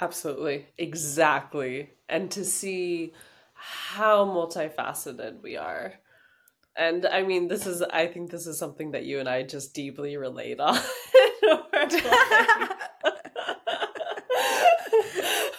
Absolutely. 0.00 0.66
Exactly. 0.78 1.90
And 2.08 2.30
to 2.32 2.44
see 2.44 3.12
how 3.54 4.24
multifaceted 4.26 5.42
we 5.42 5.56
are. 5.56 5.94
And 6.76 7.06
I 7.06 7.22
mean, 7.22 7.48
this 7.48 7.66
is, 7.66 7.82
I 7.82 8.06
think 8.08 8.30
this 8.30 8.46
is 8.46 8.58
something 8.58 8.92
that 8.92 9.04
you 9.04 9.20
and 9.20 9.28
I 9.28 9.42
just 9.44 9.74
deeply 9.74 10.16
relate 10.16 10.60
on. 10.60 10.78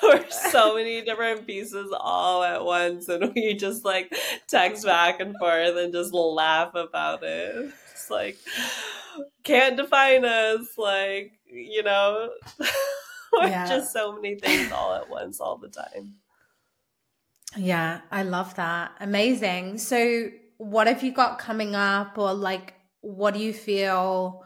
we're, 0.03 0.29
so 0.29 0.75
many 0.75 1.01
different 1.03 1.45
pieces 1.47 1.93
all 1.99 2.43
at 2.43 2.63
once, 2.63 3.07
and 3.09 3.33
we 3.35 3.53
just 3.55 3.85
like 3.85 4.13
text 4.47 4.85
back 4.85 5.19
and 5.19 5.35
forth 5.37 5.75
and 5.77 5.93
just 5.93 6.13
laugh 6.13 6.73
about 6.75 7.23
it. 7.23 7.71
It's 7.91 8.09
like 8.09 8.37
can't 9.43 9.77
define 9.77 10.25
us, 10.25 10.77
like 10.77 11.33
you 11.51 11.83
know, 11.83 12.29
yeah. 13.47 13.67
just 13.67 13.93
so 13.93 14.13
many 14.13 14.35
things 14.35 14.71
all 14.71 14.93
at 14.93 15.09
once 15.09 15.39
all 15.39 15.57
the 15.57 15.69
time. 15.69 16.15
Yeah, 17.57 18.01
I 18.11 18.23
love 18.23 18.55
that. 18.55 18.91
Amazing. 18.99 19.77
So, 19.77 20.29
what 20.57 20.87
have 20.87 21.03
you 21.03 21.11
got 21.11 21.39
coming 21.39 21.75
up, 21.75 22.17
or 22.17 22.33
like, 22.33 22.73
what 23.01 23.33
do 23.33 23.39
you 23.39 23.53
feel? 23.53 24.45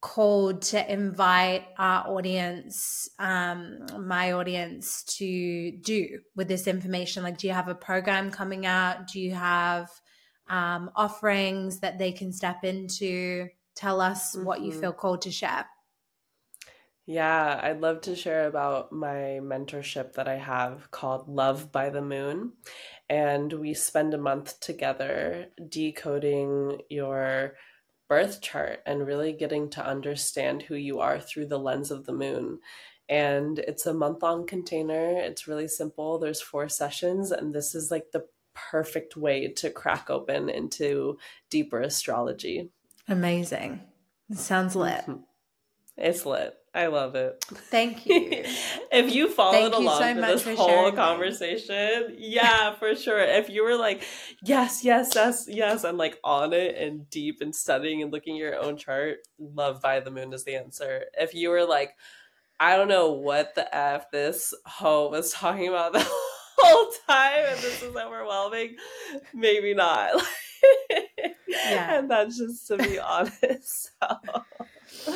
called 0.00 0.62
to 0.62 0.92
invite 0.92 1.64
our 1.76 2.06
audience, 2.08 3.08
um, 3.18 3.84
my 3.98 4.32
audience, 4.32 5.02
to 5.04 5.72
do 5.72 6.20
with 6.36 6.48
this 6.48 6.66
information? 6.66 7.22
Like, 7.22 7.38
do 7.38 7.46
you 7.46 7.52
have 7.52 7.68
a 7.68 7.74
program 7.74 8.30
coming 8.30 8.64
out? 8.64 9.08
Do 9.08 9.20
you 9.20 9.34
have 9.34 9.88
um, 10.48 10.90
offerings 10.94 11.80
that 11.80 11.98
they 11.98 12.12
can 12.12 12.32
step 12.32 12.64
into? 12.64 13.48
Tell 13.74 14.00
us 14.00 14.36
mm-hmm. 14.36 14.44
what 14.44 14.60
you 14.60 14.70
mm-hmm. 14.70 14.80
feel 14.80 14.92
called 14.92 15.22
to 15.22 15.32
share. 15.32 15.66
Yeah, 17.08 17.58
I'd 17.62 17.80
love 17.80 18.02
to 18.02 18.14
share 18.14 18.46
about 18.46 18.92
my 18.92 19.40
mentorship 19.40 20.12
that 20.12 20.28
I 20.28 20.36
have 20.36 20.90
called 20.90 21.26
Love 21.26 21.72
by 21.72 21.88
the 21.88 22.02
Moon. 22.02 22.52
And 23.08 23.50
we 23.50 23.72
spend 23.72 24.12
a 24.12 24.18
month 24.18 24.60
together 24.60 25.46
decoding 25.70 26.82
your 26.90 27.54
birth 28.10 28.42
chart 28.42 28.80
and 28.84 29.06
really 29.06 29.32
getting 29.32 29.70
to 29.70 29.86
understand 29.86 30.60
who 30.60 30.74
you 30.74 31.00
are 31.00 31.18
through 31.18 31.46
the 31.46 31.58
lens 31.58 31.90
of 31.90 32.04
the 32.04 32.12
moon. 32.12 32.58
And 33.08 33.58
it's 33.58 33.86
a 33.86 33.94
month 33.94 34.22
long 34.22 34.46
container. 34.46 35.12
It's 35.16 35.48
really 35.48 35.68
simple. 35.68 36.18
There's 36.18 36.42
four 36.42 36.68
sessions, 36.68 37.32
and 37.32 37.54
this 37.54 37.74
is 37.74 37.90
like 37.90 38.10
the 38.12 38.26
perfect 38.52 39.16
way 39.16 39.48
to 39.54 39.70
crack 39.70 40.10
open 40.10 40.50
into 40.50 41.16
deeper 41.48 41.80
astrology. 41.80 42.68
Amazing. 43.08 43.80
It 44.28 44.36
sounds 44.36 44.76
lit. 44.76 45.06
Mm-hmm. 45.06 45.22
It's 45.96 46.26
lit. 46.26 46.54
I 46.78 46.86
love 46.86 47.16
it. 47.16 47.44
Thank 47.48 48.06
you. 48.06 48.30
if 48.92 49.12
you 49.12 49.28
followed 49.28 49.72
along 49.72 50.00
so 50.00 50.14
for 50.14 50.20
this 50.20 50.56
whole 50.56 50.92
conversation, 50.92 52.14
yeah, 52.16 52.76
for 52.76 52.94
sure. 52.94 53.18
If 53.18 53.50
you 53.50 53.64
were 53.64 53.74
like, 53.74 54.04
yes, 54.44 54.84
yes, 54.84 55.10
yes, 55.12 55.46
yes, 55.48 55.82
and 55.82 55.98
like 55.98 56.20
on 56.22 56.52
it 56.52 56.76
and 56.76 57.10
deep 57.10 57.40
and 57.40 57.52
studying 57.52 58.00
and 58.00 58.12
looking 58.12 58.36
at 58.36 58.38
your 58.38 58.62
own 58.62 58.76
chart, 58.76 59.16
love 59.40 59.82
by 59.82 59.98
the 59.98 60.12
moon 60.12 60.32
is 60.32 60.44
the 60.44 60.54
answer. 60.54 61.06
If 61.18 61.34
you 61.34 61.50
were 61.50 61.64
like, 61.64 61.96
I 62.60 62.76
don't 62.76 62.86
know 62.86 63.10
what 63.10 63.56
the 63.56 63.74
F 63.74 64.12
this 64.12 64.54
hoe 64.64 65.10
was 65.10 65.32
talking 65.32 65.66
about 65.66 65.92
the 65.94 66.06
whole 66.58 66.92
time 67.08 67.44
and 67.48 67.58
this 67.58 67.82
is 67.82 67.96
overwhelming, 67.96 68.76
maybe 69.34 69.74
not. 69.74 70.12
yeah. 71.48 71.98
And 71.98 72.08
that's 72.08 72.38
just 72.38 72.68
to 72.68 72.76
be 72.76 73.00
honest. 73.00 73.90
So 74.00 74.44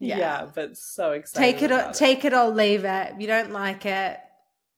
yeah. 0.00 0.18
yeah. 0.18 0.46
but 0.54 0.76
so 0.76 1.12
excited. 1.12 1.52
Take 1.52 1.62
it, 1.62 1.72
or, 1.72 1.92
take 1.92 2.24
it 2.24 2.32
or 2.32 2.48
leave 2.48 2.84
it. 2.84 3.12
If 3.14 3.20
you 3.20 3.26
don't 3.26 3.52
like 3.52 3.86
it, 3.86 4.18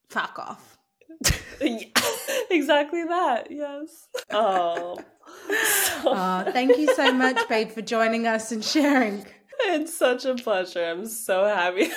fuck 0.08 0.38
off. 0.38 0.78
exactly 2.50 3.04
that. 3.04 3.48
Yes. 3.50 4.08
Oh. 4.30 4.98
Oh, 6.06 6.44
thank 6.52 6.76
you 6.78 6.94
so 6.94 7.12
much, 7.12 7.48
babe, 7.48 7.70
for 7.70 7.82
joining 7.82 8.26
us 8.26 8.52
and 8.52 8.64
sharing. 8.64 9.26
It's 9.60 9.96
such 9.96 10.24
a 10.24 10.34
pleasure. 10.34 10.84
I'm 10.84 11.06
so 11.06 11.44
happy. 11.44 11.90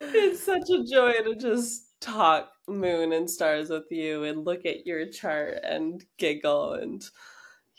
it's 0.00 0.44
such 0.44 0.70
a 0.70 0.84
joy 0.84 1.12
to 1.24 1.36
just 1.36 1.88
talk 2.00 2.50
moon 2.66 3.12
and 3.12 3.30
stars 3.30 3.70
with 3.70 3.90
you 3.90 4.24
and 4.24 4.44
look 4.44 4.66
at 4.66 4.86
your 4.86 5.06
chart 5.06 5.58
and 5.62 6.04
giggle 6.18 6.74
and 6.74 7.08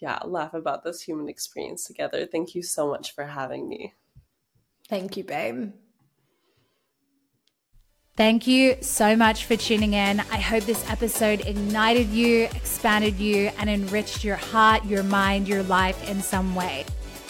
yeah, 0.01 0.19
laugh 0.25 0.53
about 0.53 0.83
this 0.83 1.01
human 1.01 1.29
experience 1.29 1.85
together. 1.85 2.25
Thank 2.25 2.55
you 2.55 2.61
so 2.61 2.87
much 2.87 3.13
for 3.13 3.25
having 3.25 3.67
me. 3.67 3.93
Thank 4.87 5.17
you, 5.17 5.23
babe. 5.23 5.71
Thank 8.15 8.47
you 8.47 8.75
so 8.81 9.15
much 9.15 9.45
for 9.45 9.55
tuning 9.55 9.93
in. 9.93 10.19
I 10.19 10.39
hope 10.39 10.65
this 10.65 10.85
episode 10.89 11.47
ignited 11.47 12.09
you, 12.09 12.49
expanded 12.53 13.17
you, 13.17 13.49
and 13.57 13.69
enriched 13.69 14.25
your 14.25 14.35
heart, 14.35 14.83
your 14.83 15.03
mind, 15.03 15.47
your 15.47 15.63
life 15.63 16.09
in 16.09 16.21
some 16.21 16.53
way. 16.53 16.85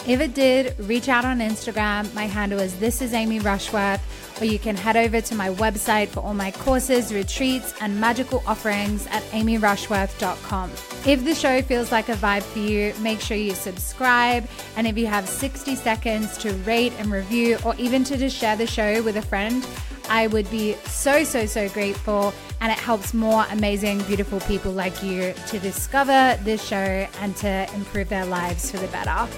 If 0.08 0.20
it 0.20 0.34
did, 0.34 0.74
reach 0.80 1.08
out 1.08 1.24
on 1.24 1.38
Instagram. 1.38 2.12
My 2.14 2.24
handle 2.24 2.58
is 2.58 2.76
This 2.80 3.02
is 3.02 3.12
Amy 3.12 3.38
Rushworth, 3.38 4.00
or 4.40 4.46
you 4.46 4.58
can 4.58 4.76
head 4.76 4.96
over 4.96 5.20
to 5.20 5.34
my 5.34 5.50
website 5.50 6.08
for 6.08 6.20
all 6.20 6.34
my 6.34 6.50
courses, 6.50 7.12
retreats, 7.12 7.74
and 7.80 8.00
magical 8.00 8.42
offerings 8.46 9.06
at 9.08 9.22
amyrushworth.com. 9.32 10.70
If 11.06 11.24
the 11.24 11.34
show 11.34 11.62
feels 11.62 11.92
like 11.92 12.08
a 12.08 12.14
vibe 12.14 12.42
for 12.42 12.58
you, 12.58 12.94
make 13.00 13.20
sure 13.20 13.36
you 13.36 13.54
subscribe. 13.54 14.48
And 14.76 14.86
if 14.86 14.96
you 14.96 15.06
have 15.06 15.28
60 15.28 15.74
seconds 15.76 16.38
to 16.38 16.52
rate 16.64 16.92
and 16.98 17.10
review, 17.12 17.58
or 17.64 17.74
even 17.76 18.04
to 18.04 18.16
just 18.16 18.36
share 18.36 18.56
the 18.56 18.66
show 18.66 19.02
with 19.02 19.16
a 19.16 19.22
friend, 19.22 19.66
I 20.08 20.26
would 20.26 20.50
be 20.50 20.74
so, 20.86 21.22
so, 21.22 21.46
so 21.46 21.68
grateful. 21.68 22.34
And 22.60 22.72
it 22.72 22.78
helps 22.78 23.14
more 23.14 23.46
amazing, 23.50 24.02
beautiful 24.02 24.40
people 24.40 24.72
like 24.72 25.02
you 25.02 25.34
to 25.48 25.58
discover 25.58 26.38
this 26.42 26.62
show 26.62 26.76
and 26.76 27.36
to 27.36 27.68
improve 27.74 28.08
their 28.08 28.26
lives 28.26 28.70
for 28.70 28.78
the 28.78 28.88
better. 28.88 29.28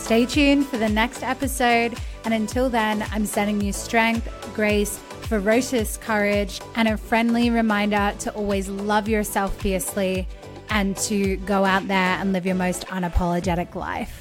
Stay 0.00 0.26
tuned 0.26 0.66
for 0.66 0.76
the 0.76 0.88
next 0.88 1.22
episode. 1.22 1.96
And 2.24 2.34
until 2.34 2.68
then, 2.68 3.06
I'm 3.12 3.24
sending 3.24 3.60
you 3.60 3.72
strength, 3.72 4.28
grace, 4.54 4.98
ferocious 4.98 5.98
courage, 5.98 6.60
and 6.74 6.88
a 6.88 6.96
friendly 6.96 7.48
reminder 7.50 8.12
to 8.20 8.32
always 8.32 8.68
love 8.68 9.08
yourself 9.08 9.56
fiercely 9.60 10.26
and 10.68 10.96
to 10.96 11.36
go 11.36 11.64
out 11.64 11.86
there 11.86 12.16
and 12.18 12.32
live 12.32 12.44
your 12.44 12.56
most 12.56 12.86
unapologetic 12.88 13.76
life. 13.76 14.19